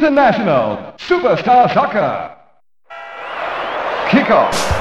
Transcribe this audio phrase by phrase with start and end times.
[0.00, 2.34] International Superstar Soccer.
[4.08, 4.79] Kickoff.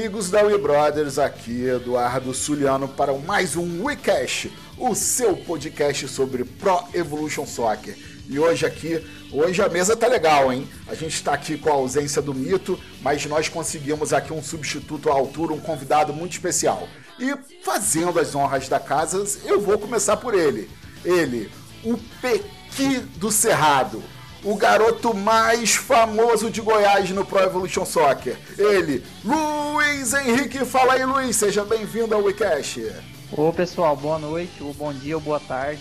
[0.00, 6.42] Amigos da We Brothers, aqui Eduardo Suliano para mais um WeCast, o seu podcast sobre
[6.42, 7.94] Pro Evolution Soccer.
[8.26, 10.66] E hoje aqui, hoje a mesa tá legal, hein?
[10.88, 15.10] A gente está aqui com a ausência do Mito, mas nós conseguimos aqui um substituto
[15.10, 16.88] à altura, um convidado muito especial.
[17.18, 20.70] E fazendo as honras da casa, eu vou começar por ele.
[21.04, 21.50] Ele,
[21.84, 24.02] o Pequi do Cerrado
[24.42, 28.36] o garoto mais famoso de Goiás no Pro Evolution Soccer.
[28.58, 30.64] Ele, Luiz Henrique.
[30.64, 31.36] Fala aí, Luiz.
[31.36, 32.92] Seja bem-vindo ao WeCast.
[33.32, 35.80] Ô, pessoal, boa noite, ou bom dia, ou boa tarde.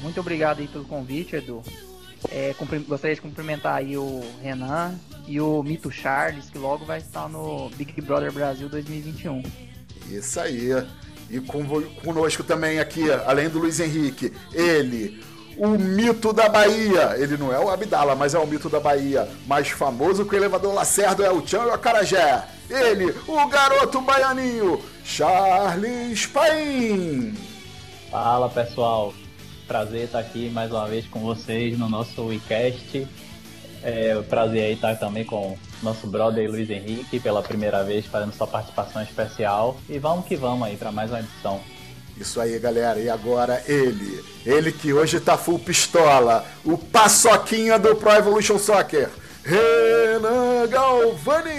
[0.00, 1.62] Muito obrigado aí pelo convite, Edu.
[2.30, 2.54] É,
[2.86, 4.94] gostaria de cumprimentar aí o Renan
[5.26, 9.42] e o Mito Charles, que logo vai estar no Big Brother Brasil 2021.
[10.10, 10.70] Isso aí.
[11.30, 15.22] E conosco também aqui, além do Luiz Henrique, ele,
[15.56, 17.16] o mito da Bahia.
[17.16, 19.28] Ele não é o Abdala, mas é o mito da Bahia.
[19.46, 22.44] Mais famoso que o elevador Lacerda é o Tchan e o Acarajé.
[22.68, 27.34] Ele, o garoto baianinho, Charles Paim.
[28.10, 29.12] Fala pessoal,
[29.66, 33.06] prazer estar aqui mais uma vez com vocês no nosso WeCast.
[33.82, 39.02] É prazer estar também com nosso brother Luiz Henrique pela primeira vez fazendo sua participação
[39.02, 39.76] especial.
[39.88, 41.60] E vamos que vamos aí para mais uma edição.
[42.16, 43.00] Isso aí, galera.
[43.00, 44.24] E agora ele.
[44.46, 46.44] Ele que hoje tá full pistola.
[46.64, 49.08] O paçoquinha do Pro Evolution Soccer.
[49.44, 51.50] Renan Galvani.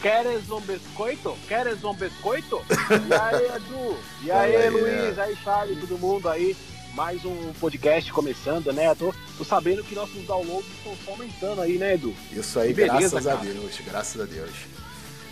[0.00, 1.36] Queres um biscoito?
[1.46, 2.60] Queres um biscoito?
[3.06, 3.96] E aí, Edu?
[4.24, 5.18] E aí, aí Luiz?
[5.18, 6.56] Aí, Charlie, todo mundo aí.
[6.94, 8.92] Mais um podcast começando, né?
[8.96, 12.14] Tô, tô sabendo que nossos downloads estão só aumentando aí, né, Edu?
[12.32, 13.38] Isso aí, beleza, graças cara.
[13.38, 13.80] a Deus.
[13.86, 14.50] Graças a Deus.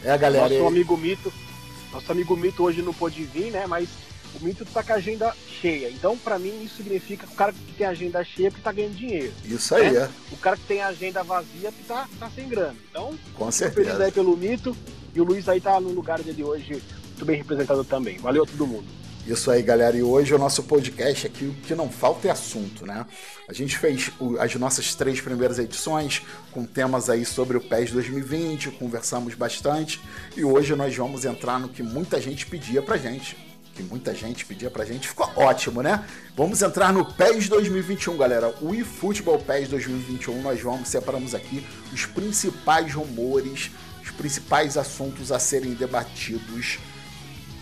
[0.04, 0.48] É, galera.
[0.48, 1.32] Nosso amigo Mito
[1.92, 3.66] nosso amigo Mito hoje não pôde vir, né?
[3.66, 3.88] Mas
[4.34, 5.90] o Mito tá com a agenda cheia.
[5.90, 8.72] Então, para mim, isso significa que o cara que tem agenda cheia é porque tá
[8.72, 9.32] ganhando dinheiro.
[9.44, 10.00] Isso aí, né?
[10.00, 10.10] é.
[10.32, 12.76] O cara que tem agenda vazia é porque tá, tá sem grana.
[12.90, 13.90] Então, com certeza.
[13.90, 14.76] feliz aí pelo Mito.
[15.14, 16.82] E o Luiz aí tá no lugar dele hoje
[17.18, 18.16] muito bem representado também.
[18.18, 18.86] Valeu a todo mundo.
[19.28, 19.94] Isso aí, galera.
[19.94, 23.04] E hoje o nosso podcast aqui, o que não falta é assunto, né?
[23.46, 28.70] A gente fez as nossas três primeiras edições com temas aí sobre o PES 2020,
[28.70, 30.00] conversamos bastante
[30.34, 33.36] e hoje nós vamos entrar no que muita gente pedia pra gente.
[33.74, 36.02] Que muita gente pedia pra gente, ficou ótimo, né?
[36.34, 38.54] Vamos entrar no PES 2021, galera.
[38.62, 43.70] O eFootball PES 2021, nós vamos, separamos aqui os principais rumores,
[44.02, 46.78] os principais assuntos a serem debatidos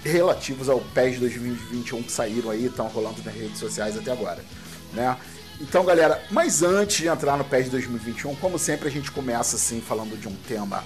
[0.06, 4.42] relativos ao PES 2021 que saíram aí, estão rolando nas redes sociais até agora,
[4.92, 5.16] né?
[5.60, 9.80] Então, galera, mas antes de entrar no PES 2021, como sempre a gente começa assim
[9.80, 10.84] falando de um tema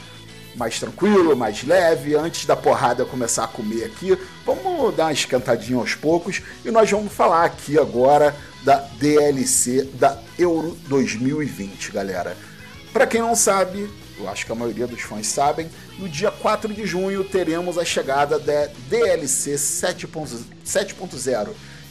[0.54, 5.78] mais tranquilo, mais leve, antes da porrada começar a comer aqui, vamos dar uma esquentadinha
[5.78, 12.36] aos poucos e nós vamos falar aqui agora da DLC da Euro 2020, galera.
[12.92, 13.88] Para quem não sabe,
[14.20, 17.84] eu acho que a maioria dos fãs sabem, no dia 4 de junho teremos a
[17.84, 21.48] chegada da DLC 7.0,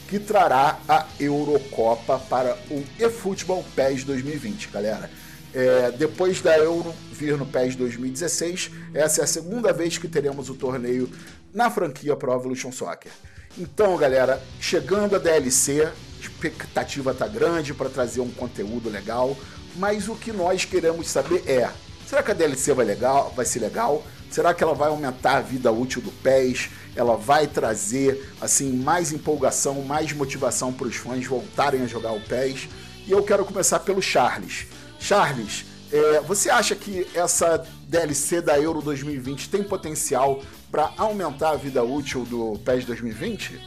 [0.08, 5.10] que trará a Eurocopa para o eFootball PES 2020, galera.
[5.54, 10.50] É, depois da Euro vir no PES 2016, essa é a segunda vez que teremos
[10.50, 11.10] o torneio
[11.54, 13.12] na franquia Pro Evolution Soccer.
[13.58, 19.36] Então, galera, chegando a DLC, expectativa tá grande para trazer um conteúdo legal,
[19.76, 21.70] mas o que nós queremos saber é
[22.10, 24.04] Será que a DLC vai, legal, vai ser legal?
[24.32, 26.72] Será que ela vai aumentar a vida útil do PES?
[26.96, 32.20] Ela vai trazer assim mais empolgação, mais motivação para os fãs voltarem a jogar o
[32.20, 32.68] PES?
[33.06, 34.66] E eu quero começar pelo Charles.
[35.00, 40.42] Charles, é, você acha que essa DLC da Euro 2020 tem potencial
[40.72, 43.62] para aumentar a vida útil do PES 2020?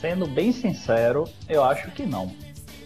[0.00, 2.34] Sendo bem sincero, eu acho que não.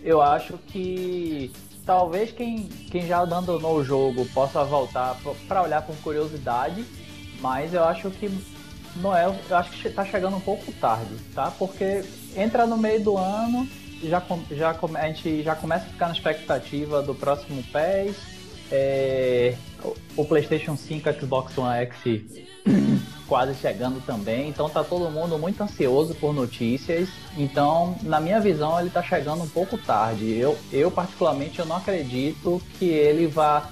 [0.03, 1.53] Eu acho que
[1.87, 5.17] talvez quem, quem já abandonou o jogo possa voltar
[5.47, 6.85] para olhar com curiosidade,
[7.41, 8.29] mas eu acho que
[8.97, 11.51] Noel, eu acho que está chegando um pouco tarde, tá?
[11.51, 12.03] Porque
[12.37, 13.69] entra no meio do ano,
[14.03, 18.17] já, já, a gente já começa a ficar na expectativa do próximo PES,
[18.73, 19.55] é,
[20.17, 22.47] o PlayStation 5 Xbox One X
[23.29, 27.09] quase chegando também, então tá todo mundo muito ansioso por notícias.
[27.37, 30.37] Então, na minha visão, ele tá chegando um pouco tarde.
[30.37, 33.69] Eu, eu particularmente, eu não acredito que ele vá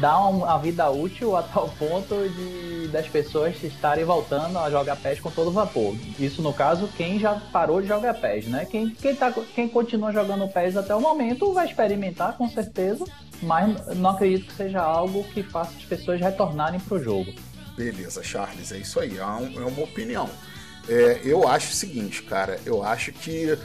[0.00, 5.20] dar uma vida útil a tal ponto de das pessoas estarem voltando a jogar PES
[5.20, 5.96] com todo vapor.
[6.18, 8.66] Isso no caso quem já parou de jogar PES, né?
[8.70, 13.04] Quem, quem, tá, quem continua jogando PES até o momento vai experimentar com certeza,
[13.42, 17.32] mas não acredito que seja algo que faça as pessoas retornarem para o jogo.
[17.76, 20.28] Beleza, Charles, é isso aí, é, um, é uma opinião.
[20.88, 23.56] É, eu acho o seguinte, cara, eu acho que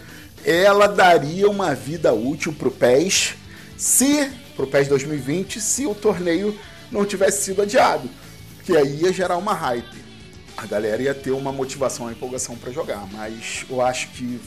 [0.46, 3.36] ela daria uma vida útil pro PES
[3.76, 6.58] se pro PES 2020 se o torneio
[6.92, 8.10] não tivesse sido adiado,
[8.64, 10.06] que aí ia gerar uma hype.
[10.56, 14.40] A galera ia ter uma motivação, uma empolgação para jogar, mas eu acho que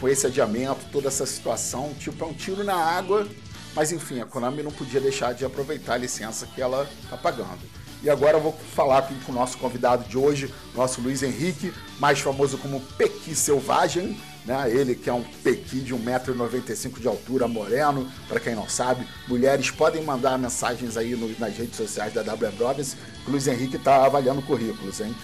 [0.00, 3.26] com esse adiamento, toda essa situação, tipo, é um tiro na água,
[3.74, 7.60] mas enfim, a Konami não podia deixar de aproveitar a licença que ela tá pagando.
[8.02, 11.72] E agora eu vou falar aqui com o nosso convidado de hoje, nosso Luiz Henrique,
[11.98, 14.70] mais famoso como Pequi Selvagem, né?
[14.70, 19.06] Ele que é um Pequi de 1,95m de altura, moreno, para quem não sabe.
[19.26, 23.46] Mulheres podem mandar mensagens aí no, nas redes sociais da W Brothers, que o Luiz
[23.46, 25.14] Henrique tá avaliando currículos, hein?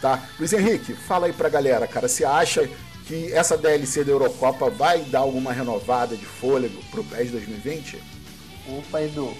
[0.00, 0.20] Tá?
[0.38, 2.68] Luiz Henrique, fala aí pra galera, cara, você acha
[3.06, 8.02] que essa DLC da Eurocopa vai dar alguma renovada de fôlego pro PES 2020?
[8.68, 9.32] Opa, Edu,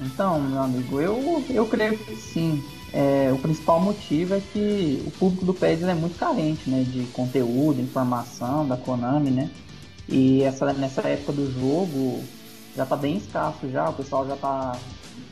[0.00, 2.62] então, meu amigo, eu, eu creio que sim.
[2.92, 7.04] É, o principal motivo é que o público do PES é muito carente né, de
[7.08, 9.50] conteúdo, informação da Konami, né?
[10.08, 12.24] E essa, nessa época do jogo
[12.74, 14.78] já tá bem escasso já, o pessoal já tá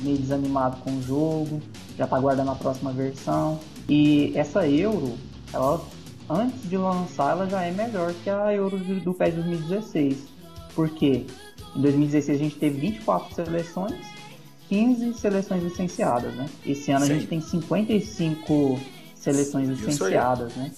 [0.00, 1.62] meio desanimado com o jogo,
[1.96, 3.58] já tá guardando a próxima versão.
[3.88, 5.14] E essa Euro,
[5.50, 5.80] ela
[6.28, 10.18] antes de lançar, ela já é melhor que a Euro do PES 2016.
[10.74, 11.24] Por quê?
[11.74, 14.15] Em 2016 a gente teve 24 seleções
[14.68, 16.48] 15 seleções licenciadas, né?
[16.64, 17.12] Esse ano Sim.
[17.12, 18.80] a gente tem 55
[19.14, 20.72] seleções licenciadas, Isso né?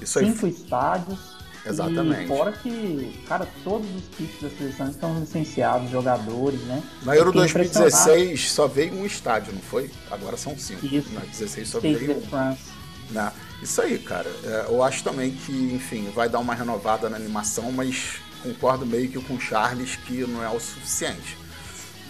[0.00, 0.52] Isso Cinco aí.
[0.52, 1.38] estádios.
[1.66, 2.24] Exatamente.
[2.24, 6.82] E fora que, cara, todos os kits das seleções estão licenciados, jogadores, né?
[7.02, 9.90] Na Euro 2016 só veio um estádio, não foi?
[10.10, 10.86] Agora são cinco.
[10.86, 11.12] Isso.
[11.12, 12.56] Na 16 só State veio um.
[13.10, 13.32] Né?
[13.62, 14.30] Isso aí, cara.
[14.44, 19.08] É, eu acho também que, enfim, vai dar uma renovada na animação, mas concordo meio
[19.08, 21.36] que com o Charles que não é o suficiente.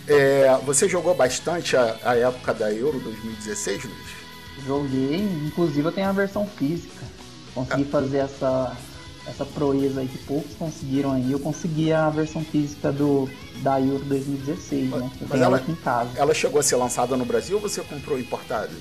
[0.09, 3.97] É, você jogou bastante a, a, época da Euro 2016, Luiz?
[4.67, 5.17] Joguei,
[5.47, 7.05] inclusive eu tenho a versão física.
[7.55, 7.93] Consegui ah.
[7.93, 8.77] fazer essa,
[9.27, 11.31] essa proeza aí que poucos conseguiram aí.
[11.31, 13.29] Eu consegui a versão física do,
[13.63, 15.11] da Euro 2016, mas, né?
[15.21, 16.11] Eu mas ela, aqui em casa.
[16.17, 18.73] Ela chegou a ser lançada no Brasil ou você comprou importada?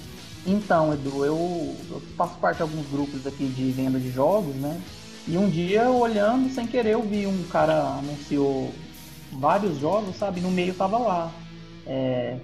[0.46, 4.80] Então, Edu, eu, eu faço parte de alguns grupos aqui de venda de jogos, né?
[5.28, 8.74] E um dia, olhando, sem querer, eu vi um cara anunciou
[9.38, 10.42] vários jogos, sabe?
[10.42, 11.32] No meio tava lá.
[11.86, 12.38] É,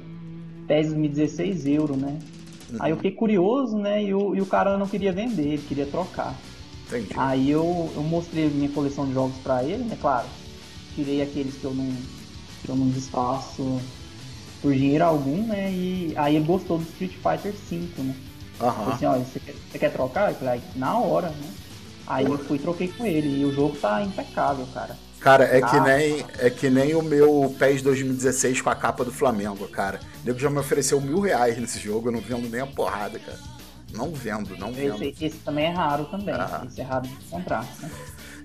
[0.68, 2.20] PES 2016 euro, né?
[2.70, 2.78] Uhum.
[2.80, 4.04] Aí eu fiquei curioso, né?
[4.04, 6.36] E o, e o cara não queria vender, ele queria trocar.
[6.88, 7.14] Entendi.
[7.16, 9.98] Aí eu, eu mostrei minha coleção de jogos para ele, né?
[10.00, 10.28] Claro,
[10.96, 11.92] tirei aqueles que eu não,
[12.64, 13.82] que eu não desfaço
[14.62, 15.72] por dinheiro algum, né?
[15.72, 18.16] E aí ele gostou do Street Fighter V, né?
[18.62, 18.94] Uhum.
[18.94, 20.32] assim, olha, você quer, você quer trocar?
[20.32, 21.54] Eu falei, na hora, né?
[22.06, 23.42] Aí eu fui e troquei com ele.
[23.42, 24.98] E o jogo tá impecável, cara.
[25.24, 25.84] Cara, é que, ah.
[25.84, 30.02] nem, é que nem o meu PES 2016 com a capa do Flamengo, cara.
[30.22, 33.18] O nego já me ofereceu mil reais nesse jogo, eu não vendo nem a porrada,
[33.18, 33.40] cara.
[33.94, 35.02] Não vendo, não vendo.
[35.02, 36.36] Esse, esse também é raro também.
[36.36, 36.64] Ah.
[36.68, 37.64] Esse é raro de encontrar.
[37.80, 37.90] Né?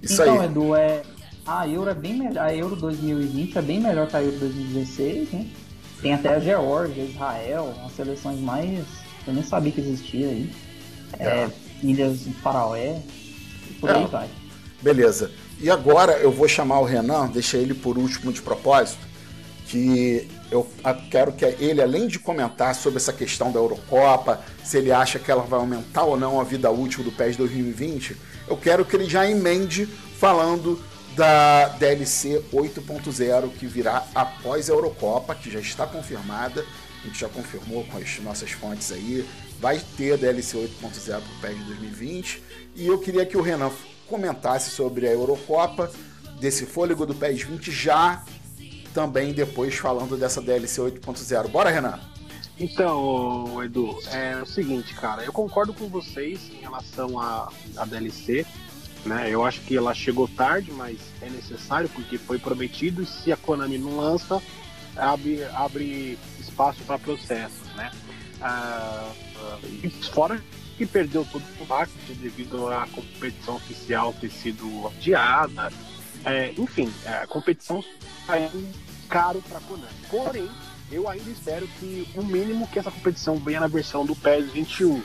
[0.01, 0.47] Isso então, aí.
[0.47, 1.03] Edu, é,
[1.45, 2.45] a Euro é bem melhor.
[2.45, 5.51] A Euro 2020 é bem melhor que a Euro 2016, né?
[6.01, 8.87] Tem até a Geórgia, Israel, as seleções mais.
[9.27, 10.53] Eu nem sabia que existia aí.
[11.19, 11.25] É.
[11.25, 11.51] É,
[11.83, 13.03] Ilhas do Faraóé.
[13.81, 14.07] Por aí é.
[14.07, 14.29] vai.
[14.81, 15.33] Beleza.
[15.61, 19.07] E agora eu vou chamar o Renan, deixar ele por último de propósito,
[19.67, 20.67] que eu
[21.11, 25.31] quero que ele, além de comentar sobre essa questão da Eurocopa, se ele acha que
[25.31, 29.07] ela vai aumentar ou não a vida útil do PES 2020, eu quero que ele
[29.07, 30.81] já emende falando
[31.15, 36.65] da DLC 8.0 que virá após a Eurocopa, que já está confirmada,
[37.03, 39.29] a gente já confirmou com as nossas fontes aí,
[39.61, 40.71] vai ter a DLC 8.0
[41.05, 42.43] para o PES 2020,
[42.77, 43.71] e eu queria que o Renan
[44.09, 45.91] comentasse sobre a Eurocopa,
[46.41, 48.23] desse fôlego do PES 20, já
[48.95, 51.49] também depois falando dessa DLC 8.0.
[51.49, 52.01] Bora, Renan?
[52.59, 58.45] Então, Edu, é o seguinte, cara, eu concordo com vocês em relação à, à DLC.
[59.05, 59.29] Né?
[59.31, 63.03] Eu acho que ela chegou tarde, mas é necessário porque foi prometido.
[63.03, 64.43] E se a Konami não lança,
[64.97, 67.93] abre, abre espaço para processos, né?
[68.41, 69.13] Ah,
[70.13, 70.43] fora
[70.79, 75.73] que perdeu todo o marketing devido à competição oficial ter sido adiada.
[76.25, 77.85] É, enfim, a competição
[78.25, 78.65] saiu
[79.09, 79.89] caro para a Konami.
[80.09, 80.49] Porém,
[80.93, 85.03] eu ainda espero que o mínimo que essa competição venha na versão do PES 21.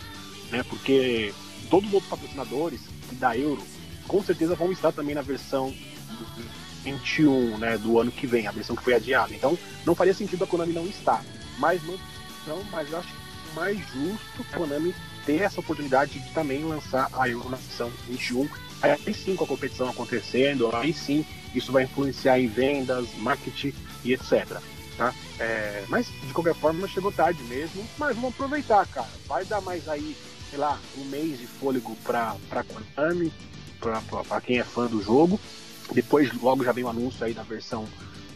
[0.51, 0.63] né?
[0.69, 1.33] Porque
[1.71, 2.81] todos os outros patrocinadores
[3.13, 3.63] da Euro
[4.07, 5.73] com certeza vão estar também na versão
[6.83, 9.33] 21, né, do ano que vem, a versão que foi adiada.
[9.33, 11.23] Então, não faria sentido a Konami não estar.
[11.57, 11.97] Mas não,
[12.45, 13.09] não mas eu acho
[13.55, 14.93] mais justo a Konami
[15.25, 18.47] ter essa oportunidade de também lançar a Euro na versão 21.
[18.81, 21.25] Aí sim, com a competição acontecendo, aí sim,
[21.55, 24.59] isso vai influenciar em vendas, marketing e etc.
[24.97, 25.13] Tá?
[25.39, 29.07] É, mas de qualquer forma chegou tarde mesmo, mas vamos aproveitar, cara.
[29.25, 30.15] Vai dar mais aí,
[30.49, 33.31] sei lá, um mês de fôlego para para Konami,
[33.79, 35.39] para quem é fã do jogo.
[35.93, 37.87] Depois logo já vem o anúncio aí da versão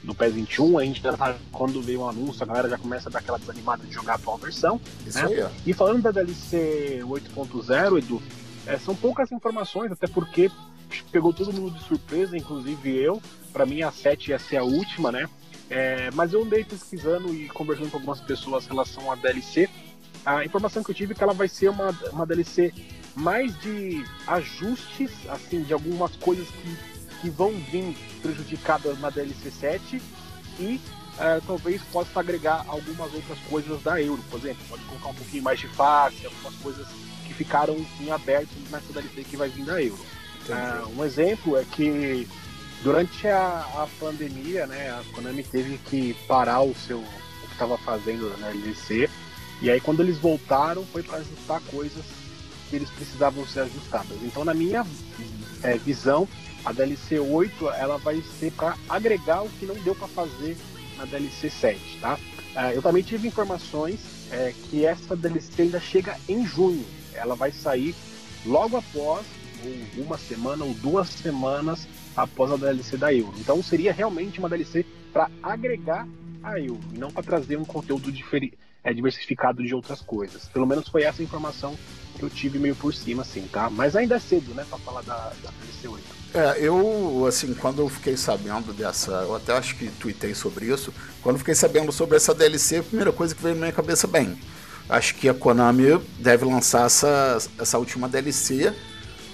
[0.07, 3.09] do PES 21, a gente já tá, quando veio o anúncio, a galera já começa
[3.09, 4.79] a dar aquela desanimada de jogar a atual versão.
[5.05, 5.25] Isso né?
[5.25, 5.49] aí, ó.
[5.65, 8.21] E falando da DLC 8.0, Edu,
[8.65, 10.49] é, são poucas informações, até porque
[11.11, 13.21] pegou todo mundo de surpresa, inclusive eu.
[13.51, 15.29] Para mim a 7 ia ser a última, né?
[15.69, 19.69] É, mas eu andei pesquisando e conversando com algumas pessoas em relação à DLC.
[20.25, 22.73] A informação que eu tive é que ela vai ser uma, uma DLC
[23.13, 30.01] mais de ajustes, assim, de algumas coisas que, que vão vir prejudicadas na DLC 7
[30.59, 30.79] e
[31.15, 35.43] uh, talvez possa agregar algumas outras coisas da Euro, por exemplo, pode colocar um pouquinho
[35.43, 36.87] mais de face, algumas coisas
[37.25, 40.05] que ficaram em aberto nessa DLC que vai vir da Euro.
[40.47, 42.27] Uh, um exemplo é que
[42.81, 47.77] durante a, a, pandemia, né, a Konami teve que parar o seu o que estava
[47.77, 49.09] fazendo na DLC
[49.61, 52.05] e aí quando eles voltaram foi para ajustar coisas
[52.69, 54.17] que eles precisavam ser ajustadas.
[54.23, 54.85] Então, na minha
[55.63, 56.27] é, visão,
[56.65, 60.57] a DLC 8 ela vai ser para agregar o que não deu para fazer
[60.97, 62.17] na DLC 7, tá?
[62.55, 63.99] É, eu também tive informações
[64.31, 66.85] é, que essa DLC ainda chega em junho.
[67.13, 67.95] Ela vai sair
[68.45, 69.25] logo após,
[69.63, 73.33] ou uma semana ou duas semanas após a DLC da Euro.
[73.37, 76.07] Então seria realmente uma DLC para agregar
[76.43, 78.11] a Euro e não para trazer um conteúdo
[78.83, 80.47] é, diversificado de outras coisas.
[80.47, 81.77] Pelo menos foi essa informação
[82.17, 83.69] que eu tive meio por cima, assim, tá?
[83.69, 86.16] Mas ainda é cedo, né, pra falar da, da DLC 8.
[86.33, 90.93] É, eu, assim, quando eu fiquei sabendo dessa, eu até acho que tuitei sobre isso,
[91.21, 94.37] quando fiquei sabendo sobre essa DLC, a primeira coisa que veio na minha cabeça, bem,
[94.89, 98.73] acho que a Konami deve lançar essa, essa última DLC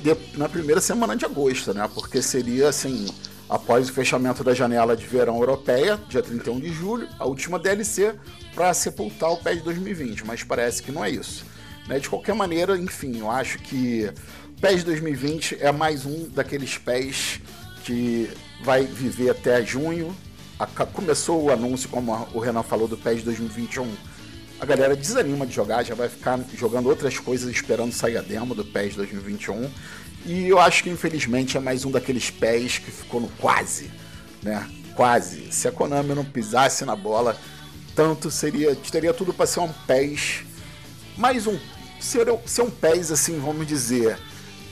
[0.01, 3.07] de, na primeira semana de agosto, né, porque seria, assim,
[3.49, 8.15] após o fechamento da janela de verão europeia, dia 31 de julho, a última DLC
[8.55, 11.45] para sepultar o PES 2020, mas parece que não é isso.
[11.87, 11.99] Né?
[11.99, 14.09] De qualquer maneira, enfim, eu acho que
[14.63, 17.41] PES 2020 é mais um daqueles pés
[17.83, 18.31] que
[18.63, 20.15] vai viver até junho.
[20.93, 23.85] Começou o anúncio, como o Renan falou, do PES 2021.
[24.61, 28.55] A galera desanima de jogar, já vai ficar jogando outras coisas esperando sair a demo
[28.55, 29.69] do PES 2021.
[30.25, 33.91] E eu acho que infelizmente é mais um daqueles pés que ficou no quase,
[34.41, 34.65] né?
[34.95, 35.51] Quase.
[35.51, 37.35] Se a Konami não pisasse na bola,
[37.93, 40.45] tanto seria teria tudo para ser um pés
[41.17, 41.59] mais um
[41.99, 44.17] ser, ser um PES, assim, vamos dizer,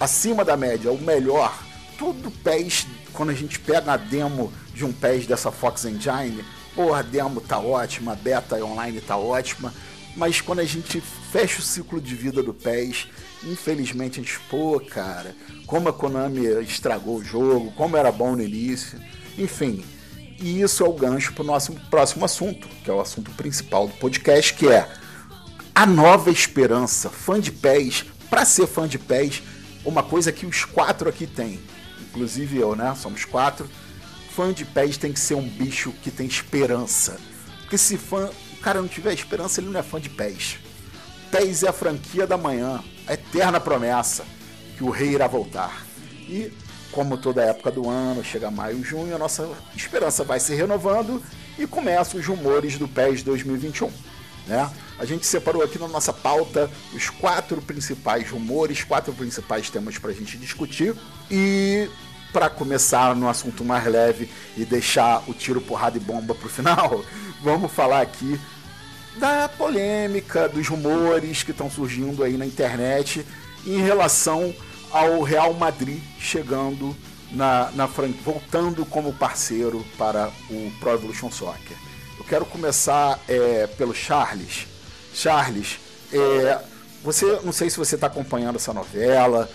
[0.02, 1.56] acima da média, o melhor,
[1.96, 6.44] tudo PES, quando a gente pega a demo de um PES dessa Fox Engine,
[6.76, 9.72] porra, a demo tá ótima, a beta online tá ótima,
[10.18, 11.00] mas quando a gente
[11.32, 13.10] fecha o ciclo de vida do PES,
[13.44, 15.36] infelizmente a gente, pô, cara,
[15.68, 19.00] como a Konami estragou o jogo, como era bom no início,
[19.38, 19.86] enfim.
[20.40, 23.88] E isso é o gancho para o nosso próximo assunto, que é o assunto principal
[23.88, 24.90] do podcast, que é
[25.76, 27.08] a nova esperança.
[27.12, 29.44] Fã de pés, para ser fã de pés,
[29.84, 31.60] uma coisa que os quatro aqui têm,
[32.02, 32.94] inclusive eu, né?
[32.96, 33.70] Somos quatro.
[34.36, 37.20] Fã de pés tem que ser um bicho que tem esperança.
[37.62, 40.58] Porque se fã, o cara não tiver esperança, ele não é fã de pés.
[41.30, 44.26] Pés é a franquia da manhã, a eterna promessa
[44.78, 45.86] que o rei irá voltar.
[46.28, 46.52] E
[46.92, 51.24] como toda época do ano, chega maio, junho, a nossa esperança vai se renovando
[51.58, 53.92] e começam os rumores do PES 2021.
[54.48, 54.70] Né?
[55.00, 60.12] A gente separou aqui na nossa pauta os quatro principais rumores, quatro principais temas para
[60.12, 60.96] a gente discutir.
[61.30, 61.90] E
[62.32, 66.50] para começar no assunto mais leve e deixar o tiro, porrada e bomba para o
[66.50, 67.04] final,
[67.44, 68.40] vamos falar aqui
[69.18, 73.26] da polêmica, dos rumores que estão surgindo aí na internet
[73.66, 74.54] em relação
[74.92, 76.96] ao Real Madrid chegando
[77.32, 81.78] na, na voltando como parceiro para o Pro Evolution Soccer.
[82.32, 84.66] Quero começar é, pelo Charles.
[85.14, 85.78] Charles,
[86.14, 86.62] é,
[87.04, 89.50] você não sei se você está acompanhando essa novela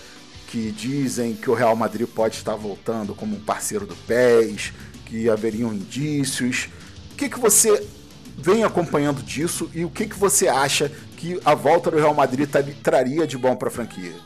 [0.49, 4.75] que dizem que o Real Madrid pode estar voltando como um parceiro do PES,
[5.07, 6.69] que haveriam indícios.
[7.13, 7.83] O que, que você
[8.37, 12.47] vem acompanhando disso e o que, que você acha que a volta do Real Madrid
[12.83, 14.17] traria de bom para a franquia?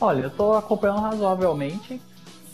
[0.00, 2.02] Olha, eu estou acompanhando razoavelmente.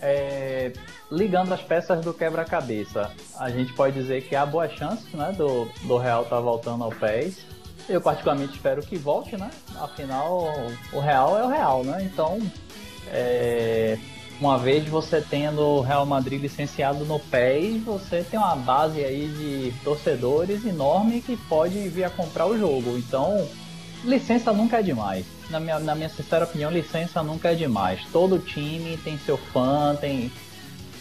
[0.02, 0.74] É,
[1.10, 5.68] ligando as peças do quebra-cabeça, a gente pode dizer que há boa chance né, do,
[5.84, 7.38] do Real estar tá voltando ao PES.
[7.88, 9.48] Eu particularmente espero que volte, né?
[9.80, 10.50] Afinal,
[10.92, 12.02] o real é o real, né?
[12.02, 12.40] Então,
[13.12, 13.96] é,
[14.40, 19.28] uma vez você tendo o Real Madrid licenciado no PES, você tem uma base aí
[19.28, 22.98] de torcedores enorme que pode vir a comprar o jogo.
[22.98, 23.48] Então,
[24.04, 25.24] licença nunca é demais.
[25.48, 28.00] Na minha, na minha sincera opinião, licença nunca é demais.
[28.12, 30.30] Todo time tem seu fã, tem,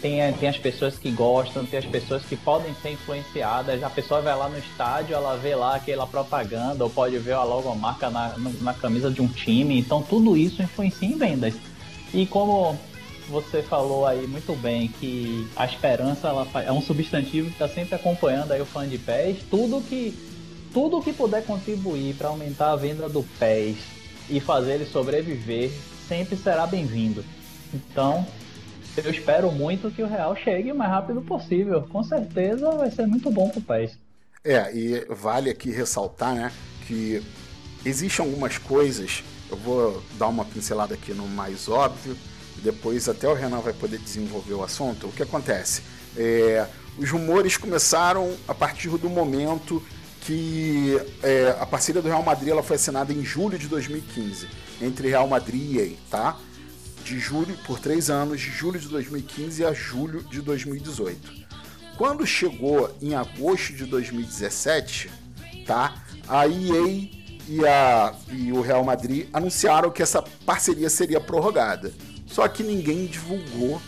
[0.00, 3.82] tem, tem as pessoas que gostam, tem as pessoas que podem ser influenciadas.
[3.82, 7.42] A pessoa vai lá no estádio, ela vê lá aquela propaganda, ou pode ver a
[7.42, 9.78] logomarca na, na camisa de um time.
[9.78, 11.54] Então, tudo isso influencia em vendas.
[12.14, 12.78] E como
[13.28, 17.94] você falou aí muito bem que a esperança ela é um substantivo que está sempre
[17.94, 19.38] acompanhando aí o fã de pés.
[19.50, 20.14] Tudo que
[20.72, 23.76] tudo que puder contribuir para aumentar a venda do pés
[24.28, 25.70] e fazer ele sobreviver
[26.06, 27.24] sempre será bem-vindo.
[27.72, 28.26] Então,
[29.04, 31.82] eu espero muito que o Real chegue o mais rápido possível.
[31.82, 33.98] Com certeza vai ser muito bom para o pés.
[34.44, 36.52] É, e vale aqui ressaltar, né,
[36.86, 37.20] que
[37.84, 42.16] existem algumas coisas, eu vou dar uma pincelada aqui no mais óbvio,
[42.62, 45.08] depois até o Renan vai poder desenvolver o assunto.
[45.08, 45.82] O que acontece?
[46.16, 49.82] É, os rumores começaram a partir do momento
[50.20, 54.48] que é, a parceria do Real Madrid ela foi assinada em julho de 2015
[54.80, 56.36] entre Real Madrid e EA, tá?
[57.06, 61.46] De julho por três anos, de julho de 2015 a julho de 2018.
[61.96, 65.08] Quando chegou em agosto de 2017,
[65.64, 66.02] tá?
[66.26, 67.08] A EA
[67.48, 71.94] e, a, e o Real Madrid anunciaram que essa parceria seria prorrogada.
[72.26, 73.80] Só que ninguém divulgou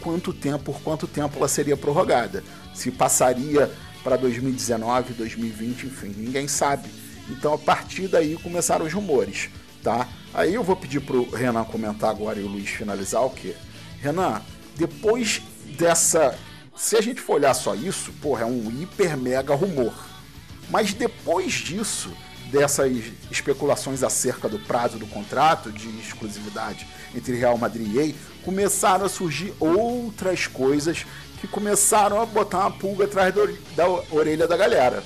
[0.00, 2.42] quanto tempo, por quanto tempo ela seria prorrogada.
[2.74, 3.70] Se passaria
[4.02, 6.88] para 2019, 2020, enfim, ninguém sabe.
[7.30, 9.48] Então a partir daí começaram os rumores,
[9.80, 10.08] tá?
[10.34, 13.54] Aí eu vou pedir pro Renan comentar agora e o Luiz finalizar o quê?
[14.00, 14.42] Renan,
[14.76, 15.42] depois
[15.76, 16.38] dessa,
[16.76, 19.92] se a gente for olhar só isso, porra, é um hiper mega rumor.
[20.70, 22.12] Mas depois disso,
[22.50, 22.92] dessas
[23.30, 29.08] especulações acerca do prazo do contrato de exclusividade entre Real Madrid e EA, começaram a
[29.08, 31.04] surgir outras coisas
[31.40, 33.34] que começaram a botar uma pulga atrás
[33.74, 35.02] da orelha da galera.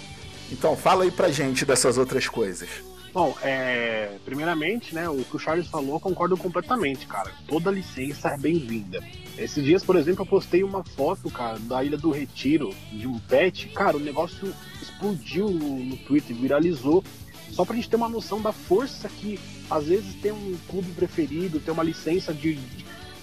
[0.50, 2.68] Então, fala aí pra gente dessas outras coisas.
[3.12, 7.30] Bom, é, primeiramente, né, o que o Charles falou, concordo completamente, cara.
[7.46, 9.02] Toda licença é bem-vinda.
[9.36, 13.18] Esses dias, por exemplo, eu postei uma foto, cara, da Ilha do Retiro, de um
[13.18, 13.68] pet.
[13.68, 17.04] Cara, o negócio explodiu no, no Twitter, viralizou.
[17.50, 19.38] Só pra gente ter uma noção da força que,
[19.70, 22.58] às vezes, ter um clube preferido, ter uma licença de,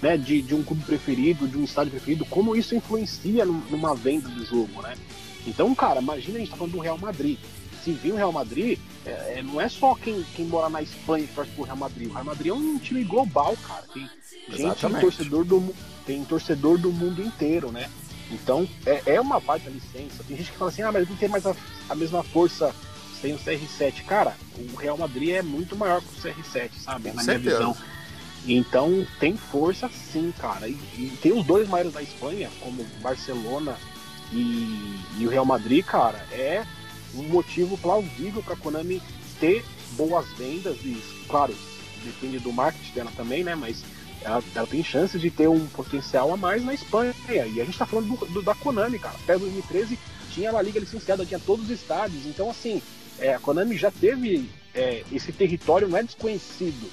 [0.00, 4.28] né, de, de um clube preferido, de um estádio preferido, como isso influencia numa venda
[4.28, 4.94] do jogo, né?
[5.44, 7.38] Então, cara, imagina a gente tá falando do Real Madrid.
[7.84, 11.26] Se vir o Real Madrid, é, é, não é só quem, quem mora na Espanha
[11.26, 12.08] que torce pro Real Madrid.
[12.08, 13.84] O Real Madrid é um time global, cara.
[13.92, 14.08] Tem
[14.50, 17.88] gente, tem torcedor, do, tem torcedor do mundo inteiro, né?
[18.30, 20.22] Então, é, é uma baita licença.
[20.26, 21.54] Tem gente que fala assim, ah, mas não tem mais a,
[21.88, 22.74] a mesma força
[23.20, 24.04] sem o CR7.
[24.04, 27.12] Cara, o Real Madrid é muito maior que o CR7, sabe?
[27.12, 27.76] Na minha visão.
[28.46, 30.68] Então tem força sim, cara.
[30.68, 33.76] E, e, tem os dois maiores da Espanha, como Barcelona
[34.32, 36.64] e, e, o Real Madrid, cara, é
[37.14, 39.02] um motivo plausível para a Konami
[39.38, 41.54] ter boas vendas e, claro,
[42.04, 43.54] depende do marketing dela também, né?
[43.54, 43.82] Mas
[44.22, 47.14] ela, ela tem chance de ter um potencial a mais na Espanha.
[47.28, 49.16] E a gente tá falando do, do, da Konami, cara.
[49.22, 49.98] Até 2013
[50.30, 52.26] tinha a liga licenciada, tinha todos os estádios.
[52.26, 52.82] Então, assim,
[53.18, 56.90] é, a Konami já teve é, esse território, não é desconhecido.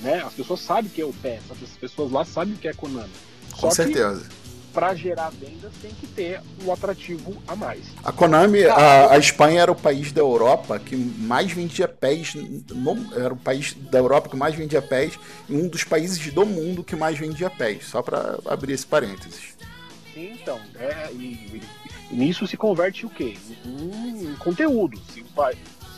[0.00, 0.22] Né?
[0.22, 3.10] As pessoas sabem que é o PES, as pessoas lá sabem que é Konami.
[3.50, 4.26] Só Com certeza.
[4.72, 7.86] Para gerar vendas tem que ter um atrativo a mais.
[8.04, 13.14] A Konami, a, a, Espanha era o país da Europa que mais vendia pés, no,
[13.14, 16.84] era o país da Europa que mais vendia pés e um dos países do mundo
[16.84, 17.86] que mais vendia pés.
[17.86, 19.56] Só para abrir esse parênteses.
[20.14, 21.62] Sim, então, é, e,
[22.10, 23.36] e, nisso se converte o quê?
[23.64, 25.00] Em, em conteúdo.
[25.12, 25.26] Se o,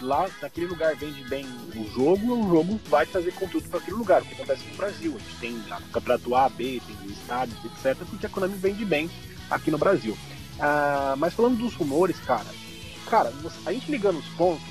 [0.03, 4.23] lá naquele lugar vende bem o jogo, o jogo vai trazer conteúdo para aquele lugar,
[4.23, 5.15] o que acontece no Brasil.
[5.17, 9.11] A gente tem o campeonato A, B, tem estádios, etc., porque a Konami vende bem
[9.51, 10.17] aqui no Brasil.
[10.59, 12.47] Ah, mas falando dos rumores, cara,
[13.09, 13.33] cara,
[13.65, 14.63] a gente ligando os pontos,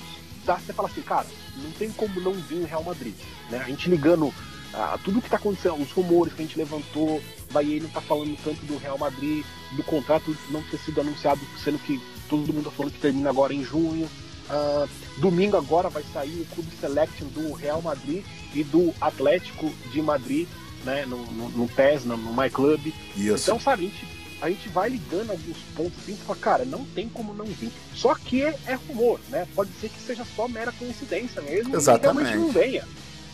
[0.46, 3.16] tá, você fala assim, cara, não tem como não vir o Real Madrid.
[3.50, 3.60] Né?
[3.60, 4.34] A gente ligando
[4.74, 8.38] ah, tudo que tá acontecendo, os rumores que a gente levantou, vai ele tá falando
[8.44, 12.72] tanto do Real Madrid, do contrato não ter sido anunciado, sendo que todo mundo tá
[12.72, 14.10] falando que termina agora em junho.
[14.50, 20.02] Uh, domingo agora vai sair o Clube Selection do Real Madrid e do Atlético de
[20.02, 20.48] Madrid,
[20.84, 22.94] né, no, no, no PES, no, no My Club.
[23.16, 23.50] Isso.
[23.50, 24.08] Então, sabe, a gente,
[24.42, 27.72] a gente vai ligando alguns pontos assim e fala, cara, não tem como não vir.
[27.94, 29.48] Só que é, é rumor, né?
[29.56, 32.28] Pode ser que seja só mera coincidência mesmo Exatamente.
[32.28, 32.88] e realmente não venha.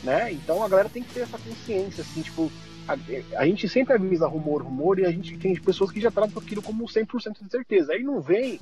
[0.03, 0.31] Né?
[0.31, 2.51] Então a galera tem que ter essa consciência, assim, tipo,
[2.87, 2.97] a,
[3.41, 6.61] a, gente sempre avisa rumor, rumor, e a gente tem pessoas que já tratam aquilo
[6.61, 7.93] como 100% de certeza.
[7.93, 8.59] Aí não vem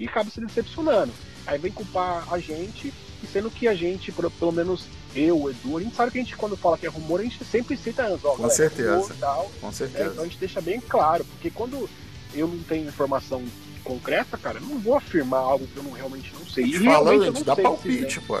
[0.00, 1.12] e acaba se decepcionando.
[1.46, 2.92] Aí vem culpar a gente,
[3.30, 6.36] sendo que a gente, pelo menos eu, o Edu, a gente sabe que a gente,
[6.36, 8.94] quando fala que é rumor, a gente sempre cita antes, ó, Com galera, certeza.
[8.94, 10.04] Rumor, tal, Com certeza.
[10.04, 11.88] É, então a gente deixa bem claro, porque quando
[12.34, 13.44] eu não tenho informação
[13.84, 16.64] concreta, cara, eu não vou afirmar algo que eu não, realmente não sei.
[16.64, 18.40] E Fala, a gente dá palpite, pô.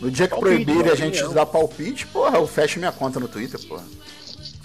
[0.00, 3.60] No dia que proibirem a gente dar palpite, porra, eu fecho minha conta no Twitter,
[3.66, 3.84] porra.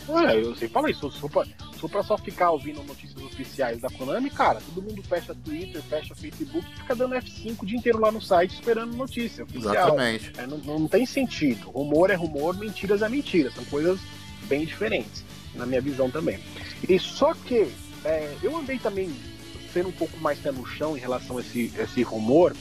[0.07, 1.11] É, eu sempre falo isso.
[1.11, 4.83] Se for, pra, se for pra só ficar ouvindo notícias oficiais da Konami, cara, todo
[4.83, 8.53] mundo fecha Twitter, fecha Facebook e fica dando F5 o dia inteiro lá no site
[8.53, 9.73] esperando notícia oficial.
[9.73, 10.31] Exatamente.
[10.37, 11.69] É, não, não tem sentido.
[11.69, 13.51] Rumor é rumor, mentiras é mentira.
[13.51, 13.99] São coisas
[14.43, 15.23] bem diferentes,
[15.55, 16.39] na minha visão também.
[16.87, 17.67] E só que
[18.03, 19.11] é, eu andei também
[19.73, 22.55] sendo um pouco mais pé no chão em relação a esse, esse rumor,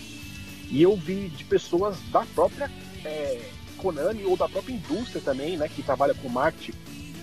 [0.71, 2.69] e eu vi de pessoas da própria
[3.05, 3.41] é,
[3.77, 6.73] Konami ou da própria indústria também, né, que trabalha com marketing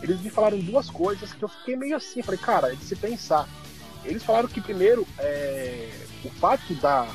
[0.02, 2.96] eles me falaram duas coisas que eu fiquei meio assim, falei, cara, é de se
[2.96, 3.48] pensar.
[4.04, 5.90] Eles falaram que primeiro é,
[6.24, 7.08] o fato da,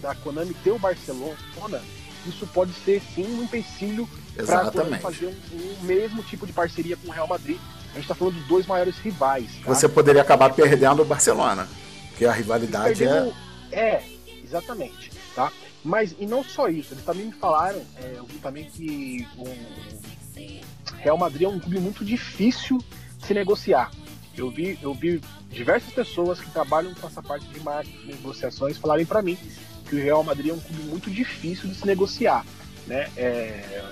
[0.00, 1.82] da Konami ter o Barcelona,
[2.26, 7.08] isso pode ser sim um empecilho para fazer um, um, mesmo tipo de parceria com
[7.08, 7.58] o Real Madrid.
[7.90, 9.50] A gente está falando dos dois maiores rivais.
[9.62, 9.74] Tá?
[9.74, 11.68] Você poderia acabar perdendo o Barcelona,
[12.08, 13.34] porque a rivalidade perdendo,
[13.70, 13.78] é.
[13.80, 14.04] É,
[14.42, 15.12] exatamente.
[15.34, 15.52] Tá?
[15.84, 19.44] Mas, e não só isso, eles também me falaram, é, também que o,
[20.98, 22.78] Real Madrid é um clube muito difícil
[23.18, 23.90] de se negociar.
[24.36, 25.20] Eu vi, eu vi
[25.50, 29.38] diversas pessoas que trabalham com essa parte de marketing, negociações, falarem para mim
[29.88, 32.44] que o Real Madrid é um clube muito difícil de se negociar,
[32.86, 33.08] né?
[33.16, 33.84] É...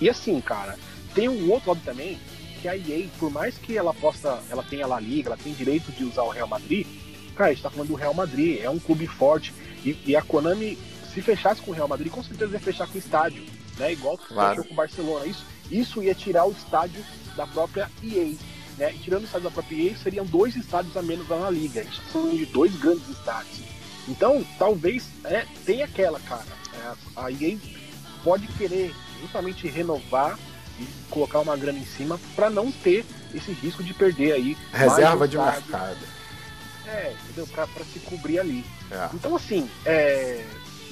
[0.00, 0.78] E assim, cara,
[1.14, 2.18] tem um outro lado também
[2.60, 5.52] que a EA, por mais que ela possa, ela tenha a La Liga, ela tem
[5.54, 6.86] direito de usar o Real Madrid,
[7.34, 10.22] cara, a gente tá falando do Real Madrid, é um clube forte e, e a
[10.22, 10.78] Konami
[11.12, 13.42] se fechasse com o Real Madrid, com certeza ia fechar com o estádio,
[13.78, 13.92] né?
[13.92, 14.50] Igual que claro.
[14.50, 15.26] fechou com o Barcelona.
[15.26, 17.04] Isso, isso ia tirar o estádio
[17.36, 18.34] da própria EA.
[18.76, 18.94] Né?
[18.94, 21.80] E tirando o estádio da própria EA, seriam dois estádios a menos lá na liga.
[21.80, 23.60] A gente está falando de dois grandes estádios.
[24.08, 26.46] Então, talvez é, tenha aquela, cara.
[26.74, 27.56] É, a EA
[28.24, 30.38] pode querer justamente renovar
[30.78, 33.04] e colocar uma grana em cima para não ter
[33.34, 34.56] esse risco de perder aí.
[34.72, 35.98] Reserva de mercado.
[36.86, 37.46] É, entendeu?
[37.46, 38.64] Para se cobrir ali.
[38.90, 39.08] É.
[39.14, 40.44] Então, assim, é,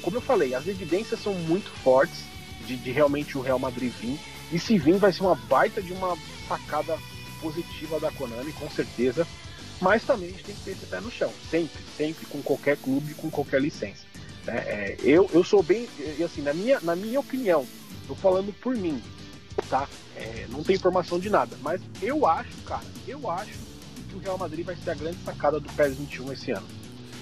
[0.02, 2.20] como eu falei, as evidências são muito fortes
[2.66, 4.18] de, de realmente o Real Madrid vir.
[4.52, 6.16] E se vir, vai ser uma baita de uma
[6.48, 6.98] sacada
[7.40, 9.26] positiva da Konami, com certeza.
[9.80, 12.76] Mas também a gente tem que ter esse pé no chão, sempre, sempre, com qualquer
[12.76, 14.02] clube, com qualquer licença.
[14.46, 15.88] É, é, eu, eu sou bem,
[16.24, 17.66] assim, na minha, na minha opinião,
[18.08, 19.00] tô falando por mim,
[19.68, 19.86] tá?
[20.16, 23.52] É, não tem informação de nada, mas eu acho, cara, eu acho
[24.08, 26.66] que o Real Madrid vai ser a grande sacada do PES 21 esse ano.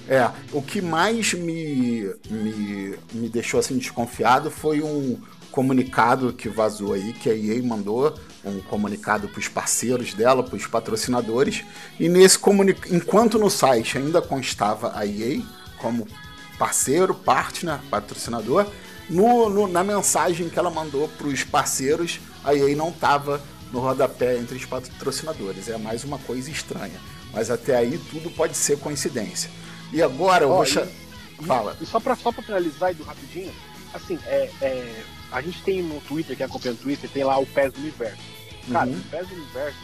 [0.08, 5.20] É, o que mais me, me, me deixou assim desconfiado foi um,
[5.56, 8.14] comunicado que vazou aí, que a EA mandou
[8.44, 11.64] um comunicado para os parceiros dela, para os patrocinadores,
[11.98, 15.40] e nesse comunicado, enquanto no site ainda constava a EA
[15.78, 16.06] como
[16.58, 18.66] parceiro, partner, patrocinador,
[19.08, 23.40] no, no, na mensagem que ela mandou para os parceiros, a EA não estava
[23.72, 25.70] no rodapé entre os patrocinadores.
[25.70, 27.00] É mais uma coisa estranha.
[27.32, 29.50] Mas até aí tudo pode ser coincidência.
[29.90, 30.64] E agora eu oh, vou.
[30.64, 31.76] E, Fala.
[31.80, 33.52] E só para só finalizar, Edu, rapidinho,
[33.94, 37.46] assim, é, é a gente tem no Twitter, que acompanha o Twitter, tem lá o
[37.46, 38.22] PES do Universo.
[38.70, 38.98] Cara, uhum.
[38.98, 39.78] o PES do Universo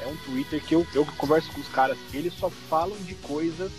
[0.00, 3.70] é um Twitter que eu, eu converso com os caras, eles só falam de coisas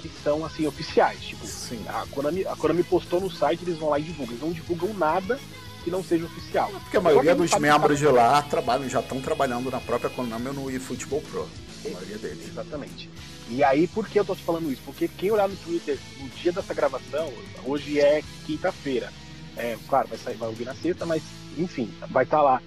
[0.00, 1.20] que são assim oficiais.
[1.20, 1.84] Tipo, Sim.
[1.88, 4.34] A, Konami, a Konami postou no site, eles vão lá e divulgam.
[4.34, 5.38] Eles não divulgam nada
[5.84, 6.70] que não seja oficial.
[6.70, 10.54] Porque a maioria dos membros de lá trabalham, já estão trabalhando na própria Konami ou
[10.54, 11.48] no eFootball Pro.
[11.84, 12.48] A maioria deles.
[12.48, 13.10] Exatamente.
[13.48, 14.82] E aí, por que eu tô te falando isso?
[14.84, 17.32] Porque quem olhar no Twitter no dia dessa gravação,
[17.64, 19.12] hoje é quinta-feira.
[19.56, 21.22] É, claro, vai sair, vai ouvir na sexta, mas
[21.56, 22.62] enfim, vai estar tá lá.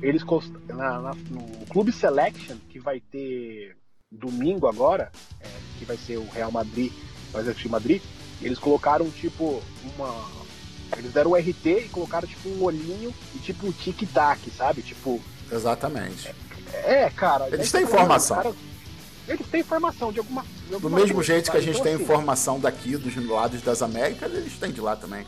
[0.00, 0.22] Eles
[0.68, 3.76] na, na, no Clube Selection, que vai ter
[4.10, 6.92] domingo agora, é, que vai ser o Real Madrid,
[7.32, 8.02] vai o Madrid,
[8.40, 9.62] eles colocaram tipo
[9.96, 10.42] uma.
[10.96, 14.82] Eles deram o RT e colocaram tipo um olhinho e tipo um tic-tac, sabe?
[14.82, 15.20] Tipo.
[15.50, 16.34] Exatamente.
[16.72, 17.48] É, é cara.
[17.50, 18.36] Eles têm informação.
[18.36, 18.54] Cara,
[19.28, 20.42] eles têm informação de alguma.
[20.68, 23.14] De alguma Do mesmo coisa, jeito que a gente então, tem assim, informação daqui, dos
[23.28, 25.24] lados das Américas, eles têm de lá também.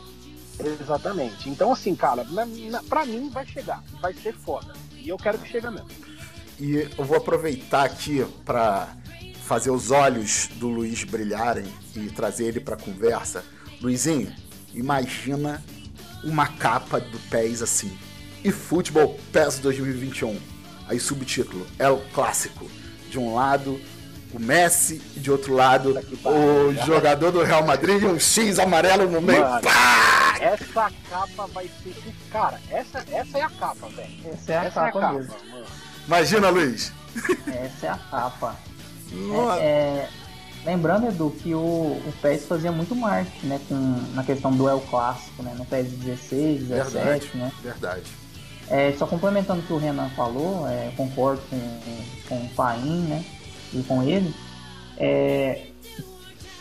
[0.59, 1.49] Exatamente.
[1.49, 3.83] Então, assim, cara, na, na, pra mim vai chegar.
[4.01, 4.73] Vai ser foda.
[4.93, 5.87] E eu quero que chegue mesmo.
[6.59, 8.95] E eu vou aproveitar aqui para
[9.43, 11.65] fazer os olhos do Luiz brilharem
[11.95, 13.43] e trazer ele para conversa.
[13.81, 14.33] Luizinho,
[14.73, 15.63] imagina
[16.23, 17.95] uma capa do PES assim.
[18.43, 20.39] E Futebol PES 2021.
[20.87, 22.69] Aí subtítulo, é o clássico.
[23.09, 23.79] De um lado,
[24.35, 29.21] o Messi e de outro lado o jogador do Real Madrid um X amarelo no
[29.21, 29.41] meio.
[29.41, 29.67] Mano,
[30.39, 31.95] essa capa vai ser.
[32.31, 34.09] Cara, essa, essa é a capa, velho.
[34.33, 35.35] Essa é a essa capa, é a capa mesmo.
[35.51, 35.65] Mano.
[36.07, 36.91] Imagina, Luiz.
[37.47, 38.55] Essa é a capa.
[39.11, 40.09] É, é,
[40.65, 43.61] lembrando, Edu, que o, o PES fazia muito marketing, né?
[43.69, 43.75] Com,
[44.13, 45.53] na questão do El Clássico, né?
[45.57, 47.51] No PES 16, 17, Verdade, né?
[47.63, 48.03] verdade.
[48.67, 51.79] É, só complementando o que o Renan falou, é, concordo com,
[52.27, 53.23] com o Paim, né?
[53.73, 54.33] E com ele.
[54.97, 55.67] É,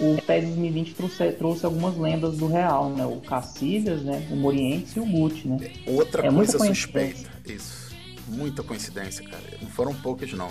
[0.01, 3.07] o PES 2020 trouxe, trouxe algumas lendas do Real, né?
[3.07, 4.27] O Cacilhas, né?
[4.31, 5.71] O Morientes e o Gucci, né?
[5.87, 7.31] Outra É coisa suspeita.
[7.47, 7.95] Isso.
[8.27, 9.43] Muita coincidência, cara.
[9.61, 10.51] Não foram poucas, não.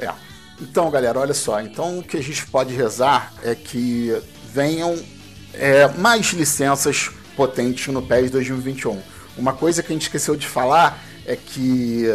[0.00, 0.10] É.
[0.60, 1.60] Então, galera, olha só.
[1.60, 4.16] Então, o que a gente pode rezar é que
[4.52, 4.96] venham
[5.52, 9.00] é, mais licenças potentes no PES 2021.
[9.36, 12.06] Uma coisa que a gente esqueceu de falar é que,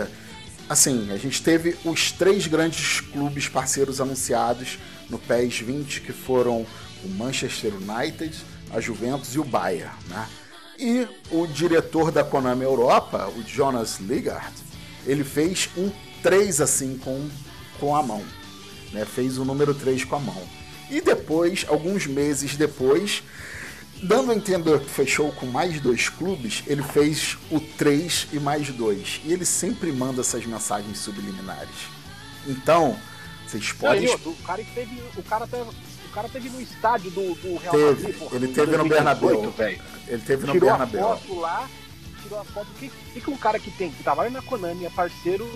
[0.74, 4.78] assim, a gente teve os três grandes clubes parceiros anunciados
[5.10, 6.66] no PES 20, que foram
[7.04, 8.36] o Manchester United,
[8.72, 10.28] a Juventus e o Bayern, né?
[10.78, 14.54] E o diretor da Konami Europa, o Jonas Ligard,
[15.06, 15.92] ele fez um
[16.24, 17.30] 3 assim com,
[17.80, 18.24] com a mão.
[18.92, 19.06] Né?
[19.06, 20.42] Fez o número 3 com a mão.
[20.90, 23.24] E depois, alguns meses depois,
[24.04, 28.70] dando a entender que fechou com mais dois clubes, ele fez o 3 e mais
[28.70, 29.22] dois.
[29.26, 31.70] E ele sempre manda essas mensagens subliminares.
[32.48, 32.98] Então,
[33.48, 34.08] vocês podem.
[34.10, 35.04] Ó, o cara teve.
[35.18, 35.64] O cara teve.
[35.64, 38.90] O cara teve no estádio do, do Real Teve, Madrid, porra, ele teve no 2018,
[38.94, 39.52] Bernabéu.
[39.52, 39.82] velho.
[40.08, 41.02] Ele teve no Tirou a Bernabéu.
[41.18, 41.70] foto lá,
[42.22, 42.68] tirou a foto.
[42.70, 45.50] O que, que, que um cara que tem, que trabalha na Konami, é parceiro,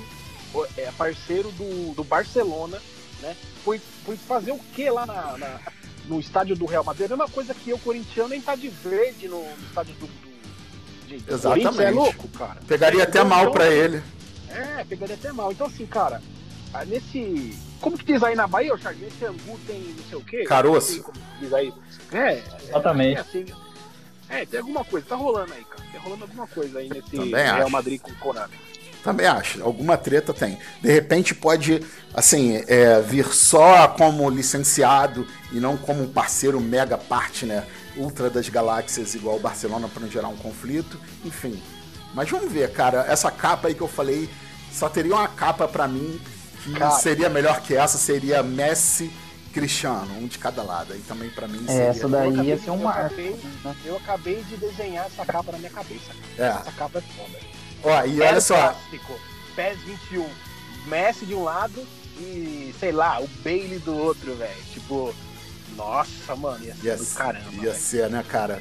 [0.75, 2.81] é parceiro do, do Barcelona,
[3.21, 3.35] né?
[3.63, 5.59] Foi, foi fazer o que lá na, na-
[6.07, 7.09] no estádio do Real Madrid?
[7.09, 10.07] É a mesma coisa que eu, corintiano, nem tá de verde no, no estádio do.
[10.07, 11.81] do de, do Exatamente.
[11.81, 12.59] É louco, cara.
[12.67, 14.01] Pegaria até Então, mal então, pra ele.
[14.49, 15.51] É, pegaria até mal.
[15.51, 16.21] Então, assim, cara,
[16.73, 17.57] ah, nesse.
[17.79, 19.01] Como que diz aí na Bahia, Charles?
[19.01, 20.43] Nesse angu tem não sei o quê?
[20.43, 21.03] Caroço.
[21.03, 21.73] Como que diz aí.
[22.11, 23.17] É, Exatamente.
[23.17, 23.45] É, assim,
[24.29, 25.83] é, tem alguma coisa, tá rolando aí, cara.
[25.91, 27.69] Tem rolando alguma coisa aí nesse Real.
[27.69, 28.53] Madrid com o Konami.
[29.03, 29.63] Também acho.
[29.63, 30.57] Alguma treta tem.
[30.81, 31.81] De repente pode,
[32.13, 37.63] assim, é, vir só como licenciado e não como um parceiro mega partner
[37.95, 40.99] ultra das galáxias igual o Barcelona para não gerar um conflito.
[41.23, 41.61] Enfim.
[42.13, 43.05] Mas vamos ver, cara.
[43.07, 44.29] Essa capa aí que eu falei,
[44.71, 46.19] só teria uma capa pra mim
[46.63, 46.91] que Cara.
[46.91, 47.97] seria melhor que essa.
[47.97, 49.09] Seria Messi,
[49.53, 50.93] Cristiano, um de cada lado.
[50.93, 51.81] Aí também pra mim seria.
[51.83, 53.05] É, essa daí Eu acabei ia de- ser um marco.
[53.05, 53.35] acabei-
[53.85, 56.11] Eu acabei de desenhar essa capa na minha cabeça.
[56.37, 56.49] cara.
[56.49, 56.61] É.
[56.61, 57.39] Essa capa é foda.
[57.83, 58.55] Ó, e olha só.
[58.55, 59.19] Clássico,
[59.55, 59.77] PES
[60.11, 60.29] 21,
[60.87, 61.85] Messi de um lado
[62.19, 64.63] e, sei lá, o Bailey do outro, velho.
[64.73, 65.13] Tipo,
[65.75, 67.51] nossa, mano, ia ser Ia, do caramba.
[67.53, 67.75] ia velho.
[67.75, 68.59] ser, né, cara?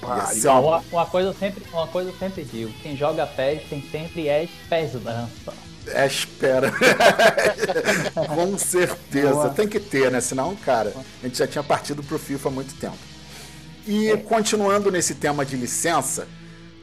[0.00, 0.52] Pariu.
[0.52, 4.30] uma Uma, coisa eu sempre, uma coisa eu sempre digo, quem joga PES tem sempre
[4.30, 5.52] as PES dança.
[5.88, 6.70] É, espera.
[8.28, 9.32] Com certeza.
[9.32, 9.50] Boa.
[9.50, 10.20] Tem que ter, né?
[10.20, 10.92] Senão, cara,
[11.22, 12.98] a gente já tinha partido pro FIFA há muito tempo.
[13.86, 16.28] E continuando nesse tema de licença,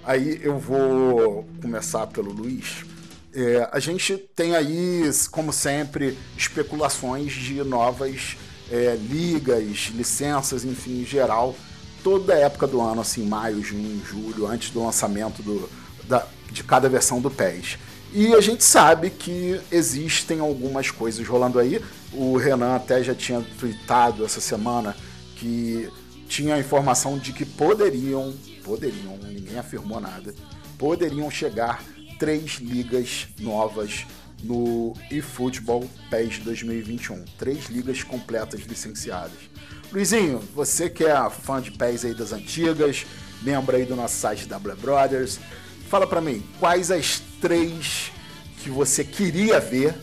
[0.05, 2.85] aí eu vou começar pelo Luiz.
[3.33, 8.37] É, a gente tem aí, como sempre, especulações de novas
[8.71, 11.55] é, ligas, licenças, enfim, em geral,
[12.03, 15.69] toda a época do ano, assim, maio, junho, julho, antes do lançamento do,
[16.07, 17.77] da- de cada versão do PES.
[18.13, 21.81] E a gente sabe que existem algumas coisas rolando aí.
[22.13, 24.95] O Renan até já tinha tweetado essa semana
[25.35, 25.89] que
[26.29, 29.19] tinha a informação de que poderiam, poderiam,
[29.55, 30.33] ninguém afirmou nada,
[30.77, 31.83] poderiam chegar
[32.19, 34.05] três ligas novas
[34.43, 37.23] no eFootball PES 2021.
[37.37, 39.37] Três ligas completas licenciadas.
[39.91, 43.05] Luizinho, você que é fã de PES aí das antigas,
[43.41, 45.39] membro aí do nosso site W Brothers,
[45.89, 48.11] fala pra mim, quais as três
[48.61, 49.95] que você queria ver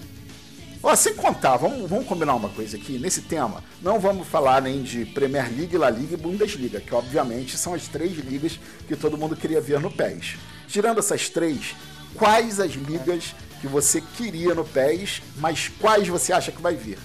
[0.82, 4.82] Ó, sem contar, vamos, vamos combinar uma coisa aqui, nesse tema, não vamos falar nem
[4.82, 9.16] de Premier League, La Liga e Bundesliga, que obviamente são as três ligas que todo
[9.16, 10.36] mundo queria ver no PES.
[10.66, 11.76] Tirando essas três,
[12.16, 16.98] quais as ligas que você queria no PES, mas quais você acha que vai vir?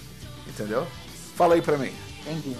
[0.48, 0.84] Entendeu?
[1.36, 1.92] Fala aí pra mim.
[2.22, 2.56] Entendi.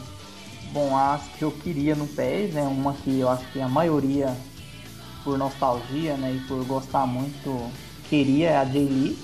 [0.70, 2.62] Bom, as que eu queria no PES, né?
[2.62, 4.36] Uma que eu acho que a maioria,
[5.24, 6.36] por nostalgia, né?
[6.36, 7.72] E por gostar muito,
[8.08, 9.18] queria é a J-League.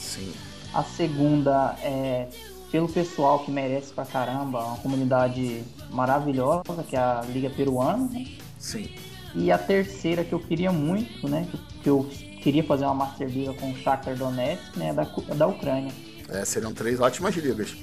[0.00, 0.32] Sim.
[0.74, 2.26] A segunda é
[2.70, 8.10] pelo pessoal que merece pra caramba, uma comunidade maravilhosa, que é a Liga Peruana.
[8.58, 8.88] Sim.
[9.36, 11.46] E a terceira que eu queria muito, né?
[11.82, 12.08] que- eu
[12.42, 14.92] queria fazer uma Master Liga com o Shakhtar Donetsk, né?
[14.92, 15.92] Da, é da Ucrânia.
[16.28, 17.74] É, seriam três ótimas ligas.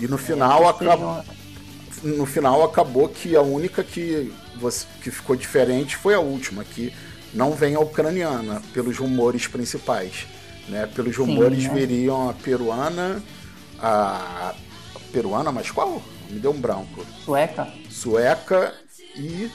[0.00, 1.24] E no final, É, seriam-
[2.04, 6.92] no final acabou que a única que, você- que ficou diferente foi a última, que
[7.34, 10.26] não vem a ucraniana, pelos rumores principais.
[10.68, 10.86] Né?
[10.86, 11.74] Pelos rumores né?
[11.74, 13.22] viriam a peruana,
[13.80, 14.54] a,
[15.12, 16.02] peruana, mas qual?
[16.28, 17.04] Me deu um branco.
[17.24, 18.74] Sueca, Sueca
[19.16, 19.50] e.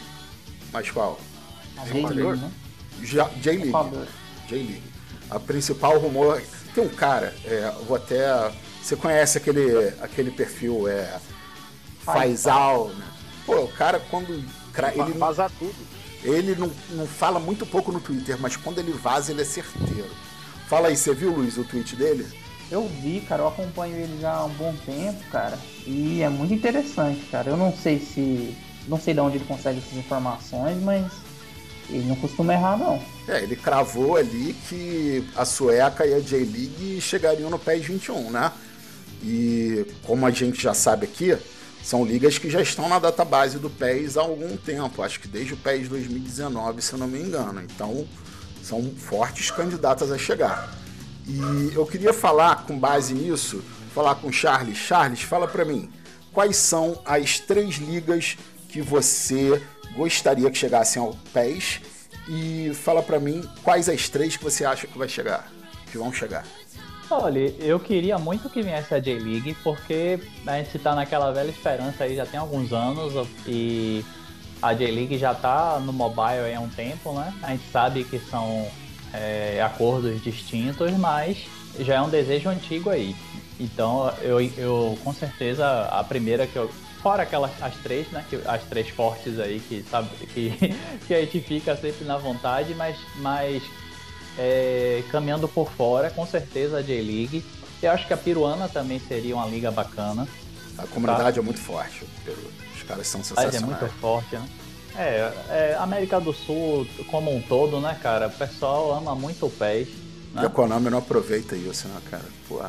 [0.71, 1.19] Mas qual?
[1.77, 2.51] a J-League, né?
[3.01, 3.71] J-League.
[4.47, 4.83] J-League.
[5.29, 6.41] a principal rumor.
[6.73, 8.51] Tem um cara, é, vou até.
[8.81, 11.19] Você conhece aquele, aquele perfil, é.
[11.99, 13.05] Faisal, né?
[13.45, 14.33] Pô, o cara quando.
[14.33, 15.75] Ele vazar tudo.
[16.23, 20.09] Ele não, não fala muito pouco no Twitter, mas quando ele vaza, ele é certeiro.
[20.73, 22.25] Fala aí, você viu, Luiz, o tweet dele?
[22.71, 25.55] Eu vi, cara, eu acompanho ele já há um bom tempo, cara.
[25.85, 27.51] E é muito interessante, cara.
[27.51, 28.57] Eu não sei se.
[28.87, 31.11] Não sei de onde ele consegue essas informações, mas
[31.87, 32.99] ele não costuma errar, não.
[33.27, 38.51] É, ele cravou ali que a Sueca e a J-League chegariam no PES 21, né?
[39.21, 41.37] E como a gente já sabe aqui,
[41.83, 45.53] são ligas que já estão na database do PES há algum tempo, acho que desde
[45.53, 47.61] o PES 2019, se eu não me engano.
[47.61, 48.07] Então,
[48.63, 50.73] são fortes candidatas a chegar.
[51.27, 53.61] E eu queria falar com base nisso,
[53.93, 54.77] falar com Charles.
[54.77, 55.91] Charles, fala para mim,
[56.31, 58.37] quais são as três ligas
[58.69, 59.61] que você
[59.95, 61.81] gostaria que chegassem ao PES
[62.27, 65.51] e fala para mim quais as três que você acha que vai chegar,
[65.91, 66.45] que vão chegar.
[67.09, 72.05] Olha, eu queria muito que viesse a J-League, porque a gente tá naquela velha esperança
[72.05, 74.03] aí já tem alguns anos e
[74.63, 77.33] a J-League já tá no mobile há um tempo, né?
[77.43, 78.65] A gente sabe que são
[79.13, 81.37] é, acordos distintos, mas
[81.79, 83.13] já é um desejo antigo aí.
[83.59, 86.71] Então eu, eu com certeza a primeira que eu.
[87.01, 88.23] Fora aquelas as três, né?
[88.29, 90.53] Que, as três fortes aí que sabe que,
[91.05, 93.61] que a gente fica sempre na vontade, mas, mas
[94.37, 97.43] é, caminhando por fora, com certeza a J-League.
[97.81, 100.25] Eu acho que a Peruana também seria uma liga bacana.
[100.77, 102.05] A comunidade é muito forte,
[102.83, 103.55] Os caras são sensacionais.
[103.55, 104.47] É muito forte, né?
[104.95, 108.27] É, é, América do Sul como um todo, né, cara?
[108.27, 109.87] O pessoal ama muito o PES.
[110.33, 110.43] Né?
[110.43, 112.25] E a Konami não aproveita isso, né, cara?
[112.47, 112.61] Pô.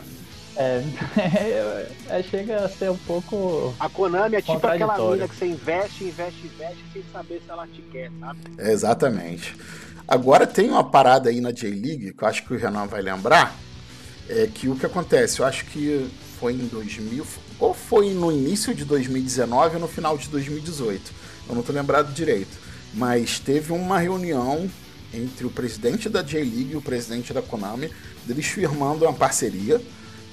[0.57, 0.83] É,
[2.09, 3.75] é, chega a ser um pouco.
[3.79, 7.67] A Konami é tipo aquela mina que você investe, investe, investe sem saber se ela
[7.67, 8.41] te quer, sabe?
[8.57, 9.55] É, exatamente.
[10.07, 13.55] Agora tem uma parada aí na J-League que eu acho que o Renan vai lembrar.
[14.29, 17.27] É que o que acontece, eu acho que foi em 2000,
[17.59, 22.13] ou foi no início de 2019 ou no final de 2018 eu não estou lembrado
[22.13, 22.57] direito,
[22.93, 24.71] mas teve uma reunião
[25.13, 27.91] entre o presidente da J-League e o presidente da Konami,
[28.29, 29.81] eles firmando uma parceria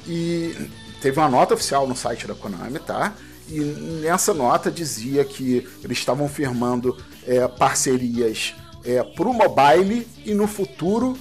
[0.07, 0.55] e
[1.01, 3.13] teve uma nota oficial no site da Konami, tá?
[3.47, 10.33] E nessa nota dizia que eles estavam firmando é, parcerias é, para o mobile e
[10.33, 11.17] no futuro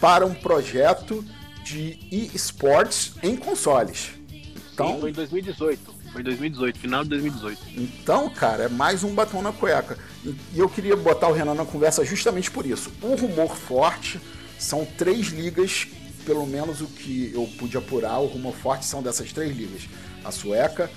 [0.00, 1.24] para um projeto
[1.62, 4.12] de e-sports em consoles.
[4.76, 5.94] Então, foi em 2018.
[6.12, 7.60] Foi 2018, final de 2018.
[7.76, 9.96] Então, cara, é mais um batom na cueca.
[10.22, 12.92] E eu queria botar o Renan na conversa justamente por isso.
[13.00, 14.20] O rumor forte
[14.58, 15.88] são três ligas,
[16.26, 19.88] pelo menos o que eu pude apurar, o rumor forte são dessas três ligas:
[20.22, 20.90] a sueca,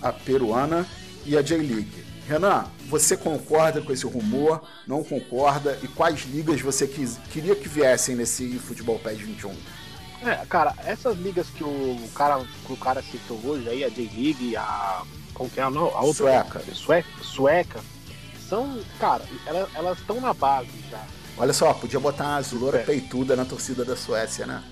[0.00, 0.86] a peruana
[1.26, 2.08] e a J-League.
[2.26, 4.62] Renan, você concorda com esse rumor?
[4.86, 5.78] Não concorda?
[5.82, 9.54] E quais ligas você quis, queria que viessem nesse Futebol PES 21?
[10.22, 14.56] É, cara, essas ligas que o cara, que o cara citou hoje aí, a J-League,
[14.56, 15.02] a.
[15.32, 16.12] Como que é a, a outra?
[16.12, 16.60] Sueca.
[16.74, 17.08] Sueca.
[17.22, 17.80] Sueca.
[18.48, 19.22] São, cara,
[19.74, 21.04] elas estão na base já.
[21.36, 24.64] Olha só, podia botar uma azulora peituda na torcida da Suécia, né?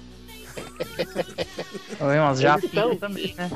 [2.01, 3.51] Oi, mas já estão também, né?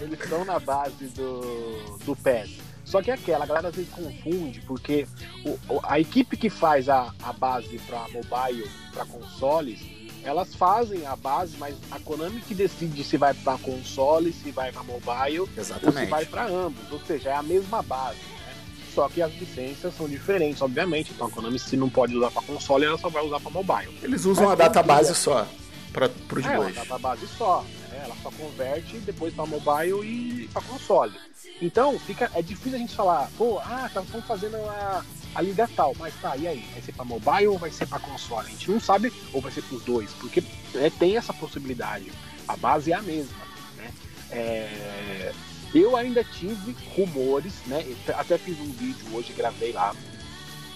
[0.00, 2.58] Eles estão na base do, do PES.
[2.84, 5.06] Só que é aquela, a galera às vezes confunde, porque
[5.44, 9.80] o, a equipe que faz a, a base para mobile, para consoles,
[10.24, 14.72] elas fazem a base, mas a Konami que decide se vai para console, se vai
[14.72, 15.98] para mobile, Exatamente.
[15.98, 16.90] ou se vai para ambos.
[16.90, 18.18] Ou seja, é a mesma base.
[18.18, 18.54] Né?
[18.94, 21.12] Só que as licenças são diferentes, obviamente.
[21.12, 23.98] Então a Konami, se não pode usar para console, ela só vai usar para mobile.
[24.02, 25.46] Eles usam mas, a database só
[25.92, 26.76] para os é, dois.
[26.76, 27.64] É, uma database só.
[27.90, 28.02] Né?
[28.04, 31.14] Ela só converte depois para mobile e para console.
[31.62, 35.68] Então, fica, é difícil a gente falar, pô, ah, estão tá, fazendo a, a liga
[35.74, 36.64] tal, mas tá, e aí?
[36.72, 38.46] Vai ser para mobile ou vai ser para console?
[38.46, 40.42] A gente não sabe, ou vai ser para os dois, porque
[40.74, 42.12] é, tem essa possibilidade.
[42.46, 43.36] A base é a mesma.
[43.76, 43.90] Né?
[44.30, 45.32] É,
[45.74, 47.84] eu ainda tive rumores, né?
[48.16, 49.94] Até fiz um vídeo hoje, gravei lá,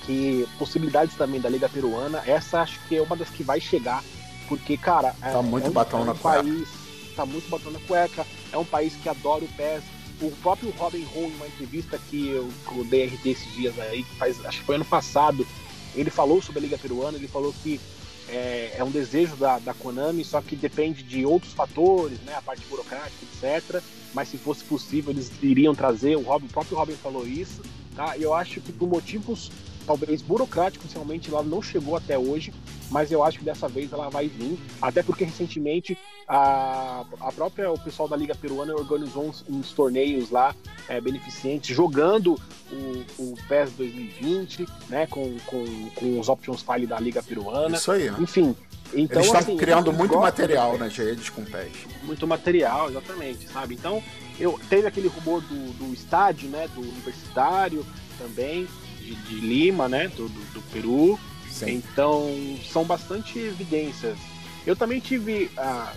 [0.04, 4.02] que possibilidades também da Liga Peruana, essa acho que é uma das que vai chegar,
[4.48, 5.14] porque, cara.
[5.20, 7.14] Tá é, muito é um, batom é um na país, cueca.
[7.14, 9.84] Tá muito batom na cueca, é um país que adora o PES,
[10.20, 14.02] o próprio Robin Hood, em uma entrevista que eu, eu dei RT esses dias aí,
[14.02, 15.46] que faz, acho que foi ano passado,
[15.94, 17.80] ele falou sobre a Liga Peruana, ele falou que
[18.28, 22.42] é, é um desejo da, da, Konami, só que depende de outros fatores, né, a
[22.42, 23.82] parte burocrática, etc.
[24.12, 27.62] Mas se fosse possível, eles iriam trazer, o, Robin, o próprio Robin falou isso,
[27.94, 28.16] tá?
[28.18, 29.50] Eu acho que por motivos
[29.88, 32.52] talvez burocráticos, realmente ela não chegou até hoje,
[32.90, 35.96] mas eu acho que dessa vez ela vai vir, até porque recentemente
[36.28, 40.54] a, a própria o pessoal da Liga Peruana organizou uns, uns torneios lá
[40.88, 42.38] é, beneficentes, jogando
[42.70, 47.78] o, o PES 2020, né, com, com, com os options file da Liga Peruana.
[47.78, 48.10] Isso aí.
[48.10, 48.18] Né?
[48.20, 48.54] Enfim,
[48.92, 51.72] Então, eles estão assim, criando muito material nas redes com pés.
[52.02, 53.74] Muito material, exatamente, sabe?
[53.74, 54.02] Então,
[54.38, 56.68] eu teve aquele rumor do, do estádio, né?
[56.74, 57.86] Do universitário
[58.18, 58.68] também,
[59.08, 60.08] de, de Lima, né?
[60.08, 61.18] Do, do, do Peru.
[61.50, 61.74] Sim.
[61.74, 62.30] Então,
[62.70, 64.18] são bastante evidências.
[64.66, 65.50] Eu também tive.
[65.56, 65.92] Ah,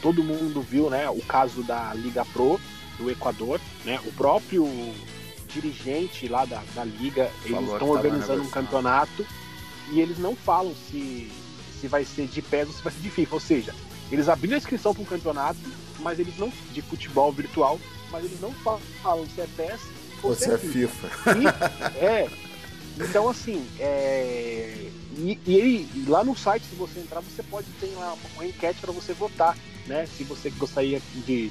[0.00, 1.08] todo mundo viu, né?
[1.10, 2.60] O caso da Liga Pro
[2.98, 4.00] do Equador, né?
[4.04, 4.66] O próprio
[5.48, 9.26] dirigente lá da, da liga, eles estão organizando um campeonato
[9.90, 11.30] e eles não falam se,
[11.80, 13.34] se vai ser de PES ou se vai ser de FIFA.
[13.34, 13.74] Ou seja,
[14.10, 15.58] eles abriram a inscrição para um campeonato,
[16.00, 16.52] mas eles não.
[16.72, 17.78] de futebol virtual,
[18.10, 19.80] mas eles não falam se é PES
[20.22, 21.08] ou, ou se é, é FIFA.
[21.38, 22.28] E, é.
[22.98, 28.16] Então assim, é, e, e, lá no site, se você entrar, você pode ter lá
[28.34, 30.06] uma enquete para você votar, né?
[30.06, 31.50] Se você gostaria de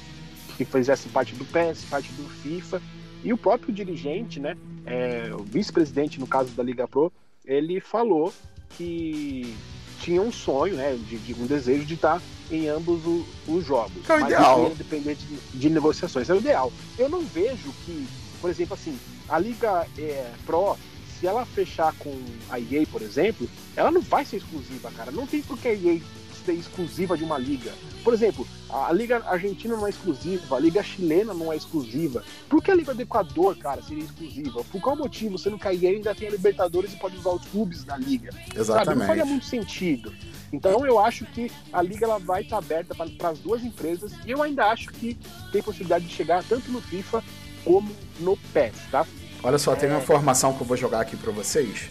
[0.56, 2.80] que fizesse parte do PES, parte do FIFA.
[3.24, 7.12] E o próprio dirigente, né, é, o vice-presidente, no caso da Liga Pro,
[7.44, 8.32] ele falou
[8.70, 9.54] que
[10.00, 12.20] tinha um sonho, né, de, de um desejo de estar
[12.50, 14.08] em ambos o, os jogos.
[14.08, 14.70] É o ideal.
[14.72, 16.28] Independente de, de, negociações.
[16.28, 16.72] É o ideal.
[16.98, 18.06] Eu não vejo que,
[18.40, 20.76] por exemplo, assim, a Liga é, Pro,
[21.22, 22.12] se ela fechar com
[22.50, 25.12] a EA, por exemplo, ela não vai ser exclusiva, cara.
[25.12, 26.00] Não tem por que a EA
[26.44, 27.72] ser exclusiva de uma liga.
[28.02, 32.24] Por exemplo, a Liga Argentina não é exclusiva, a Liga Chilena não é exclusiva.
[32.48, 34.64] Por que a Liga do Equador, cara, seria exclusiva?
[34.64, 37.84] Por qual motivo você não cair ainda tem a Libertadores e pode usar os clubes
[37.84, 38.30] da Liga?
[38.52, 38.84] Exatamente.
[38.84, 38.98] Sabe?
[38.98, 40.12] Não faria muito sentido.
[40.52, 44.32] Então eu acho que a liga ela vai estar aberta para as duas empresas e
[44.32, 45.16] eu ainda acho que
[45.52, 47.22] tem possibilidade de chegar tanto no FIFA
[47.64, 49.06] como no PES, tá?
[49.42, 49.76] Olha só, é...
[49.76, 50.02] tem uma é.
[50.02, 51.90] informação que eu vou jogar aqui para vocês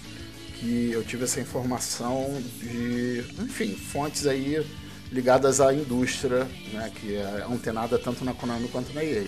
[0.61, 4.63] que eu tive essa informação de, enfim, fontes aí
[5.11, 9.25] ligadas à indústria, né, que é antenada tanto na Konami quanto na EA.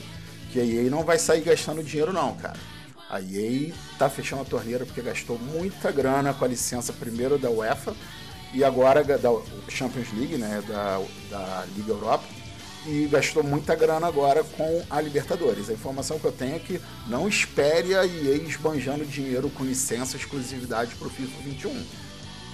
[0.52, 2.60] Que a EA não vai sair gastando dinheiro não, cara.
[3.10, 7.50] A EA tá fechando a torneira porque gastou muita grana com a licença primeiro da
[7.50, 7.96] UEFA
[8.54, 9.30] e agora da
[9.68, 11.02] Champions League, né, da,
[11.32, 12.26] da Liga Europa
[12.86, 15.70] e gastou muita grana agora com a Libertadores.
[15.70, 20.18] A informação que eu tenho é que não espere a EA esbanjando dinheiro com licença
[20.18, 21.86] exclusividade para o FIFA 21.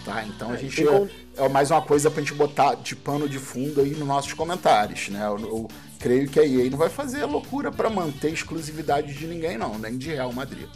[0.05, 0.23] Tá?
[0.25, 3.27] Então a é, gente é, é mais uma coisa para a gente botar de pano
[3.27, 5.09] de fundo aí nos nossos comentários.
[5.09, 5.25] Né?
[5.25, 5.67] Eu, eu
[5.99, 9.97] creio que a EA não vai fazer loucura para manter exclusividade de ninguém, não, nem
[9.97, 10.67] de Real Madrid.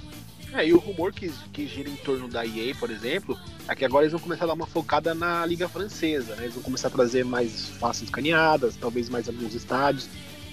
[0.54, 3.38] É, e o rumor que, que gira em torno da EA, por exemplo,
[3.68, 6.44] é que agora eles vão começar a dar uma focada na Liga Francesa, né?
[6.44, 10.08] Eles vão começar a trazer mais faces caneadas, talvez mais alguns estádios.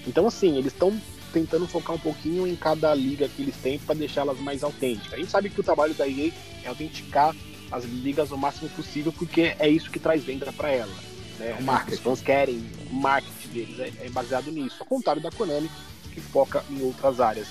[0.07, 0.99] Então, assim, eles estão
[1.31, 5.13] tentando focar um pouquinho em cada liga que eles têm para deixá-las mais autênticas.
[5.13, 6.31] A gente sabe que o trabalho da EA
[6.63, 7.35] é autenticar
[7.71, 10.93] as ligas o máximo possível, porque é isso que traz venda para ela.
[11.39, 11.55] Né?
[11.59, 11.97] O marketing.
[11.97, 14.77] Os fãs querem, o marketing deles é, é baseado nisso.
[14.79, 15.69] Ao contrário da Konami,
[16.11, 17.47] que foca em outras áreas.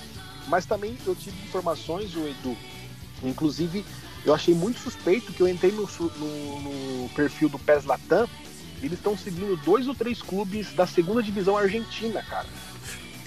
[0.47, 2.57] Mas também eu tive informações, o Edu,
[3.23, 3.85] inclusive
[4.25, 8.27] eu achei muito suspeito que eu entrei no, no, no perfil do PES Latam
[8.81, 12.47] eles estão seguindo dois ou três clubes da segunda divisão argentina, cara.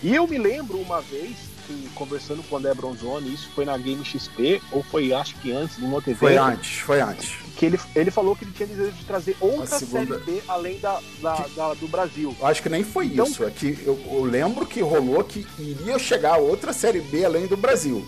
[0.02, 1.36] E eu me lembro uma vez
[1.66, 5.52] que, conversando com o André Bronzoni, isso foi na Game XP, ou foi acho que
[5.52, 6.16] antes, no TV.
[6.16, 7.36] Foi antes, foi antes.
[7.56, 10.18] Que ele, ele falou que ele tinha desejo de trazer outra segunda...
[10.18, 11.50] série B além da, da, que...
[11.50, 12.36] da, do Brasil.
[12.42, 13.26] Acho que nem foi então...
[13.26, 13.44] isso.
[13.44, 17.56] É que eu, eu lembro que rolou que iria chegar outra série B além do
[17.56, 18.04] Brasil.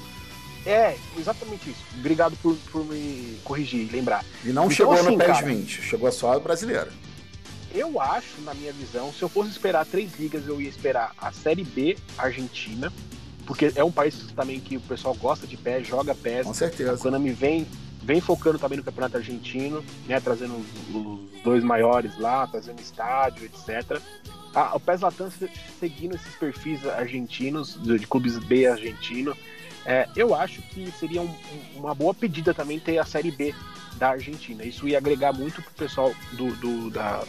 [0.67, 1.85] É, exatamente isso.
[1.97, 4.25] Obrigado por, por me corrigir, lembrar.
[4.45, 6.91] E não então, chegou assim, no PES 20, chegou só a brasileira.
[7.73, 11.31] Eu acho, na minha visão, se eu fosse esperar três ligas, eu ia esperar a
[11.31, 12.93] Série B Argentina,
[13.47, 16.43] porque é um país também que o pessoal gosta de pé, joga pé.
[16.43, 16.93] Com certeza.
[16.93, 17.67] A Konami vem,
[18.03, 23.45] vem focando também no campeonato argentino, né, trazendo os, os dois maiores lá, trazendo estádio,
[23.47, 24.01] etc.
[24.55, 25.31] Ah, o PES Latam
[25.79, 29.37] seguindo esses perfis argentinos, de, de clubes B argentino,
[29.85, 31.33] é, eu acho que seria um,
[31.77, 33.55] uma boa pedida também ter a Série B
[33.99, 34.65] da Argentina.
[34.65, 37.23] Isso ia agregar muito pro pessoal do, do da,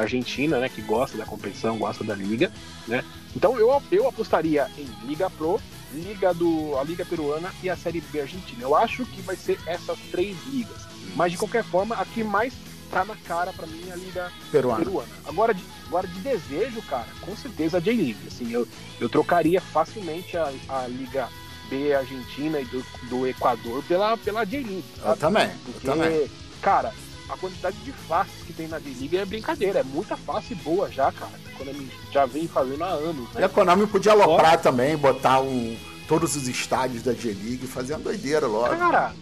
[0.00, 2.50] da, Argentina, né, que gosta da competição, gosta da liga,
[2.86, 3.04] né?
[3.34, 5.60] Então eu, eu apostaria em Liga Pro,
[5.92, 8.62] Liga do a Liga Peruana e a Série B Argentina.
[8.62, 10.86] Eu acho que vai ser essas três ligas.
[11.16, 12.52] Mas de qualquer forma, a que mais
[12.90, 14.84] tá na cara para mim é a Liga Peruana.
[14.84, 15.08] Peruana.
[15.26, 18.18] Agora de, agora de desejo, cara, com certeza a J-League.
[18.26, 18.66] Assim, eu,
[19.00, 21.28] eu trocaria facilmente a, a Liga
[21.68, 24.84] B Argentina e do, do Equador pela, pela J-League.
[25.04, 26.30] Eu também, Porque, eu também.
[26.60, 26.92] Cara,
[27.32, 31.12] a quantidade de faces que tem na J-League é brincadeira, é muita face boa já,
[31.12, 31.32] cara.
[31.46, 33.40] A Konami já vem fazendo há anos, né?
[33.40, 34.58] E a Konami podia aloprar Fora...
[34.58, 35.76] também, botar um,
[36.08, 38.76] todos os estádios da J-League, fazer uma doideira logo.
[38.76, 39.14] Cara,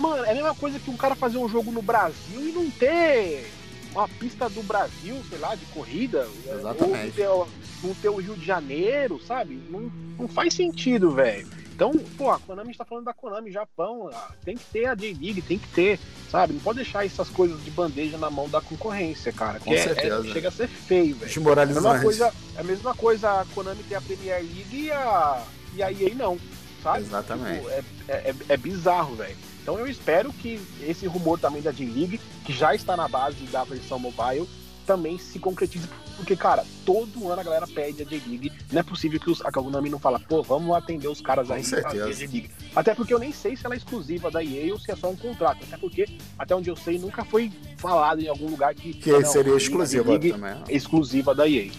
[0.00, 2.70] mano, é a mesma coisa que um cara fazer um jogo no Brasil e não
[2.70, 3.50] ter
[3.92, 6.28] uma pista do Brasil, sei lá, de corrida.
[6.46, 7.20] Exatamente.
[7.22, 9.60] Ou não ter, não ter o Rio de Janeiro, sabe?
[9.68, 11.48] Não, não faz sentido, velho.
[11.78, 14.10] Então, pô, a Konami está falando da Konami, Japão,
[14.44, 16.52] tem que ter a J-League, tem que ter, sabe?
[16.52, 19.60] Não pode deixar essas coisas de bandeja na mão da concorrência, cara.
[19.60, 20.26] Com é, certeza.
[20.26, 21.22] É, chega a ser feio, velho.
[21.22, 21.84] É a Desmoralizante.
[21.84, 25.82] mesma coisa, é a mesma coisa a Konami ter a Premier League e a, e
[25.84, 26.36] a EA não,
[26.82, 26.98] sabe?
[26.98, 27.60] Exatamente.
[27.60, 29.36] Tipo, é, é, é bizarro, velho.
[29.62, 33.62] Então eu espero que esse rumor também da J-League, que já está na base da
[33.62, 34.48] versão mobile,
[34.84, 35.88] também se concretize.
[36.18, 38.52] Porque, cara, todo ano a galera pede a J-League.
[38.72, 41.54] Não é possível que os, a Konami não fala, pô, vamos atender os caras Com
[41.54, 42.12] aí certeza.
[42.12, 42.50] J-League.
[42.74, 45.08] Até porque eu nem sei se ela é exclusiva da EA ou se é só
[45.08, 45.62] um contrato.
[45.62, 46.06] Até porque,
[46.36, 50.04] até onde eu sei, nunca foi falado em algum lugar que, Que não, seria exclusiva
[50.18, 50.32] também.
[50.36, 50.64] né?
[50.68, 51.70] exclusiva da EA.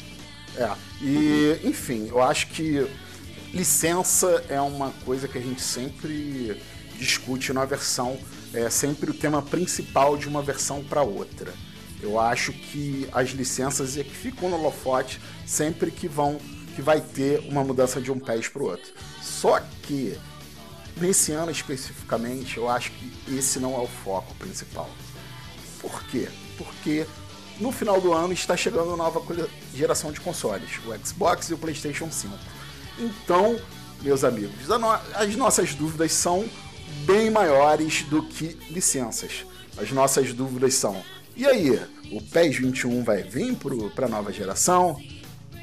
[0.58, 0.72] É.
[1.02, 2.88] E, enfim, eu acho que
[3.54, 6.62] licença é uma coisa que a gente sempre
[6.98, 8.18] discute na versão,
[8.54, 11.54] é sempre o tema principal de uma versão para outra.
[12.02, 16.40] Eu acho que as licenças é que ficam no holofote sempre que vão
[16.76, 18.94] que vai ter uma mudança de um PES para o outro.
[19.22, 20.18] Só que
[20.96, 24.90] nesse ano especificamente, eu acho que esse não é o foco principal.
[25.82, 26.30] Por quê?
[26.58, 27.06] Porque
[27.60, 29.22] no final do ano está chegando a nova
[29.74, 32.34] geração de consoles, o Xbox e o PlayStation 5.
[32.98, 33.60] Então,
[34.02, 34.70] meus amigos,
[35.16, 36.50] as nossas dúvidas são
[37.06, 39.46] bem maiores do que licenças.
[39.78, 41.02] As nossas dúvidas são:
[41.40, 41.82] e aí,
[42.12, 43.58] o PES 21 vai vir
[43.96, 45.02] para a nova geração?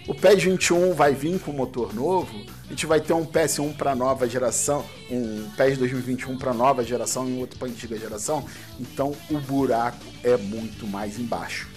[0.09, 2.35] O PES 21 vai vir com motor novo?
[2.64, 7.29] A gente vai ter um PS1 para nova geração, um PES 2021 para nova geração
[7.29, 8.43] e um outro para antiga geração?
[8.81, 11.68] Então o buraco é muito mais embaixo.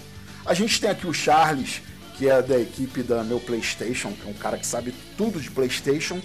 [0.46, 1.82] A gente tem aqui o Charles,
[2.16, 5.50] que é da equipe da meu PlayStation, que é um cara que sabe tudo de
[5.50, 6.22] PlayStation.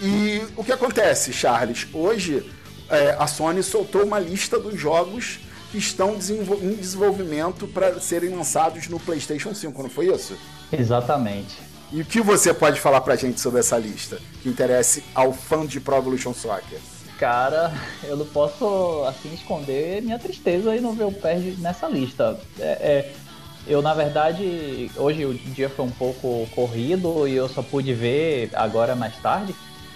[0.00, 1.86] E o que acontece, Charles?
[1.92, 2.44] Hoje
[2.90, 5.38] é, a Sony soltou uma lista dos jogos
[5.74, 10.36] que estão em desenvolvimento para serem lançados no PlayStation 5, não foi isso?
[10.72, 11.56] Exatamente.
[11.90, 15.66] E o que você pode falar pra gente sobre essa lista que interesse ao fã
[15.66, 16.78] de Pro Evolution Soccer?
[17.18, 17.72] Cara,
[18.04, 22.38] eu não posso assim esconder minha tristeza e não ver o PES nessa lista.
[22.60, 23.12] É, é,
[23.66, 28.50] eu, na verdade, hoje o dia foi um pouco corrido e eu só pude ver
[28.54, 29.52] agora mais tarde,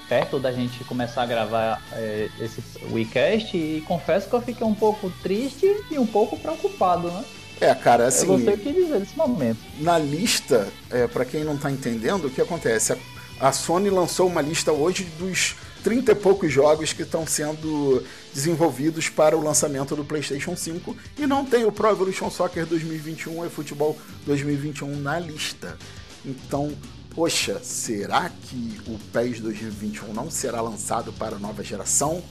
[0.08, 4.74] perto da gente começar a gravar é, esse WeCast, e confesso que eu fiquei um
[4.74, 7.24] pouco triste e um pouco preocupado, né?
[7.60, 9.58] É, cara, assim, eu não sei o que dizer nesse momento.
[9.80, 12.92] na lista, é, para quem não tá entendendo, o que acontece?
[12.92, 18.02] A, a Sony lançou uma lista hoje dos 30 e poucos jogos que estão sendo
[18.32, 23.46] desenvolvidos para o lançamento do PlayStation 5 e não tem o Pro Evolution Soccer 2021
[23.46, 23.96] e Futebol
[24.26, 25.76] 2021 na lista.
[26.24, 26.72] Então,
[27.14, 32.22] poxa, será que o PES 2021 não será lançado para a nova geração?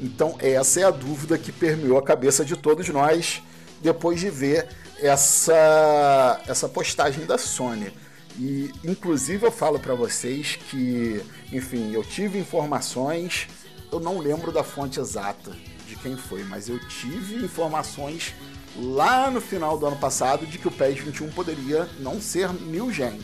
[0.00, 3.42] Então, essa é a dúvida que permeou a cabeça de todos nós
[3.80, 4.68] depois de ver
[4.98, 7.92] essa, essa postagem da Sony.
[8.38, 11.22] E, inclusive, eu falo para vocês que,
[11.52, 13.48] enfim, eu tive informações,
[13.90, 15.52] eu não lembro da fonte exata
[15.88, 18.34] de quem foi, mas eu tive informações
[18.78, 22.92] lá no final do ano passado de que o PES 21 poderia não ser New
[22.92, 23.18] Gen,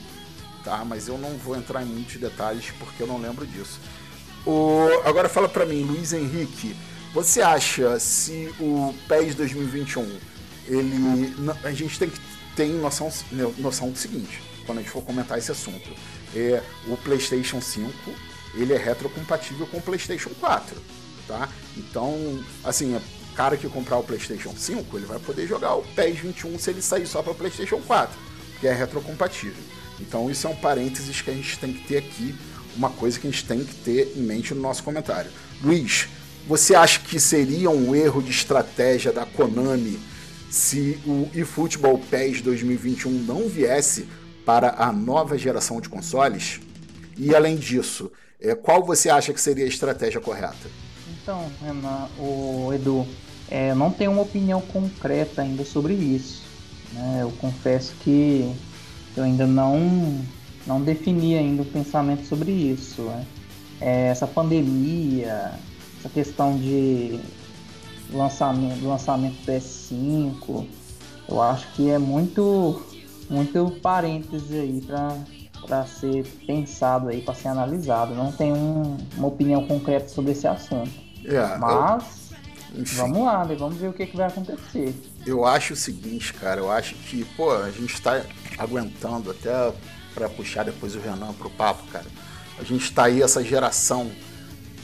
[0.64, 0.84] tá?
[0.84, 3.80] Mas eu não vou entrar em muitos detalhes porque eu não lembro disso.
[4.46, 6.74] O, agora fala pra mim, Luiz Henrique,
[7.14, 10.32] você acha se o PES 2021
[10.66, 11.34] ele
[11.64, 12.18] a gente tem que
[12.56, 13.10] ter noção
[13.58, 15.90] noção do seguinte, quando a gente for comentar esse assunto,
[16.34, 17.90] é o PlayStation 5,
[18.54, 20.76] ele é retrocompatível com o PlayStation 4,
[21.26, 21.48] tá?
[21.76, 26.18] Então, assim, o cara que comprar o PlayStation 5, ele vai poder jogar o PES
[26.18, 28.18] 21 se ele sair só para PlayStation 4,
[28.60, 29.62] que é retrocompatível.
[30.06, 32.34] Então, isso é um parênteses que a gente tem que ter aqui,
[32.76, 35.30] uma coisa que a gente tem que ter em mente no nosso comentário.
[35.62, 36.08] Luiz,
[36.46, 39.98] você acha que seria um erro de estratégia da Konami
[40.50, 44.08] se o eFootball PES 2021 não viesse
[44.44, 46.60] para a nova geração de consoles?
[47.16, 50.68] E além disso, é, qual você acha que seria a estratégia correta?
[51.22, 53.06] Então, Renan, o Edu,
[53.48, 56.42] é, não tenho uma opinião concreta ainda sobre isso.
[56.92, 57.18] né?
[57.22, 58.52] Eu confesso que
[59.16, 60.20] eu ainda não,
[60.66, 63.02] não defini ainda um pensamento sobre isso.
[63.02, 63.24] né?
[63.80, 65.52] É, essa pandemia,
[65.98, 67.18] essa questão de
[68.12, 70.66] lançamento, lançamento PS5,
[71.28, 72.82] eu acho que é muito,
[73.30, 75.16] muito parêntese aí para
[75.64, 78.16] para ser pensado aí, para ser analisado.
[78.16, 80.90] Não tenho um- uma opinião concreta sobre esse assunto.
[81.24, 82.30] É, Mas
[82.74, 83.54] eu, vamos lá, né?
[83.54, 84.92] vamos ver o que, que vai acontecer.
[85.26, 88.24] Eu acho o seguinte, cara, eu acho que, pô, a gente tá
[88.58, 89.72] aguentando até
[90.14, 92.06] para puxar depois o Renan pro papo, cara.
[92.58, 94.10] A gente tá aí essa geração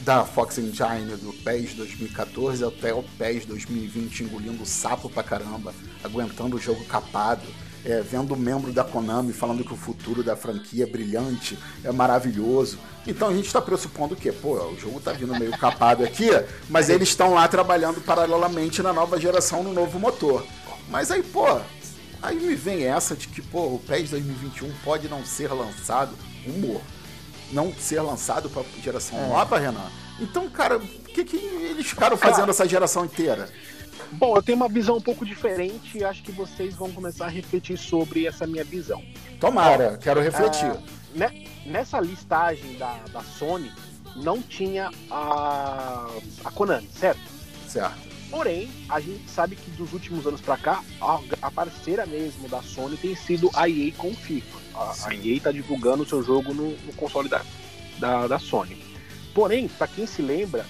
[0.01, 5.73] da Fox Engine do PES 2014 até o PES 2020 engolindo sapo pra caramba,
[6.03, 7.45] aguentando o jogo capado.
[7.85, 12.77] É, vendo membro da Konami falando que o futuro da franquia é brilhante, é maravilhoso.
[13.07, 16.29] Então a gente está pressupondo que, pô, o jogo tá vindo meio capado aqui,
[16.69, 20.45] mas eles estão lá trabalhando paralelamente na nova geração, no novo motor.
[20.89, 21.59] Mas aí, pô,
[22.21, 26.13] aí me vem essa de que, pô, o PES 2021 pode não ser lançado,
[26.45, 26.81] humor,
[27.51, 29.27] não ser lançado para geração é.
[29.27, 29.89] nova, Renan.
[30.19, 33.49] Então, cara, o que, que eles ficaram fazendo essa geração inteira?
[34.13, 37.29] Bom, eu tenho uma visão um pouco diferente e acho que vocês vão começar a
[37.29, 39.03] refletir sobre essa minha visão.
[39.39, 40.71] Tomara, quero refletir.
[41.15, 41.31] né,
[41.65, 43.71] nessa listagem da, da Sony,
[44.15, 46.07] não tinha a,
[46.43, 47.21] a Konami, certo?
[47.67, 48.09] Certo.
[48.29, 52.61] Porém, a gente sabe que dos últimos anos para cá, a, a, parceira mesmo da
[52.61, 54.59] Sony tem sido a EA com o FIFA.
[54.75, 57.41] A, a EA está divulgando o seu jogo no, no console da,
[57.97, 58.77] da, da Sony.
[59.33, 60.65] Porém, para quem se lembra,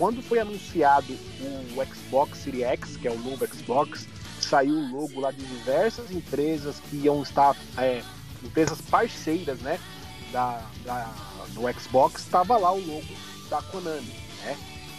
[0.00, 4.08] quando foi anunciado o Xbox Series X, que é o novo Xbox,
[4.40, 8.02] saiu o logo lá de diversas empresas que iam estar, é,
[8.42, 9.78] empresas parceiras, né,
[10.32, 11.12] da, da,
[11.48, 13.14] do Xbox, estava lá o logo
[13.50, 14.56] da Konami, né?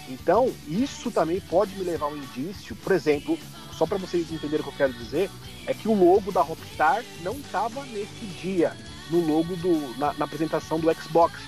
[0.07, 3.39] Então, isso também pode me levar a um indício, por exemplo,
[3.75, 5.31] só para vocês entenderem o que eu quero dizer,
[5.65, 8.77] é que o logo da Rockstar não estava nesse dia
[9.09, 11.39] no logo do na, na apresentação do Xbox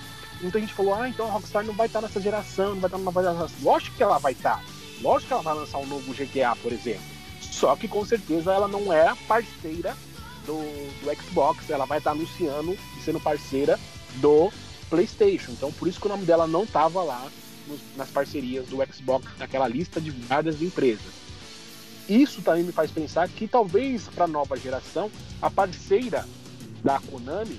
[0.44, 2.98] Muita gente falou, ah, então a Rockstar não vai estar nessa geração, não vai estar
[2.98, 3.48] numa geração.
[3.62, 4.62] Lógico que ela vai estar.
[5.00, 7.02] Lógico que ela vai lançar um novo GTA, por exemplo.
[7.40, 9.96] Só que com certeza ela não é parceira
[10.44, 10.58] do,
[11.02, 13.80] do Xbox, ela vai estar anunciando e sendo parceira
[14.16, 14.52] do
[14.90, 15.52] PlayStation.
[15.52, 17.26] Então por isso que o nome dela não estava lá
[17.66, 21.24] nos, nas parcerias do Xbox, naquela lista de várias empresas.
[22.06, 26.28] Isso também me faz pensar que talvez para a nova geração, a parceira
[26.82, 27.58] da Konami,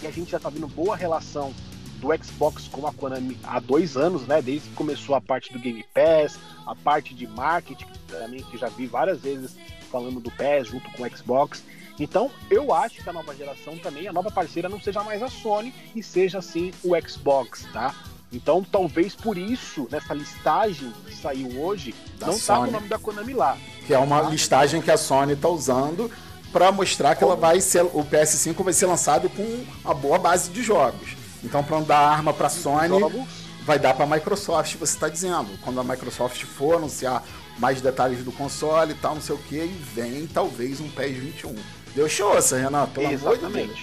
[0.00, 1.54] que a gente já está vendo boa relação
[2.00, 4.40] do Xbox com a Konami há dois anos, né?
[4.40, 8.68] Desde que começou a parte do Game Pass, a parte de marketing também, que já
[8.68, 9.56] vi várias vezes
[9.90, 11.62] falando do PES junto com o Xbox.
[11.98, 15.28] Então, eu acho que a nova geração também, a nova parceira não seja mais a
[15.28, 17.94] Sony e seja sim o Xbox, tá?
[18.32, 22.98] Então, talvez por isso, nessa listagem que saiu hoje, da não está o nome da
[22.98, 23.58] Konami lá.
[23.86, 24.30] Que é uma tá?
[24.30, 26.10] listagem que a Sony está usando
[26.52, 27.32] para mostrar que Como?
[27.32, 31.19] ela vai ser, o PS5 vai ser lançado com uma boa base de jogos.
[31.42, 33.26] Então, para não dar arma para a Sony,
[33.62, 35.58] vai dar para a Microsoft, você está dizendo.
[35.62, 37.24] Quando a Microsoft for anunciar
[37.58, 41.16] mais detalhes do console e tal, não sei o que, e vem talvez um PES
[41.18, 41.54] 21.
[41.94, 43.44] Deu show essa, Renato, pelo Exatamente.
[43.44, 43.80] amor de Deus.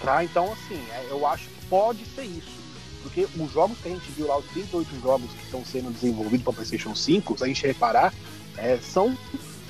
[0.00, 2.60] Tá, então assim, é, eu acho que pode ser isso.
[3.02, 6.42] Porque os jogos que a gente viu lá, os 38 jogos que estão sendo desenvolvidos
[6.42, 8.12] para PlayStation 5, se a gente reparar,
[8.56, 9.16] é, são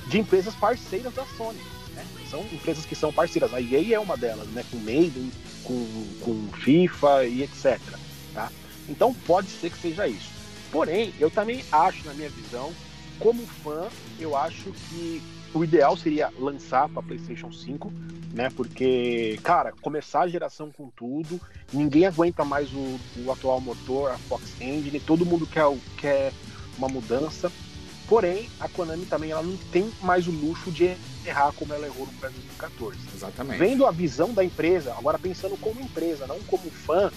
[0.07, 1.59] de empresas parceiras da Sony.
[2.31, 3.53] São empresas que são parceiras.
[3.53, 4.63] A EA é uma delas, né?
[4.71, 5.29] Com Maiden,
[5.65, 7.77] com, com FIFA e etc.
[8.33, 8.49] Tá?
[8.87, 10.31] Então pode ser que seja isso.
[10.71, 12.71] Porém, eu também acho, na minha visão,
[13.19, 15.21] como fã, eu acho que
[15.53, 17.91] o ideal seria lançar para PlayStation 5,
[18.33, 18.49] né?
[18.55, 21.39] Porque, cara, começar a geração com tudo,
[21.73, 25.65] ninguém aguenta mais o, o atual motor, a Fox Engine, todo mundo quer,
[25.97, 26.31] quer
[26.77, 27.51] uma mudança.
[28.11, 32.05] Porém, a Konami também ela não tem mais o luxo de errar como ela errou
[32.05, 32.97] no PES 2014.
[33.15, 33.57] Exatamente.
[33.57, 37.09] Vendo a visão da empresa, agora pensando como empresa, não como fã,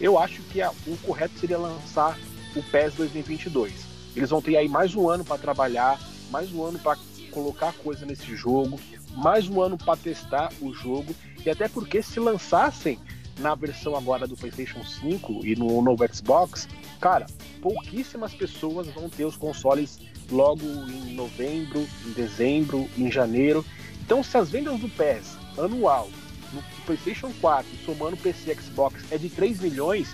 [0.00, 2.18] eu acho que a, o correto seria lançar
[2.56, 3.74] o PES 2022.
[4.16, 6.96] Eles vão ter aí mais um ano para trabalhar, mais um ano para
[7.30, 8.80] colocar coisa nesse jogo,
[9.10, 12.98] mais um ano para testar o jogo e até porque se lançassem
[13.38, 16.66] na versão agora do PlayStation 5 e no novo Xbox,
[16.98, 17.26] cara,
[17.60, 19.98] pouquíssimas pessoas vão ter os consoles
[20.30, 23.64] logo em novembro, em dezembro, em janeiro.
[24.04, 26.08] Então, se as vendas do PES anual
[26.52, 30.08] no PlayStation 4, somando PC e Xbox, é de 3 milhões,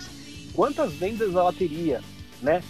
[0.53, 2.01] quantas vendas ela teria?
[2.41, 2.61] Né?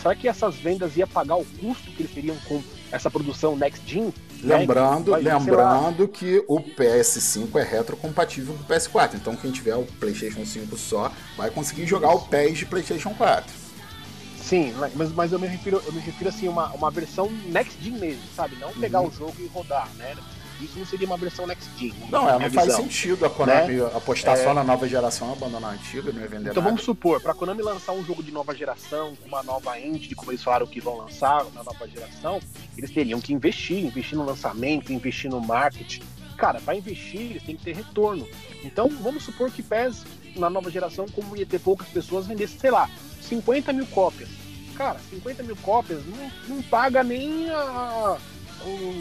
[0.00, 3.82] Será que essas vendas ia pagar o custo que eles teriam com essa produção Next
[3.86, 4.14] Gen?
[4.42, 5.34] Lembrando, né?
[5.34, 9.14] lembrando que o PS5 é retrocompatível com o PS4.
[9.14, 13.59] Então quem tiver o PlayStation 5 só vai conseguir jogar o PES de PlayStation 4.
[14.50, 17.92] Sim, mas, mas eu me refiro, eu me refiro assim, uma, uma versão next gen
[17.92, 18.56] mesmo, sabe?
[18.56, 19.06] Não pegar uhum.
[19.06, 20.16] o jogo e rodar, né?
[20.60, 21.94] Isso não seria uma versão next gen.
[22.10, 23.90] Não, é, não faz sentido a Konami né?
[23.94, 24.42] apostar é...
[24.42, 26.60] só na nova geração, abandonar a antiga, não ia vender Então nada.
[26.62, 30.16] vamos supor, para a Konami lançar um jogo de nova geração, com uma nova engine,
[30.16, 32.40] como eles falaram que vão lançar na nova geração,
[32.76, 36.02] eles teriam que investir, investir no lançamento, investir no marketing.
[36.36, 38.26] Cara, para investir, eles têm que ter retorno.
[38.64, 42.72] Então, vamos supor que PES, na nova geração, como ia ter poucas pessoas, vendesse, sei
[42.72, 42.90] lá,
[43.20, 44.39] 50 mil cópias
[44.80, 48.16] cara, 50 mil cópias não, não paga nem a.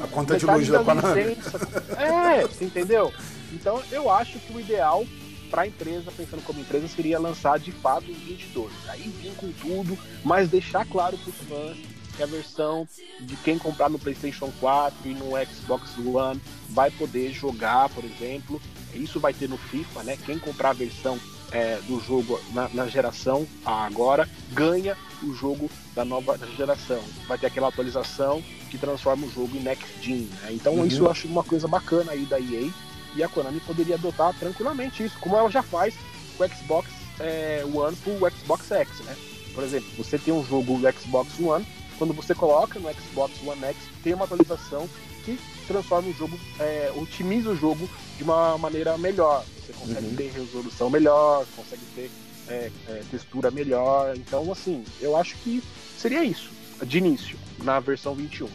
[0.04, 1.38] a conta de luz da Konami.
[1.98, 3.14] É, entendeu?
[3.54, 5.06] Então eu acho que o ideal
[5.50, 8.72] para a empresa, pensando como empresa, seria lançar de fato os 22.
[8.90, 11.78] Aí vir com tudo, mas deixar claro para os fãs
[12.16, 12.86] que a versão
[13.22, 18.62] de quem comprar no PlayStation 4 e no Xbox One vai poder jogar, por exemplo.
[18.94, 20.18] Isso vai ter no FIFA, né?
[20.26, 21.18] Quem comprar a versão
[21.52, 27.02] é, do jogo na, na, geração agora ganha o jogo da nova geração.
[27.28, 30.30] Vai ter aquela atualização que transforma o jogo em Next Gen.
[30.42, 30.52] Né?
[30.52, 30.86] Então uhum.
[30.86, 32.70] isso eu acho uma coisa bacana aí da EA
[33.16, 35.96] e a Konami poderia adotar tranquilamente isso, como ela já faz
[36.38, 36.90] com o Xbox
[37.20, 39.16] é, One pro Xbox X, né?
[39.54, 41.66] Por exemplo, você tem um jogo do Xbox One,
[41.98, 44.88] quando você coloca no Xbox One X, tem uma atualização
[45.26, 45.38] que
[45.68, 49.44] transforma o jogo, é, otimiza o jogo de uma maneira melhor.
[49.70, 50.16] Você consegue uhum.
[50.16, 52.12] ter resolução melhor, consegue ter
[52.48, 54.16] é, é, textura melhor.
[54.18, 55.64] Então, assim, eu acho que
[55.98, 56.50] seria isso,
[56.84, 58.50] de início, na versão 21.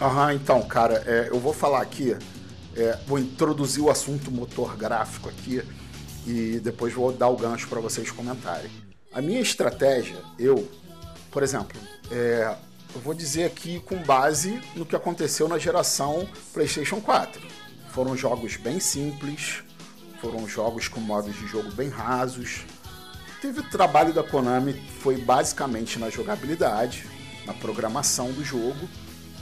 [0.00, 2.16] Aham, então, cara, é, eu vou falar aqui,
[2.74, 5.62] é, vou introduzir o assunto motor gráfico aqui
[6.26, 8.70] e depois vou dar o gancho para vocês comentarem.
[9.12, 10.68] A minha estratégia, eu,
[11.30, 12.56] por exemplo, é,
[12.94, 17.40] eu vou dizer aqui com base no que aconteceu na geração PlayStation 4.
[17.90, 19.62] Foram jogos bem simples,
[20.20, 22.64] foram jogos com modos de jogo bem rasos.
[23.40, 27.04] Teve o trabalho da Konami, foi basicamente na jogabilidade,
[27.44, 28.88] na programação do jogo.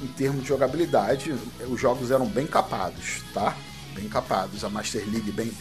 [0.02, 1.34] Em termos de jogabilidade,
[1.68, 3.56] os jogos eram bem capados, tá?
[3.94, 4.64] Bem capados.
[4.64, 5.52] A Master League bem,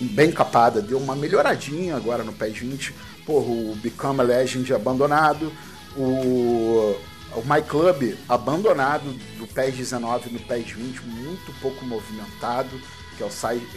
[0.00, 2.94] bem capada, deu uma melhoradinha agora no PES 20.
[3.26, 5.52] Porra, o Become a Legend abandonado,
[5.96, 6.96] o,
[7.34, 12.80] o My Club abandonado do PES 19 no PES 20, muito pouco movimentado,
[13.16, 13.30] que é o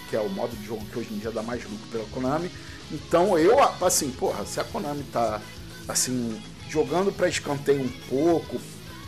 [0.10, 2.52] que é o modo de jogo que hoje em dia dá mais lucro pela Konami.
[2.92, 5.42] Então eu, assim, porra, se a Konami tá
[5.88, 8.60] assim jogando para escanteio um pouco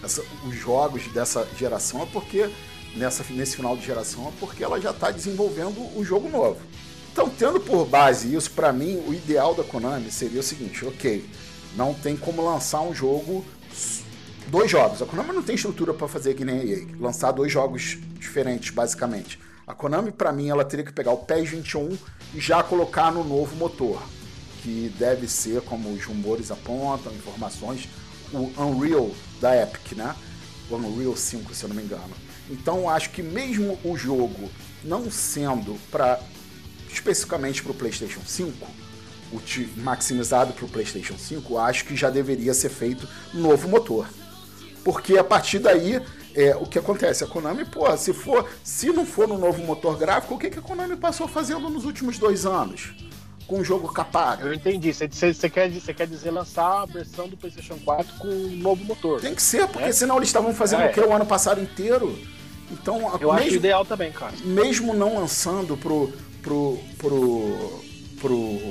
[0.03, 2.49] essa, os jogos dessa geração é porque
[2.95, 6.59] nessa nesse final de geração é porque ela já está desenvolvendo o jogo novo.
[7.11, 11.25] Então, tendo por base isso, para mim, o ideal da Konami seria o seguinte: ok,
[11.75, 13.45] não tem como lançar um jogo,
[14.47, 15.01] dois jogos.
[15.01, 18.73] A Konami não tem estrutura para fazer que nem a EA, lançar dois jogos diferentes,
[18.73, 19.38] basicamente.
[19.72, 21.97] A Konami, para mim, ela teria que pegar o PES 21
[22.34, 24.03] e já colocar no novo motor,
[24.61, 27.88] que deve ser, como os rumores apontam, informações,
[28.34, 29.09] o Unreal
[29.39, 30.13] da Epic, né?
[30.69, 32.13] O Unreal 5, se eu não me engano.
[32.49, 34.51] Então, acho que mesmo o jogo
[34.84, 36.19] não sendo para
[36.91, 38.67] especificamente para o PlayStation 5,
[39.78, 44.05] maximizado para o PlayStation 5, acho que já deveria ser feito novo motor.
[44.84, 46.01] Porque a partir daí,
[46.36, 47.23] é, o que acontece?
[47.23, 50.59] A Konami, pô, se, for, se não for no novo motor gráfico, o que, que
[50.59, 52.93] a Konami passou fazendo nos últimos dois anos?
[53.47, 54.47] Com o jogo capado.
[54.47, 54.93] Eu entendi.
[54.93, 59.19] Você, quer, quer dizer lançar a versão do PlayStation 4 com um novo motor.
[59.19, 59.91] Tem que ser, porque né?
[59.91, 60.89] senão eles estavam fazendo é.
[60.89, 62.17] o que o ano passado inteiro.
[62.71, 64.34] Então, eu mesmo, acho ideal também, cara.
[64.45, 67.82] Mesmo não lançando pro, pro, pro,
[68.21, 68.61] pro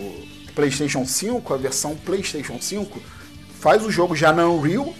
[0.55, 2.99] PlayStation 5, a versão PlayStation 5,
[3.59, 4.95] faz o jogo já na Unreal,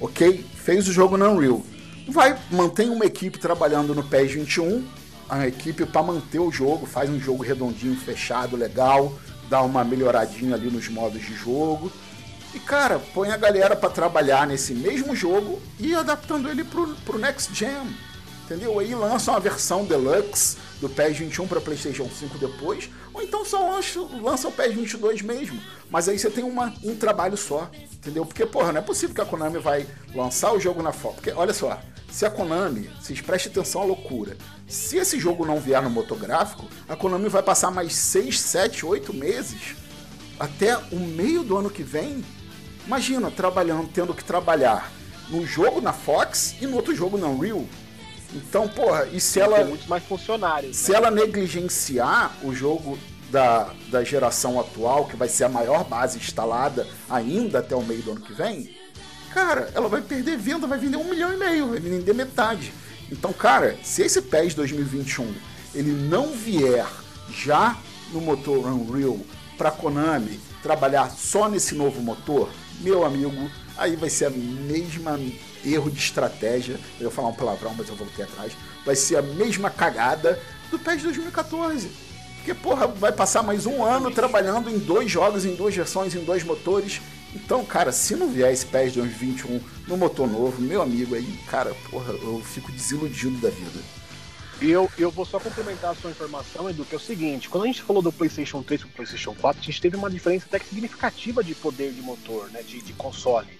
[0.00, 0.42] ok?
[0.54, 1.62] Fez o jogo na Unreal.
[2.08, 4.86] Vai, mantém uma equipe trabalhando no PES 21,
[5.28, 9.12] a equipe para manter o jogo, faz um jogo redondinho, fechado, legal,
[9.50, 11.90] dá uma melhoradinha ali nos modos de jogo.
[12.54, 17.18] E cara, põe a galera para trabalhar nesse mesmo jogo e adaptando ele pro, pro
[17.18, 17.94] Next Gen.
[18.44, 18.78] Entendeu?
[18.78, 23.68] Aí lança uma versão deluxe do PES 21 para PlayStation 5 depois, ou então só
[23.68, 25.60] lança, lança o PES 22 mesmo.
[25.90, 27.68] Mas aí você tem uma, um trabalho só,
[28.06, 28.24] entendeu?
[28.24, 31.16] Porque, porra, não é possível que a Konami vai lançar o jogo na foto.
[31.16, 31.80] Porque, olha só,
[32.10, 34.36] se a Konami, vocês prestem atenção à loucura,
[34.68, 39.12] se esse jogo não vier no motográfico, a Konami vai passar mais 6, 7, 8
[39.12, 39.74] meses
[40.38, 42.24] até o meio do ano que vem.
[42.86, 44.92] Imagina, trabalhando, tendo que trabalhar
[45.28, 47.64] no jogo na Fox e no outro jogo na Unreal.
[48.32, 49.64] Então, porra, e se ela.
[49.64, 50.76] muitos mais funcionários.
[50.76, 50.98] Se né?
[50.98, 52.98] ela negligenciar o jogo
[53.30, 58.02] da, da geração atual, que vai ser a maior base instalada ainda até o meio
[58.02, 58.74] do ano que vem,
[59.32, 62.72] cara, ela vai perder venda, vai vender um milhão e meio, vai vender metade.
[63.10, 65.32] Então, cara, se esse PES 2021
[65.74, 66.86] ele não vier
[67.30, 67.76] já
[68.12, 69.18] no motor Unreal
[69.58, 72.48] para Konami trabalhar só nesse novo motor,
[72.80, 75.18] meu amigo, aí vai ser a mesma
[75.64, 76.78] erro de estratégia.
[76.98, 78.52] Eu ia falar um palavrão, mas eu voltei atrás.
[78.84, 82.05] Vai ser a mesma cagada do PES 2014.
[82.46, 86.22] Porque, porra, vai passar mais um ano trabalhando em dois jogos, em duas versões, em
[86.22, 87.00] dois motores.
[87.34, 91.74] Então, cara, se não vier esse PES 2021 no motor novo, meu amigo, aí, cara,
[91.90, 93.80] porra, eu fico desiludido da vida.
[94.62, 97.64] E eu, eu vou só complementar a sua informação, Edu, que é o seguinte: quando
[97.64, 100.46] a gente falou do PlayStation 3 para o PlayStation 4, a gente teve uma diferença
[100.46, 103.58] até que significativa de poder de motor, né, de, de console.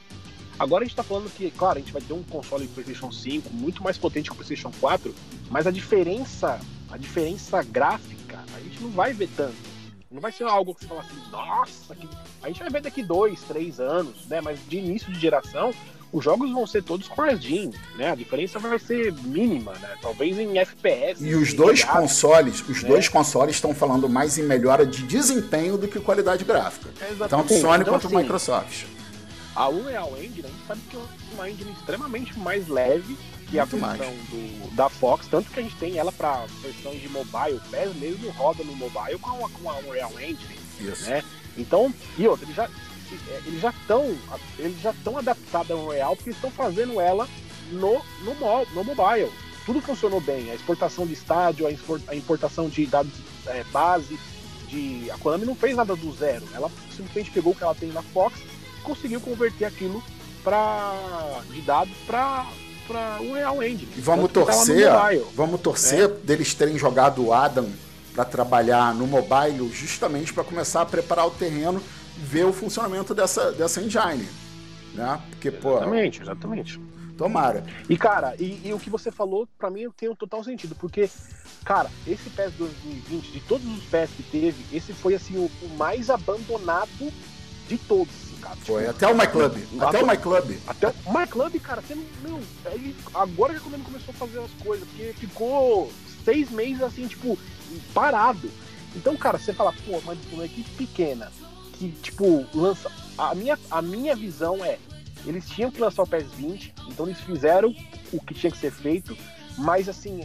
[0.56, 3.52] Agora a gente está falando que, claro, a gente vai ter um console PlayStation 5
[3.52, 5.12] muito mais potente que o PlayStation 4,
[5.50, 8.25] mas a diferença, a diferença gráfica,
[8.68, 9.76] gente não vai ver tanto.
[10.10, 12.08] Não vai ser algo que você fala assim, nossa, que...
[12.42, 14.40] a gente vai ver daqui dois, três anos, né?
[14.40, 15.72] Mas de início de geração,
[16.12, 18.12] os jogos vão ser todos cross-gen, né?
[18.12, 19.96] A diferença vai ser mínima, né?
[20.00, 21.24] Talvez em FPS.
[21.24, 22.88] E os dois consoles, os né?
[22.88, 26.88] dois consoles estão falando mais em melhora de desempenho do que qualidade gráfica.
[27.00, 28.84] É Tanto Sony então, quanto assim, Microsoft.
[29.54, 31.00] A Unreal Engine, a gente sabe que é
[31.34, 33.16] uma engine extremamente mais leve
[33.64, 36.92] que Muito a versão do, da Fox, tanto que a gente tem ela para versão
[36.92, 41.08] de mobile, PES mesmo roda no mobile com a, com a Unreal Engine, Isso.
[41.08, 41.22] né?
[41.56, 42.68] Então, e outra, eles já
[43.46, 44.18] eles já estão
[44.58, 47.28] eles já estão adaptados ao Unreal porque estão fazendo ela
[47.70, 48.34] no, no,
[48.74, 49.30] no mobile.
[49.64, 53.12] Tudo funcionou bem, a exportação de estádio, a, importação de dados
[53.46, 54.18] é, base,
[54.68, 57.90] de a Konami não fez nada do zero, ela simplesmente pegou o que ela tem
[57.90, 58.38] na Fox
[58.78, 60.02] e conseguiu converter aquilo
[60.44, 60.94] para
[61.50, 62.46] de dados para
[62.86, 63.92] para o Real Engine.
[63.96, 64.88] E vamos torcer,
[65.34, 66.08] vamos torcer é.
[66.08, 67.68] deles terem jogado o Adam
[68.14, 71.82] para trabalhar no mobile, justamente para começar a preparar o terreno
[72.16, 74.26] e ver o funcionamento dessa, dessa engine.
[74.94, 75.20] Né?
[75.30, 76.80] Porque, exatamente, pô, exatamente.
[77.16, 77.64] Tomara.
[77.88, 81.08] E, cara, e, e o que você falou, para mim, tem um total sentido, porque,
[81.64, 85.68] cara, esse PES 2020, de todos os PES que teve, esse foi, assim, o, o
[85.76, 87.12] mais abandonado
[87.68, 88.56] de todos cara.
[88.56, 89.68] Foi, tipo, até o MyClub.
[89.76, 90.60] Até, até o MyClub.
[90.66, 94.86] Até o MyClub, cara, você não aí, agora que Konami começou a fazer as coisas,
[94.88, 95.90] porque ficou
[96.24, 97.38] seis meses assim, tipo,
[97.92, 98.50] parado.
[98.94, 101.30] Então, cara, você fala, pô, mas uma equipe pequena,
[101.74, 102.90] que, tipo, lança.
[103.18, 104.78] A minha, a minha visão é,
[105.26, 107.74] eles tinham que lançar o PES 20, então eles fizeram
[108.12, 109.16] o que tinha que ser feito,
[109.58, 110.24] mas assim,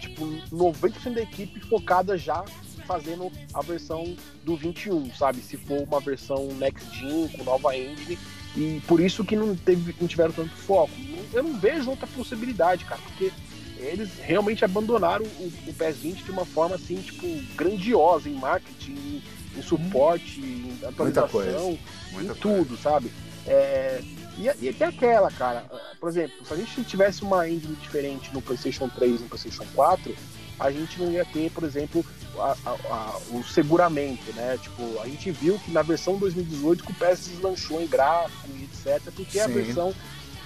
[0.00, 2.44] tipo, 90% da equipe focada já
[2.90, 5.40] fazendo a versão do 21, sabe?
[5.40, 8.18] Se for uma versão next gen com nova engine
[8.56, 10.90] e por isso que não, teve, não tiveram tanto foco.
[11.32, 13.30] Eu não vejo outra possibilidade, cara, porque
[13.78, 19.22] eles realmente abandonaram o, o PS20 de uma forma assim, tipo, grandiosa em marketing,
[19.56, 21.78] em suporte, em atualização,
[22.10, 22.82] Muita em tudo, coisa.
[22.82, 23.12] sabe?
[23.46, 24.02] É,
[24.36, 25.64] e, e até aquela, cara,
[26.00, 29.64] por exemplo, se a gente tivesse uma engine diferente no PlayStation 3 e no PlayStation
[29.76, 30.12] 4,
[30.58, 32.04] a gente não ia ter, por exemplo,
[32.40, 34.58] a, a, o seguramento, né?
[34.60, 38.64] Tipo, a gente viu que na versão 2018 que o PS deslanchou em gráfico e
[38.64, 39.40] etc, porque Sim.
[39.40, 39.94] a versão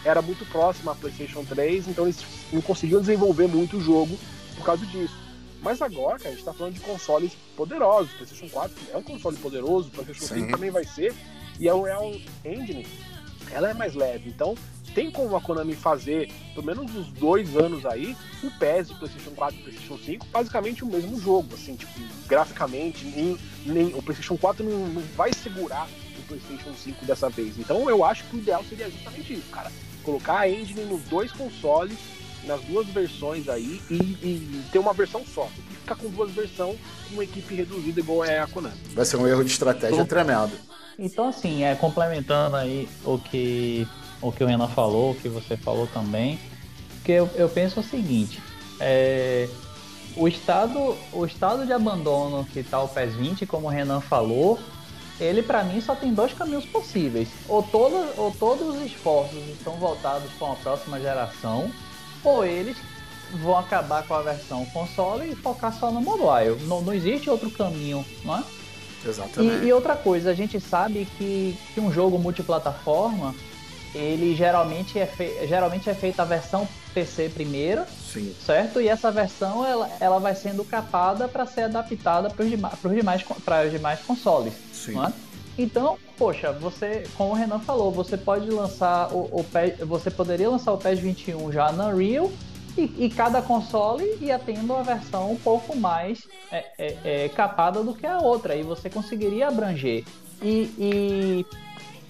[0.04, 2.18] era muito próxima à PlayStation 3, então eles
[2.52, 4.18] não conseguiam desenvolver muito o jogo
[4.56, 5.16] por causa disso.
[5.62, 8.12] Mas agora, cara, a gente está falando de consoles poderosos.
[8.12, 10.40] O PlayStation 4 é um console poderoso, o PlayStation Sim.
[10.40, 11.14] 5 também vai ser,
[11.58, 12.12] e a Unreal
[12.44, 12.86] Engine
[13.50, 14.28] ela é mais leve.
[14.28, 14.54] Então,
[14.94, 19.30] tem como a Konami fazer, pelo menos uns dois anos aí, o PES do PlayStation
[19.30, 21.92] 4 e PlayStation 5, basicamente o mesmo jogo, assim, tipo,
[22.26, 23.36] graficamente, nem,
[23.66, 25.88] nem, o PlayStation 4 não, não vai segurar
[26.18, 27.58] o PlayStation 5 dessa vez.
[27.58, 29.70] Então eu acho que o ideal seria justamente isso, cara.
[30.04, 31.98] Colocar a engine nos dois consoles,
[32.44, 35.48] nas duas versões aí, e, e ter uma versão só.
[35.70, 36.78] E ficar com duas versões
[37.08, 38.76] com uma equipe reduzida igual é a Konami.
[38.94, 40.52] Vai ser um erro de estratégia então, tremendo.
[40.98, 43.86] Então, assim, é, complementando aí o que
[44.20, 46.38] o que o Renan falou, o que você falou também,
[47.04, 48.42] que eu, eu penso o seguinte,
[48.80, 49.48] é,
[50.16, 54.58] o estado o estado de abandono que está o PES 20, como o Renan falou,
[55.20, 57.28] ele para mim só tem dois caminhos possíveis.
[57.48, 61.70] Ou, todo, ou todos os esforços estão voltados para uma próxima geração,
[62.22, 62.76] ou eles
[63.42, 66.56] vão acabar com a versão console e focar só no mobile.
[66.66, 68.44] Não, não existe outro caminho, não é?
[69.06, 69.64] Exatamente.
[69.64, 73.34] E, e outra coisa, a gente sabe que, que um jogo multiplataforma
[73.94, 75.46] ele geralmente é, fe...
[75.46, 78.34] geralmente é feita a versão PC primeiro, Sim.
[78.44, 78.80] certo?
[78.80, 83.24] E essa versão ela, ela vai sendo capada para ser adaptada para os demais, demais,
[83.70, 84.52] demais consoles.
[84.72, 85.00] Sim.
[85.00, 85.12] É?
[85.56, 90.50] Então, poxa, você, como o Renan falou, você pode lançar o, o PES, você poderia
[90.50, 92.30] lançar o PES 21 já na Unreal
[92.76, 97.82] e, e, cada console ia tendo uma versão um pouco mais é, é, é, capada
[97.82, 100.04] do que a outra, e você conseguiria abranger.
[100.42, 101.46] E, e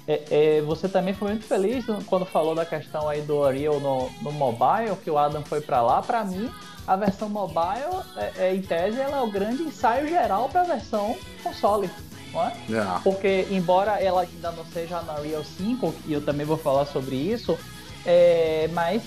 [0.06, 4.10] é, é, você também foi muito feliz quando falou da questão aí do Ariel no,
[4.22, 6.02] no mobile, que o Adam foi para lá.
[6.02, 6.50] Para mim,
[6.86, 8.02] a versão mobile,
[8.36, 11.90] é, em tese, ela é o grande ensaio geral para a versão console.
[12.32, 12.52] Não é?
[13.02, 17.14] Porque, embora ela ainda não seja na Unreal 5, e eu também vou falar sobre
[17.16, 17.56] isso,
[18.04, 19.04] é, mas,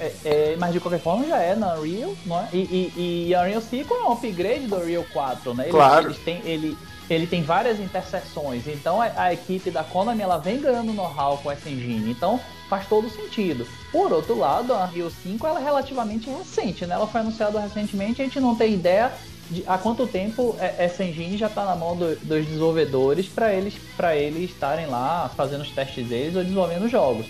[0.00, 2.48] é, é, mas de qualquer forma já é na Unreal, não é?
[2.52, 5.64] E, e, e a Unreal 5 é um upgrade do Unreal 4, né?
[5.64, 6.06] Eles, claro.
[6.06, 6.78] Eles têm, ele,
[7.10, 8.66] ele tem várias interseções.
[8.66, 12.10] Então a, a equipe da Konami ela vem ganhando know-how com essa engine.
[12.10, 13.66] Então faz todo sentido.
[13.90, 16.94] Por outro lado, a Rio 5 ela é relativamente recente, né?
[16.94, 19.12] Ela foi anunciada recentemente, a gente não tem ideia
[19.50, 23.74] de há quanto tempo essa engine já está na mão do, dos desenvolvedores para eles
[23.96, 27.26] para eles estarem lá fazendo os testes deles ou desenvolvendo jogos.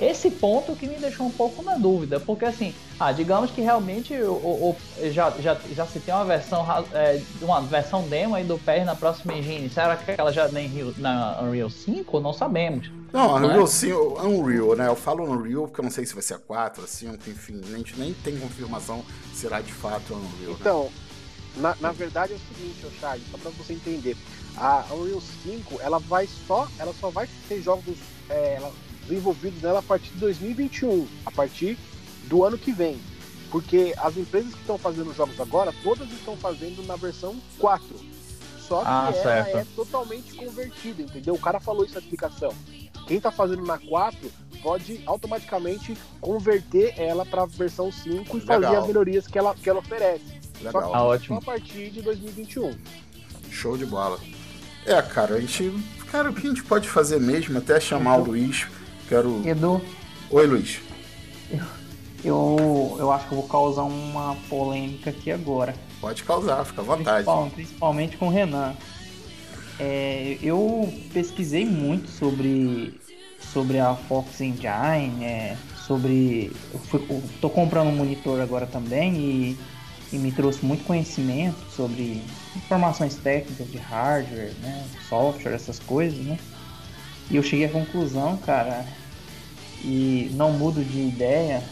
[0.00, 4.14] Esse ponto que me deixou um pouco na dúvida, porque assim, ah, digamos que realmente
[4.14, 4.76] o,
[5.10, 8.94] já, já, já se tem uma versão é, uma versão demo aí do PES na
[8.94, 12.20] próxima engine, será que ela já nem na Unreal 5?
[12.20, 12.90] Não sabemos.
[13.12, 13.66] Não, Unreal é?
[13.66, 14.88] 5, Unreal, né?
[14.88, 17.60] Eu falo Unreal porque eu não sei se vai ser a 4, a 5, enfim,
[17.64, 20.52] a gente nem tem confirmação se será de fato Unreal.
[20.52, 20.56] Né?
[20.60, 20.90] Então, né?
[21.56, 24.16] na, na verdade é o seguinte, Charles, só pra você entender.
[24.56, 27.96] A Unreal 5, ela vai só, ela só vai ter jogos
[28.28, 28.60] é,
[29.08, 31.78] desenvolvidos nela a partir de 2021, a partir
[32.24, 32.98] do ano que vem.
[33.50, 37.84] Porque as empresas que estão fazendo jogos agora, todas estão fazendo na versão 4.
[38.58, 39.58] Só que ah, ela certo.
[39.58, 41.34] é totalmente convertida, entendeu?
[41.34, 42.52] O cara falou isso na explicação.
[43.06, 44.30] Quem está fazendo na 4
[44.62, 48.62] pode automaticamente converter ela para a versão 5 e Legal.
[48.62, 50.40] fazer as melhorias que ela, que ela oferece.
[50.60, 50.72] Legal.
[50.72, 51.36] Só, que, ah, ótimo.
[51.36, 52.74] só a partir de 2021.
[53.50, 54.18] Show de bola.
[54.86, 55.72] É, cara, a gente.
[56.10, 58.66] Cara, o que a gente pode fazer mesmo, até chamar o Luiz
[59.08, 59.46] Quero.
[59.46, 59.80] Edu.
[60.30, 60.80] Oi, Luiz.
[62.24, 65.74] Eu, eu acho que eu vou causar uma polêmica aqui agora.
[66.00, 67.26] Pode causar, fica à vontade.
[67.54, 68.74] principalmente com o Renan.
[69.78, 72.98] É, eu pesquisei muito sobre,
[73.52, 76.50] sobre a Fox Engine, é, sobre.
[76.72, 79.58] Eu, fui, eu tô comprando um monitor agora também e,
[80.12, 82.22] e me trouxe muito conhecimento sobre
[82.56, 86.38] informações técnicas de hardware, né, software, essas coisas, né?
[87.30, 88.84] E eu cheguei à conclusão, cara,
[89.82, 91.62] e não mudo de ideia,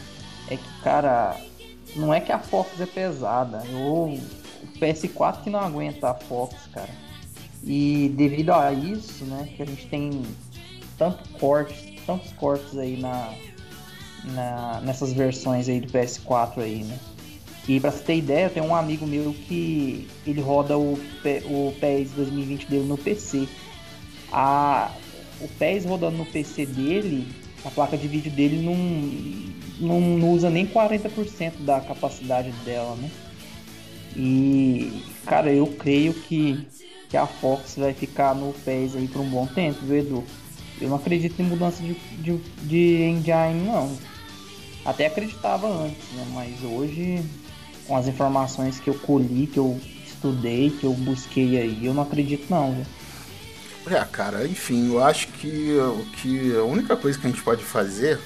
[0.49, 1.39] é que, cara,
[1.95, 4.21] não é que a Fox é pesada, ou o
[4.81, 6.91] PS4 que não aguenta a Fox, cara.
[7.65, 10.23] E devido a isso, né, que a gente tem
[10.99, 13.33] tanto cortes, tantos cortes aí na,
[14.25, 16.99] na, nessas versões aí do PS4 aí, né?
[17.69, 22.11] E pra você ter ideia, tem um amigo meu que ele roda o, o PES
[22.17, 23.47] 2020 dele no PC.
[24.33, 24.91] A,
[25.43, 27.27] o PES rodando no PC dele,
[27.65, 28.75] a placa de vídeo dele não,
[29.87, 33.11] não, não usa nem 40% da capacidade dela, né?
[34.17, 36.67] E, cara, eu creio que,
[37.09, 40.25] que a Fox vai ficar no PES aí por um bom tempo, viu, Edu?
[40.81, 43.97] Eu não acredito em mudança de, de, de engine, não.
[44.85, 46.27] Até acreditava antes, né?
[46.33, 47.23] Mas hoje,
[47.87, 52.03] com as informações que eu colhi, que eu estudei, que eu busquei aí, eu não
[52.03, 52.85] acredito não, viu?
[53.87, 55.77] É, cara, enfim, eu acho que,
[56.17, 58.19] que a única coisa que a gente pode fazer,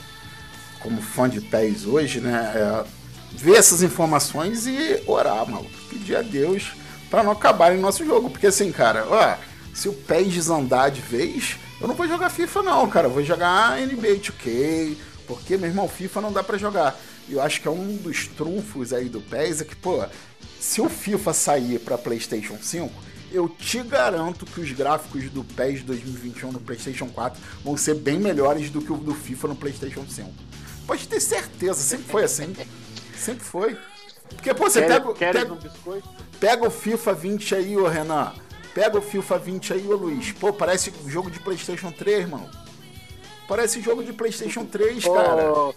[0.80, 2.84] como fã de pés hoje, né, é
[3.32, 5.70] ver essas informações e orar, maluco.
[5.90, 6.72] Pedir a Deus
[7.11, 8.30] para não acabar em nosso jogo.
[8.30, 9.36] Porque assim, cara, ó,
[9.74, 13.07] se o pés desandar de vez, eu não vou jogar FIFA não, cara.
[13.07, 14.96] Eu vou jogar NBA 2K,
[15.26, 16.98] porque, meu irmão, FIFA não dá para jogar.
[17.28, 20.04] E eu acho que é um dos trunfos aí do PES é que, pô,
[20.61, 22.90] se o FIFA sair para PlayStation 5,
[23.33, 28.18] eu te garanto que os gráficos do PES 2021 no PlayStation 4 vão ser bem
[28.18, 30.31] melhores do que o do FIFA no PlayStation 5.
[30.87, 32.55] Pode ter certeza, sempre foi assim.
[33.16, 33.79] Sempre foi.
[34.29, 35.59] Porque, pô, você pega, pega, um
[36.39, 38.33] pega o FIFA 20 aí, ô Renan.
[38.74, 40.33] Pega o FIFA 20 aí, ô Luiz.
[40.33, 42.49] Pô, parece jogo de PlayStation 3, mano.
[43.49, 45.72] Parece jogo de PlayStation 3, cara.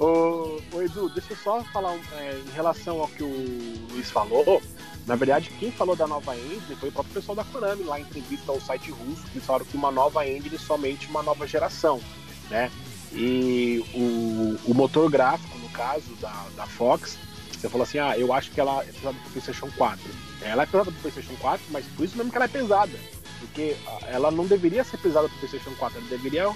[0.00, 4.62] Ô, ô, Edu, deixa eu só falar é, em relação ao que o Luiz falou.
[5.06, 8.04] Na verdade, quem falou da nova engine foi o próprio pessoal da Konami, lá em
[8.04, 12.00] entrevista ao site russo, que falaram que uma nova engine é somente uma nova geração,
[12.48, 12.70] né?
[13.12, 17.18] E o, o motor gráfico, no caso da, da Fox,
[17.52, 20.10] você falou assim, ah, eu acho que ela é pesada pro PlayStation 4.
[20.40, 22.98] Ela é pesada pro PlayStation 4, mas por isso mesmo que ela é pesada.
[23.38, 26.50] Porque ah, ela não deveria ser pesada pro PlayStation 4, ela deveria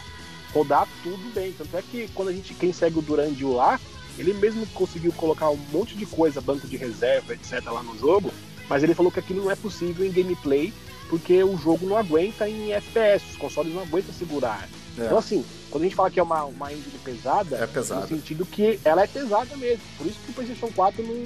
[0.55, 1.53] rodar tudo bem.
[1.53, 3.79] Tanto é que quando a gente, quem segue o Durandio lá,
[4.17, 8.33] ele mesmo conseguiu colocar um monte de coisa, banco de reserva, etc, lá no jogo,
[8.69, 10.73] mas ele falou que aquilo não é possível em gameplay,
[11.11, 14.69] porque o jogo não aguenta em FPS, os consoles não aguentam segurar.
[14.97, 15.05] É.
[15.05, 18.09] Então, assim, quando a gente fala que é uma, uma engine pesada, é pesada, no
[18.09, 19.83] sentido que ela é pesada mesmo.
[19.99, 21.25] Por isso que o PlayStation 4 não,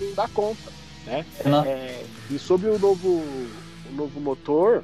[0.00, 0.72] não dá conta.
[1.06, 1.24] Né?
[1.66, 4.82] É, e sobre o novo, o novo motor,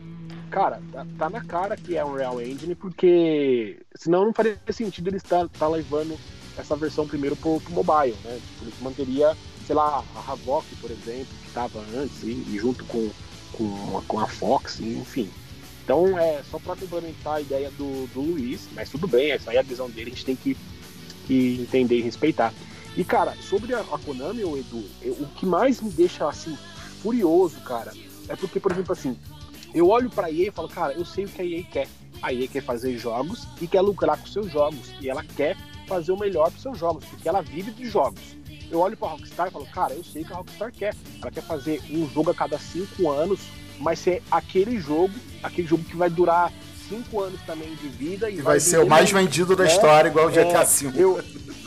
[0.50, 5.08] cara, tá, tá, na cara que é um Real Engine, porque senão não faria sentido
[5.08, 6.18] ele estar tá levando
[6.56, 8.40] essa versão primeiro pro, pro mobile, né?
[8.62, 9.36] Ele manteria,
[9.66, 13.10] sei lá, a Havok, por exemplo, que estava antes, e, e, junto com,
[13.52, 15.28] com, com a Fox, enfim.
[15.84, 19.56] Então, é só para complementar a ideia do, do Luiz, mas tudo bem, essa aí
[19.56, 20.56] é a visão dele, a gente tem que,
[21.26, 22.52] que entender e respeitar.
[22.96, 26.56] E, cara, sobre a, a Konami, o Edu, eu, o que mais me deixa, assim,
[27.02, 27.92] furioso, cara,
[28.28, 29.16] é porque, por exemplo, assim,
[29.76, 31.88] eu olho pra EA e falo, cara, eu sei o que a EA quer.
[32.22, 34.90] A EA quer fazer jogos e quer lucrar com seus jogos.
[35.02, 35.54] E ela quer
[35.86, 38.22] fazer o melhor para seus jogos, porque ela vive de jogos.
[38.70, 40.94] Eu olho para a Rockstar e falo, cara, eu sei que a Rockstar quer.
[41.20, 43.40] Ela quer fazer um jogo a cada cinco anos,
[43.78, 45.12] mas ser aquele jogo,
[45.42, 46.50] aquele jogo que vai durar
[46.88, 48.30] 5 anos também de vida.
[48.30, 50.86] E, e vai, ser o mais vendido da é, história, igual o GTA V.
[50.86, 51.20] É, eu,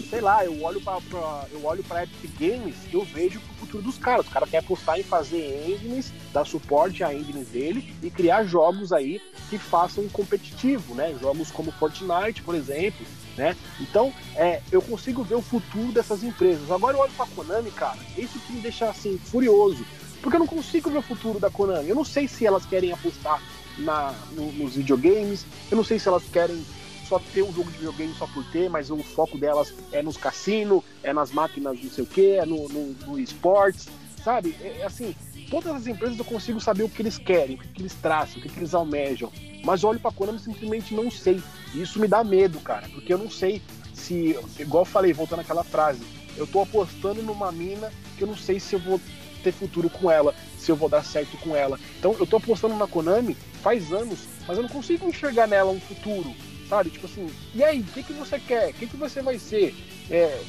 [0.10, 3.84] sei lá, eu olho pra, pra, eu olho pra Epic Games eu vejo o futuro
[3.84, 4.26] dos caras.
[4.26, 8.92] Os caras querem apostar em fazer engines, dar suporte a engines dele e criar jogos
[8.92, 11.16] aí que façam competitivo, né?
[11.22, 13.06] Jogos como Fortnite, por exemplo,
[13.38, 13.56] né?
[13.80, 16.70] Então, é, eu consigo ver o futuro dessas empresas.
[16.72, 19.86] Agora eu olho pra Konami, cara, isso que me deixa assim furioso,
[20.22, 21.90] porque eu não consigo ver o futuro da Konami.
[21.90, 23.42] Eu não sei se elas querem apostar
[23.78, 26.66] na, no, nos videogames, eu não sei se elas querem
[27.10, 30.16] só ter um jogo de videogame só por ter, mas o foco delas é nos
[30.16, 33.88] cassinos, é nas máquinas não sei o que, é no, no, no esportes,
[34.24, 34.56] sabe?
[34.62, 35.16] É, é, assim,
[35.50, 38.42] todas as empresas eu consigo saber o que eles querem, o que, eles traçam, o
[38.42, 39.32] que, eles almejam.
[39.64, 41.42] Mas olho pra Konami simplesmente não sei.
[41.74, 43.62] E isso me dá medo, cara, porque eu não sei
[43.94, 46.02] se, igual eu falei, voltando àquela frase,
[46.38, 49.02] eu tô apostando numa mina que eu não sei se eu vou
[49.44, 51.80] ter futuro com ela, se eu vou dar certo com ela.
[51.98, 55.80] Então eu tô apostando na Konami faz anos, mas eu não consigo enxergar nela um
[55.80, 56.34] futuro
[56.70, 56.92] sabe?
[56.92, 58.70] Tipo assim, e aí, o que, que você quer?
[58.70, 59.76] O que, que você vai ser?
[60.10, 60.42] É,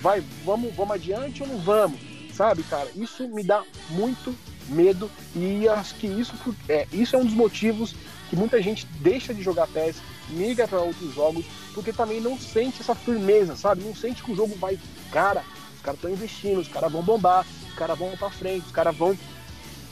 [0.00, 2.00] vai, vamos, vamos adiante ou não vamos?
[2.32, 2.88] Sabe, cara?
[2.94, 4.34] Isso me dá muito
[4.68, 6.34] medo e acho que isso
[6.68, 7.94] é, isso é um dos motivos
[8.28, 9.96] que muita gente deixa de jogar PES,
[10.30, 13.82] migra para outros jogos, porque também não sente essa firmeza, sabe?
[13.82, 14.78] Não sente que o jogo vai,
[15.12, 15.44] cara,
[15.76, 18.96] os caras estão investindo, os caras vão bombar, os caras vão para frente, os caras
[18.96, 19.16] vão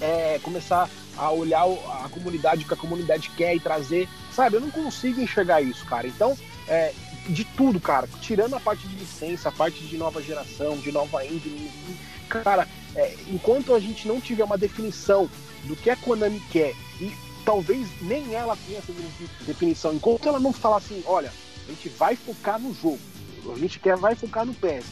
[0.00, 4.56] é, começar a olhar a comunidade que a comunidade quer e trazer, sabe?
[4.56, 6.06] Eu não consigo enxergar isso, cara.
[6.06, 6.36] Então,
[6.68, 6.92] é,
[7.28, 11.24] de tudo, cara, tirando a parte de licença, a parte de nova geração, de nova
[11.24, 11.70] engine,
[12.28, 15.28] cara, é, enquanto a gente não tiver uma definição
[15.64, 17.12] do que a Konami quer e
[17.44, 18.92] talvez nem ela tenha essa
[19.46, 21.32] definição, enquanto ela não falar assim, olha,
[21.66, 23.00] a gente vai focar no jogo,
[23.54, 24.84] a gente quer vai focar no PES,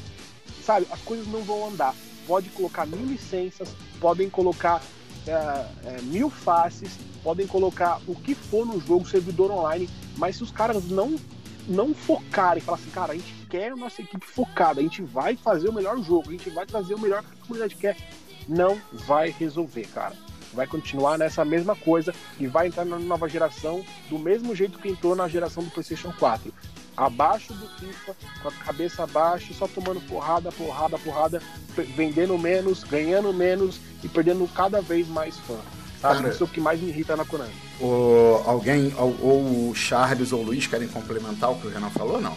[0.64, 0.86] sabe?
[0.90, 1.94] As coisas não vão andar.
[2.26, 3.68] Pode colocar mil licenças,
[4.00, 4.80] podem colocar
[5.26, 10.42] é, é, mil faces, podem colocar o que for no jogo, servidor online, mas se
[10.42, 11.16] os caras não
[11.68, 15.36] não focarem, falar assim, cara, a gente quer a nossa equipe focada, a gente vai
[15.36, 17.96] fazer o melhor jogo, a gente vai trazer o melhor que a comunidade quer,
[18.48, 20.16] não vai resolver, cara.
[20.52, 24.88] Vai continuar nessa mesma coisa e vai entrar na nova geração do mesmo jeito que
[24.88, 26.52] entrou na geração do PlayStation 4
[26.96, 31.42] abaixo do FIFA, com a cabeça abaixo, só tomando porrada, porrada, porrada,
[31.96, 35.58] vendendo menos, ganhando menos e perdendo cada vez mais fã.
[36.00, 36.28] Sabe?
[36.30, 37.52] Isso é o que mais me irrita na Konami.
[37.80, 41.90] O, alguém, ou, ou o Charles ou o Luiz querem complementar o que o Renan
[41.90, 42.36] falou, não?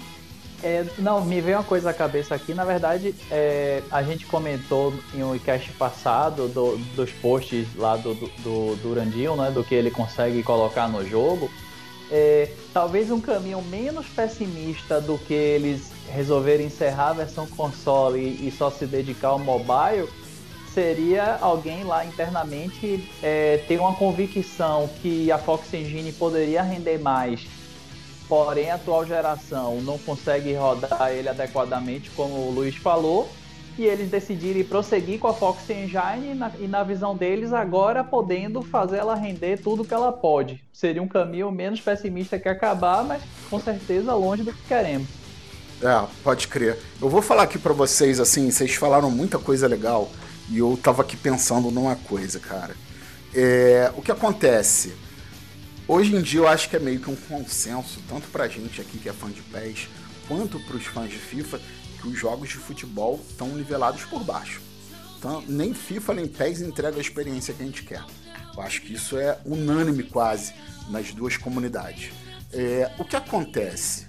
[0.64, 2.54] É, não, me veio uma coisa à cabeça aqui.
[2.54, 8.14] Na verdade, é, a gente comentou em um cast passado do, dos posts lá do,
[8.14, 9.52] do, do Durandinho, né?
[9.52, 11.50] Do que ele consegue colocar no jogo
[12.12, 18.48] é, talvez um caminho menos pessimista do que eles resolverem encerrar a versão console e,
[18.48, 20.08] e só se dedicar ao mobile
[20.76, 27.48] seria alguém lá internamente é, ter uma convicção que a Fox Engine poderia render mais,
[28.28, 33.30] porém a atual geração não consegue rodar ele adequadamente, como o Luiz falou,
[33.78, 38.04] e eles decidirem prosseguir com a Fox Engine e na, e na, visão deles agora
[38.04, 40.64] podendo fazer ela render tudo que ela pode.
[40.72, 45.08] Seria um caminho menos pessimista que acabar, mas com certeza longe do que queremos.
[45.82, 46.78] É, pode crer.
[47.02, 50.10] Eu vou falar aqui para vocês assim, vocês falaram muita coisa legal
[50.50, 52.76] e eu tava aqui pensando numa coisa, cara.
[53.34, 54.94] É, o que acontece?
[55.88, 58.98] Hoje em dia eu acho que é meio que um consenso, tanto pra gente aqui
[58.98, 59.88] que é fã de PES,
[60.28, 61.60] quanto pros fãs de FIFA,
[62.08, 64.62] os jogos de futebol estão nivelados por baixo.
[65.18, 68.04] Então, nem FIFA nem PES entrega a experiência que a gente quer.
[68.56, 70.54] Eu acho que isso é unânime quase
[70.90, 72.12] nas duas comunidades.
[72.54, 74.08] É, o que acontece?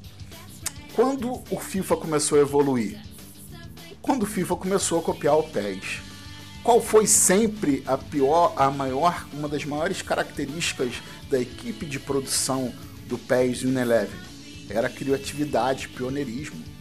[0.94, 3.00] Quando o FIFA começou a evoluir?
[4.02, 6.00] Quando o FIFA começou a copiar o PES?
[6.62, 10.94] Qual foi sempre a pior, a maior, uma das maiores características
[11.30, 12.72] da equipe de produção
[13.06, 14.20] do PES e Eleven?
[14.68, 16.75] Era criatividade, pioneirismo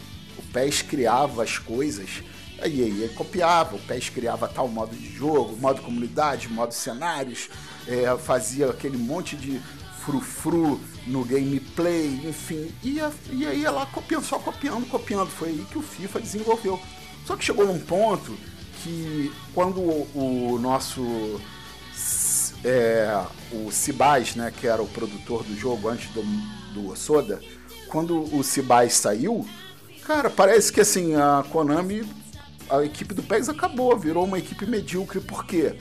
[0.56, 2.24] PES criava as coisas,
[2.62, 7.50] a EA copiava, o PES criava tal modo de jogo, modo comunidade, modo cenários,
[7.86, 9.62] é, fazia aquele monte de
[10.06, 15.30] frufru no gameplay, enfim, ia, ia, ia lá copiando, só copiando, copiando.
[15.30, 16.80] Foi aí que o FIFA desenvolveu.
[17.26, 18.34] Só que chegou num ponto
[18.82, 21.02] que quando o, o nosso
[22.64, 26.24] é, o Cibais, né, que era o produtor do jogo antes do,
[26.74, 27.42] do Soda,
[27.90, 29.46] quando o Cibais saiu,
[30.06, 32.08] Cara, parece que assim, a Konami,
[32.70, 35.20] a equipe do PES acabou, virou uma equipe medíocre.
[35.20, 35.76] Por quê?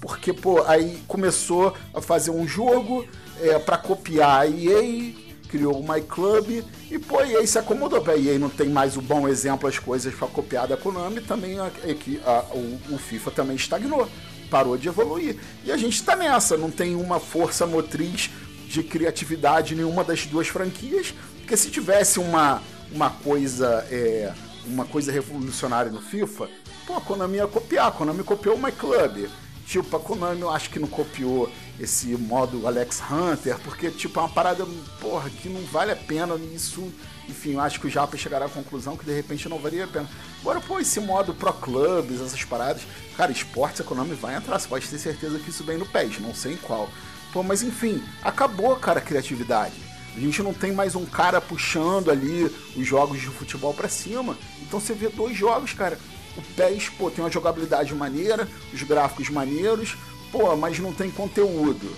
[0.00, 3.06] Porque, pô, aí começou a fazer um jogo
[3.40, 5.12] é, para copiar a EA,
[5.48, 8.02] criou o My Club e, pô, a EA se acomodou.
[8.04, 11.60] A EA não tem mais o bom exemplo, as coisas para copiar da Konami, também
[11.60, 14.08] a, a, o, o FIFA também estagnou,
[14.50, 15.36] parou de evoluir.
[15.64, 18.28] E a gente está nessa, não tem uma força motriz
[18.66, 22.60] de criatividade nenhuma das duas franquias, porque se tivesse uma,
[22.92, 24.32] uma coisa é,
[24.68, 26.48] uma coisa revolucionária no FIFA,
[26.86, 29.28] pô, a Konami ia copiar, a Konami copiou o My Club.
[29.66, 34.22] Tipo, a Konami eu acho que não copiou esse modo Alex Hunter, porque, tipo, é
[34.22, 34.66] uma parada,
[34.98, 36.90] porra, que não vale a pena isso.
[37.28, 39.88] Enfim, eu acho que o Japa chegará à conclusão que de repente não valia a
[39.88, 40.08] pena.
[40.40, 42.82] Agora, pô, esse modo Pro Clubs, essas paradas,
[43.14, 46.20] cara, esportes, a Konami vai entrar, você pode ter certeza que isso vem no PES,
[46.20, 46.88] não sei em qual.
[47.30, 49.87] Pô, mas enfim, acabou, cara, a criatividade.
[50.16, 54.36] A gente não tem mais um cara puxando ali os jogos de futebol para cima.
[54.62, 55.98] Então você vê dois jogos, cara.
[56.36, 59.96] O PES, pô, tem uma jogabilidade maneira, os gráficos maneiros,
[60.30, 61.90] pô, mas não tem conteúdo.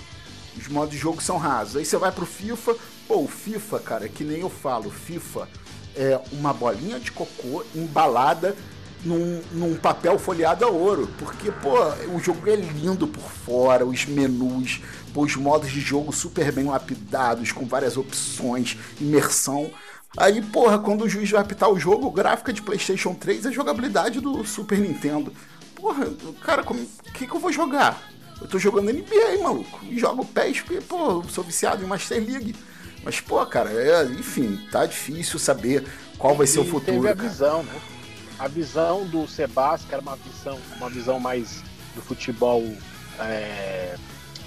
[0.56, 1.76] Os modos de jogo são rasos.
[1.76, 2.74] Aí você vai pro FIFA,
[3.06, 5.48] pô, o FIFA, cara, que nem eu falo, FIFA
[5.94, 8.56] é uma bolinha de cocô embalada
[9.04, 11.08] num, num, papel folheado a ouro.
[11.18, 11.76] Porque, pô,
[12.14, 14.80] o jogo é lindo por fora, os menus,
[15.12, 19.70] pô, os modos de jogo super bem lapidados, com várias opções, imersão.
[20.16, 23.46] Aí, porra, quando o juiz vai apitar o jogo, o gráfico é de PlayStation 3
[23.46, 25.32] é a jogabilidade do Super Nintendo.
[25.74, 26.06] Porra,
[26.42, 28.10] cara, o que, que eu vou jogar?
[28.40, 29.80] Eu tô jogando NBA, maluco.
[29.84, 32.56] E jogo PES porque, pô, sou viciado em Master League.
[33.04, 35.86] Mas, pô, cara, é, enfim, tá difícil saber
[36.18, 37.02] qual vai ser o futuro.
[37.02, 37.80] Teve a visão, né?
[38.40, 41.62] A visão do Sebastião, que era uma visão, uma visão mais
[41.94, 42.64] do futebol
[43.20, 43.96] é,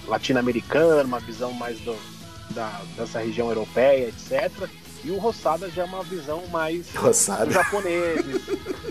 [0.07, 1.95] latino-americano, uma visão mais do,
[2.49, 4.69] da, dessa região europeia, etc
[5.03, 7.51] e o Rossada já é uma visão mais Rossada.
[7.51, 8.41] japoneses,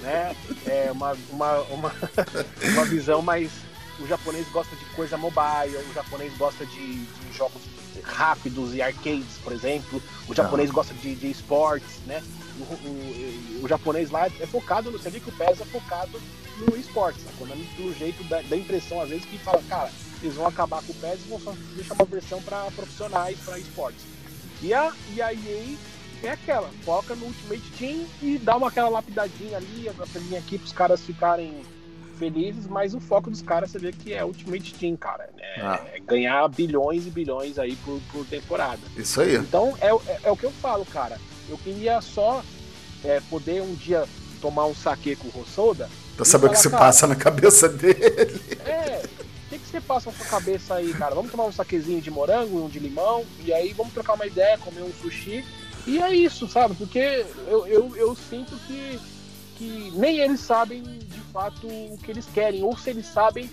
[0.02, 0.36] né?
[0.66, 1.92] É uma, uma, uma,
[2.72, 3.50] uma visão mais.
[3.98, 7.62] O japonês gosta de coisa mobile, o japonês gosta de, de jogos
[8.02, 10.02] rápidos e arcades, por exemplo.
[10.28, 10.72] O japonês ah.
[10.72, 12.22] gosta de, de esportes, né?
[12.58, 14.98] O, o, o, japonês lá é focado no.
[14.98, 16.20] Você vê que o PES é focado
[16.58, 17.24] no esportes.
[17.24, 17.32] Né?
[17.38, 19.90] Quando pelo jeito da, da, impressão, às vezes, que fala, cara,
[20.22, 23.58] eles vão acabar com o PES e vão só deixar uma versão para profissionais, para
[23.58, 24.04] esportes.
[24.62, 25.76] E a, e a EA
[26.22, 30.56] é aquela, foca no Ultimate Team e dá uma aquela lapidadinha ali, pra vir aqui
[30.56, 31.62] pros caras ficarem
[32.22, 35.28] felizes, mas o foco dos caras você vê que é Ultimate Team, cara.
[35.38, 35.84] É, ah.
[35.92, 38.80] é ganhar bilhões e bilhões aí por, por temporada.
[38.96, 39.36] Isso aí.
[39.36, 41.18] Então é, é, é, o que eu falo, cara.
[41.48, 42.42] Eu queria só
[43.04, 44.04] é, poder um dia
[44.40, 45.88] tomar um saque com o Rossoda.
[46.16, 48.40] Pra saber o que se passa na cabeça dele.
[48.66, 51.14] É, o que, que você passa na sua cabeça aí, cara?
[51.14, 54.58] Vamos tomar um saquezinho de morango, um de limão, e aí vamos trocar uma ideia,
[54.58, 55.44] comer um sushi
[55.86, 56.74] e é isso, sabe?
[56.74, 59.00] Porque eu, eu, eu sinto que,
[59.56, 63.50] que nem eles sabem de fato o que eles querem, ou se eles sabem,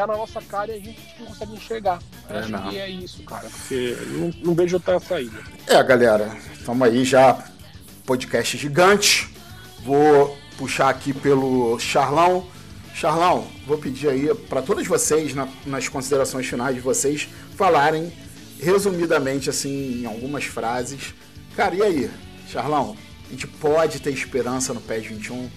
[0.00, 1.98] tá na nossa cara e a gente não consegue enxergar.
[2.28, 2.68] Eu é, acho não.
[2.68, 5.38] que é isso, cara, porque não, não vejo outra saída.
[5.66, 7.44] É, galera, estamos aí já,
[8.04, 9.28] podcast gigante.
[9.84, 12.46] Vou puxar aqui pelo Charlão.
[12.94, 18.10] Charlão, vou pedir aí para todos vocês, na, nas considerações finais de vocês, falarem
[18.58, 21.14] resumidamente, assim, em algumas frases,
[21.56, 22.10] Cara, e aí,
[22.50, 22.94] Charlão?
[23.26, 25.48] A gente pode ter esperança no PES 21?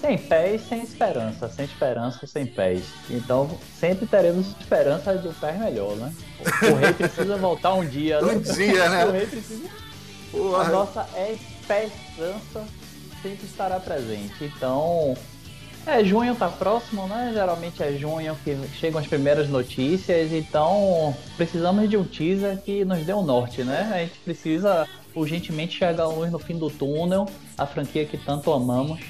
[0.00, 1.48] Sem pés, sem esperança.
[1.48, 2.84] Sem esperança, sem pés.
[3.10, 6.12] Então, sempre teremos esperança de um pés melhor, né?
[6.62, 8.32] O rei precisa voltar um dia, né?
[8.32, 9.04] Um dia, né?
[9.04, 9.68] O rei precisa...
[10.32, 10.64] Porra.
[10.64, 12.64] A nossa esperança
[13.20, 14.44] sempre estará presente.
[14.44, 15.14] Então,
[15.86, 17.32] é, junho tá próximo, né?
[17.34, 23.04] Geralmente é junho que chegam as primeiras notícias, então precisamos de um teaser que nos
[23.04, 23.90] dê um norte, né?
[23.92, 27.26] A gente precisa urgentemente chegar a luz no fim do túnel,
[27.58, 29.00] a franquia que tanto amamos.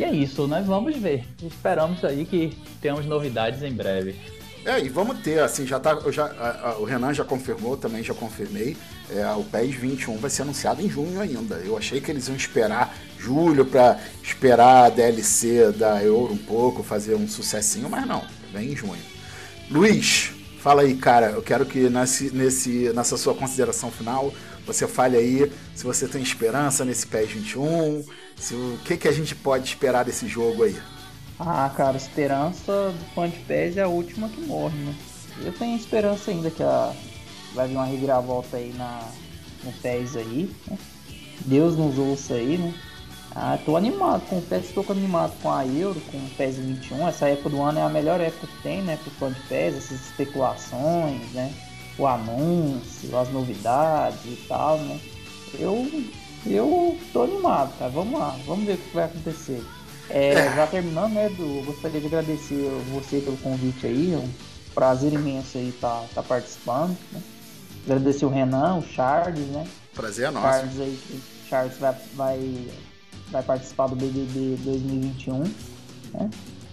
[0.00, 0.64] E é isso, né?
[0.66, 1.26] Vamos ver.
[1.42, 4.16] Esperamos aí que tenhamos novidades em breve.
[4.64, 5.94] É, e vamos ter, assim, já tá.
[6.10, 8.78] Já, a, a, o Renan já confirmou, também já confirmei.
[9.10, 11.56] É, o PES 21 vai ser anunciado em junho ainda.
[11.56, 16.82] Eu achei que eles iam esperar julho para esperar a DLC da Euro um pouco,
[16.82, 18.24] fazer um sucessinho, mas não,
[18.54, 19.02] vem em junho.
[19.70, 24.32] Luiz, fala aí, cara, eu quero que nesse, nesse, nessa sua consideração final
[24.66, 28.02] você fale aí se você tem esperança nesse PES 21,
[28.40, 30.76] se, o que, que a gente pode esperar desse jogo aí.
[31.38, 34.94] Ah, cara, esperança do fã de PES é a última que morre, né?
[35.42, 36.92] Eu tenho esperança ainda que a...
[37.54, 39.08] vai vir uma reviravolta aí na...
[39.64, 40.78] no PES aí, né?
[41.46, 42.74] Deus nos ouça aí, né?
[43.34, 47.08] Ah, tô animado, confesso que tô animado com a Euro, com o PES 21.
[47.08, 48.98] Essa época do ano é a melhor época que tem, né?
[49.02, 51.54] Pro fã de PES, essas especulações, né?
[52.00, 54.98] o anúncio, as novidades e tal, né?
[55.58, 55.86] Eu,
[56.46, 57.90] eu tô animado, cara.
[57.90, 59.62] Vamos lá, vamos ver o que vai acontecer.
[60.08, 60.56] É, é.
[60.56, 61.62] já terminando, né, Edu?
[61.64, 64.14] Gostaria de agradecer você pelo convite aí.
[64.14, 64.28] É um
[64.74, 66.96] prazer imenso aí estar tá, tá participando.
[67.12, 67.22] Né?
[67.86, 69.66] Agradecer o Renan, o Charles, né?
[69.94, 70.46] Prazer é nosso.
[70.46, 70.98] Charles, aí,
[71.48, 72.68] Charles vai, vai,
[73.30, 75.38] vai participar do BBB 2021.
[75.38, 76.30] Né?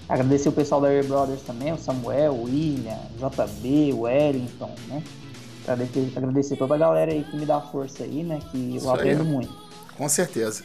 [0.10, 4.74] Agradecer o pessoal da Air Brothers também, o Samuel, o William, o JB, o Wellington,
[4.88, 5.04] né?
[5.68, 8.40] Agradecer, agradecer toda a galera aí que me dá força aí, né?
[8.52, 9.28] Que Isso eu aprendo aí.
[9.28, 9.54] muito.
[9.98, 10.64] Com certeza.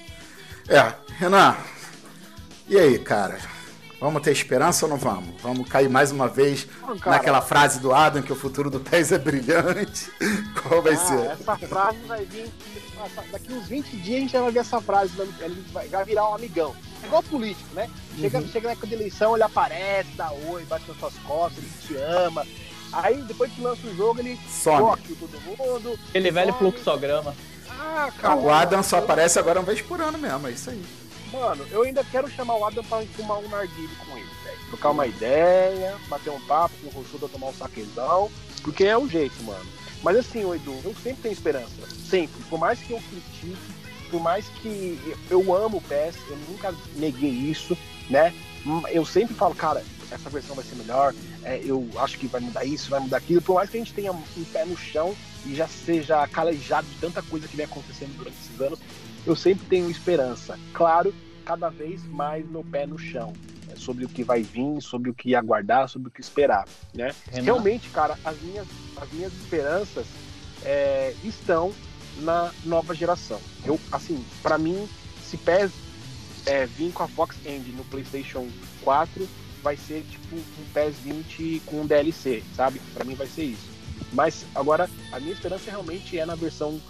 [0.69, 1.57] É, Renan,
[2.69, 3.39] e aí, cara?
[4.01, 5.41] Vamos ter esperança ou não vamos?
[5.41, 9.13] Vamos cair mais uma vez Não, naquela frase do Adam que o futuro do PES
[9.13, 10.11] é brilhante.
[10.61, 11.21] Qual vai Ah, ser?
[11.31, 12.51] essa frase vai vir.
[13.31, 16.35] Daqui uns 20 dias a gente vai ver essa frase, ele vai, vai virar um
[16.35, 16.75] amigão.
[17.03, 17.89] É igual político, né?
[18.19, 18.49] Chega, Uhum.
[18.49, 21.95] chega na época de eleição, ele aparece, dá oi, bate nas suas costas, ele te
[21.97, 22.45] ama.
[22.93, 24.97] Aí depois que lança o jogo, ele Some.
[25.19, 25.99] todo mundo.
[26.09, 27.35] Aquele velho fluxograma.
[27.69, 28.37] Ah, cara.
[28.37, 30.83] O Adam só aparece agora uma vez por ano mesmo, é isso aí.
[31.33, 34.59] Mano, eu ainda quero chamar o Adam pra fumar um narguilho com ele, velho.
[34.69, 38.31] Trocar uma ideia, bater um papo com o Rossuda, tomar um saquezão.
[38.63, 39.65] Porque é o jeito, mano.
[40.03, 41.73] Mas assim, ô Edu, eu sempre tenho esperança.
[42.09, 42.43] Sempre.
[42.51, 43.57] Por mais que eu critique,
[44.11, 47.77] por mais que eu amo o PES, eu nunca neguei isso,
[48.11, 48.35] né?
[48.91, 49.83] Eu sempre falo, cara,
[50.13, 53.43] essa versão vai ser melhor, é, eu acho que vai mudar isso, vai mudar aquilo.
[53.43, 55.15] Por mais que a gente tenha um pé no chão
[55.47, 58.79] e já seja calejado de tanta coisa que vem acontecendo durante esses anos,
[59.27, 60.59] eu sempre tenho esperança.
[60.73, 61.15] Claro,
[61.45, 63.33] cada vez mais meu pé no chão.
[63.67, 67.15] né, Sobre o que vai vir, sobre o que aguardar, sobre o que esperar, né?
[67.31, 67.45] Renan?
[67.45, 68.67] Realmente, cara, as minhas,
[68.97, 70.07] as minhas esperanças
[70.65, 71.73] é, estão
[72.19, 73.41] na nova geração.
[73.65, 74.89] Eu, assim, para mim,
[75.25, 75.73] se PES
[76.47, 78.49] é, vir com a Fox Engine no PlayStation
[78.83, 79.29] 4,
[79.63, 82.81] vai ser tipo um PES 20 com um DLC, sabe?
[82.95, 83.71] Para mim vai ser isso.
[84.13, 86.81] Mas agora a minha esperança realmente é na versão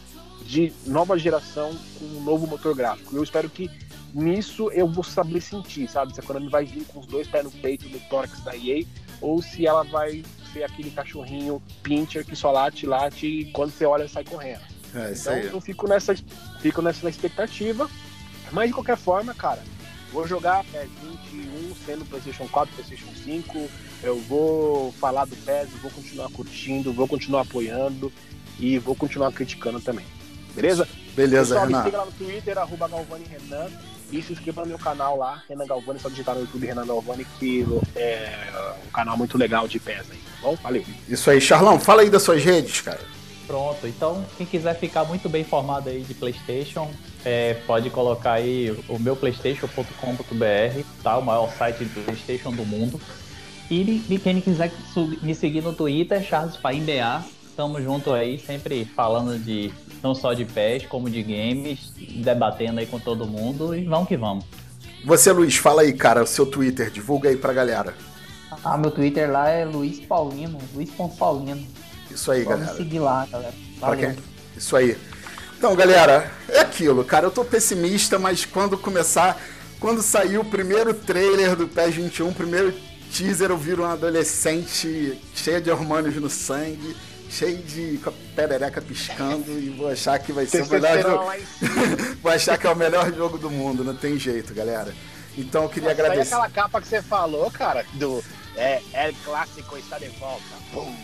[0.45, 3.15] de nova geração com um novo motor gráfico.
[3.15, 3.71] Eu espero que
[4.13, 6.13] nisso eu vou saber sentir, sabe?
[6.15, 8.85] Se a Konami vai vir com os dois pés no peito no tórax da EA
[9.21, 13.85] ou se ela vai ser aquele cachorrinho pincher que só late, late e quando você
[13.87, 14.61] olha sai correndo.
[14.95, 15.47] É Então aí.
[15.47, 16.15] eu fico nessa,
[16.61, 17.89] fico nessa expectativa.
[18.51, 19.63] Mas de qualquer forma, cara,
[20.13, 20.89] vou jogar PES
[21.33, 23.69] 21 sendo PlayStation 4, PlayStation 5.
[24.03, 28.13] Eu vou falar do PES, vou continuar curtindo, vou continuar apoiando
[28.59, 30.05] e vou continuar criticando também.
[30.55, 30.87] Beleza?
[31.15, 31.85] Beleza, Pessoal, me Renan.
[31.85, 33.71] siga lá no Twitter, arroba Galvani Renan.
[34.11, 37.25] E se inscreva no meu canal lá, Renan Galvani, só digitar no YouTube Renan Galvani,
[37.39, 37.67] que
[37.97, 40.55] é um canal muito legal de PES aí, tá bom?
[40.57, 40.85] Valeu.
[41.09, 43.01] Isso aí, Charlão, fala aí das suas redes, cara.
[43.47, 46.89] Pronto, então quem quiser ficar muito bem informado aí de PlayStation,
[47.25, 51.19] é, pode colocar aí o meu playstation.com.br, tá?
[51.19, 53.01] O maior site de PlayStation do mundo.
[53.71, 54.73] E, e quem quiser
[55.23, 57.25] me seguir no Twitter, Charles Paim BA.
[57.57, 59.71] Tamo junto aí, sempre falando de
[60.03, 64.17] não só de PES, como de games, debatendo aí com todo mundo e vamos que
[64.17, 64.45] vamos.
[65.05, 67.95] Você, Luiz, fala aí, cara, o seu Twitter, divulga aí pra galera.
[68.65, 71.67] Ah, meu Twitter lá é Luiz Paulino, Luiz.paulino.
[72.15, 72.77] Isso aí, me galera.
[72.77, 73.55] seguir lá, galera.
[73.79, 73.99] Valeu.
[73.99, 74.19] quem?
[74.57, 74.97] Isso aí.
[75.57, 77.27] Então, galera, é aquilo, cara.
[77.27, 79.41] Eu tô pessimista, mas quando começar.
[79.79, 82.73] Quando sair o primeiro trailer do PES 21, o primeiro
[83.13, 86.97] teaser, eu viro um adolescente cheio de hormônios no sangue,
[87.29, 88.01] cheio de
[88.37, 91.33] perereca piscando e vou achar que vai ser o melhor jogo.
[92.23, 94.95] Vou achar que é o melhor jogo do mundo, não tem jeito, galera.
[95.37, 96.35] Então eu queria Nossa, agradecer.
[96.35, 98.23] aquela capa que você falou, cara, do
[98.57, 100.45] é, El Clássico está de volta.
[100.73, 100.95] Pum.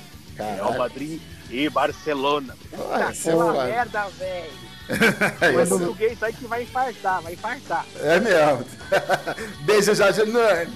[0.44, 0.78] Real.
[0.78, 1.20] Madrid
[1.50, 2.56] e Barcelona.
[2.70, 3.70] Puta, Olha, aquela vai.
[3.70, 4.68] merda, velho.
[5.42, 5.78] É O isso.
[5.78, 7.84] português aí que vai infartar, vai infartar.
[8.00, 8.64] É mesmo.
[9.66, 10.70] Beijo, Jorge Nunes.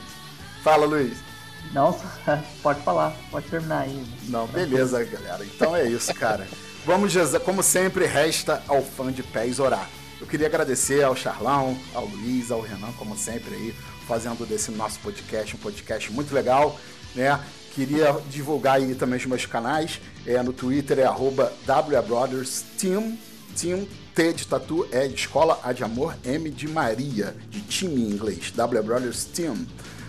[0.62, 1.16] Fala, Luiz.
[1.72, 1.98] Não,
[2.62, 4.05] pode falar, pode terminar aí.
[4.28, 5.43] Não, beleza, galera.
[5.44, 6.47] Então é isso, cara.
[6.84, 7.14] Vamos,
[7.44, 9.89] como sempre, resta ao fã de pés orar.
[10.20, 13.74] Eu queria agradecer ao Charlão, ao Luiz, ao Renan, como sempre aí,
[14.06, 16.78] fazendo desse nosso podcast um podcast muito legal,
[17.14, 17.40] né?
[17.74, 20.01] Queria divulgar aí também os meus canais.
[20.27, 23.16] É, no Twitter é arroba WBrothersTeam.
[23.55, 28.03] Team T de tatu é de escola, A de amor, M de Maria, de time
[28.03, 28.51] em inglês.
[28.55, 29.66] W Brothers Team,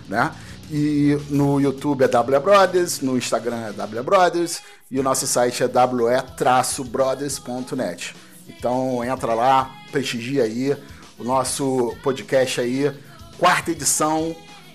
[0.08, 0.34] né?
[0.70, 5.62] E no YouTube é W Brothers, no Instagram é W Brothers e o nosso site
[5.62, 8.16] é we-brothers.net.
[8.48, 10.74] Então entra lá, prestigia aí
[11.18, 12.90] o nosso podcast aí,
[13.38, 14.34] quarta edição,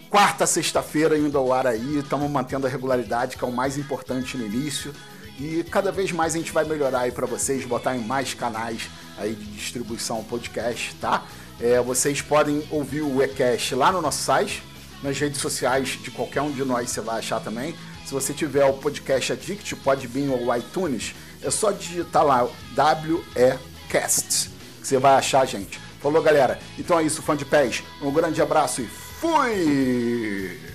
[0.10, 4.38] quarta sexta-feira indo ao ar aí, estamos mantendo a regularidade que é o mais importante
[4.38, 4.94] no início.
[5.40, 8.90] E cada vez mais a gente vai melhorar aí para vocês, botar em mais canais
[9.18, 11.24] aí de distribuição podcast, tá?
[11.62, 14.64] É, vocês podem ouvir o Ecast lá no nosso site,
[15.02, 17.76] nas redes sociais de qualquer um de nós você vai achar também.
[18.06, 24.50] Se você tiver o podcast Addict, Podbean ou iTunes, é só digitar lá WECast,
[24.82, 25.80] que você vai achar gente.
[26.02, 26.60] Falou, galera?
[26.78, 27.84] Então é isso, fã de pés.
[28.02, 28.90] Um grande abraço e
[29.20, 30.69] fui!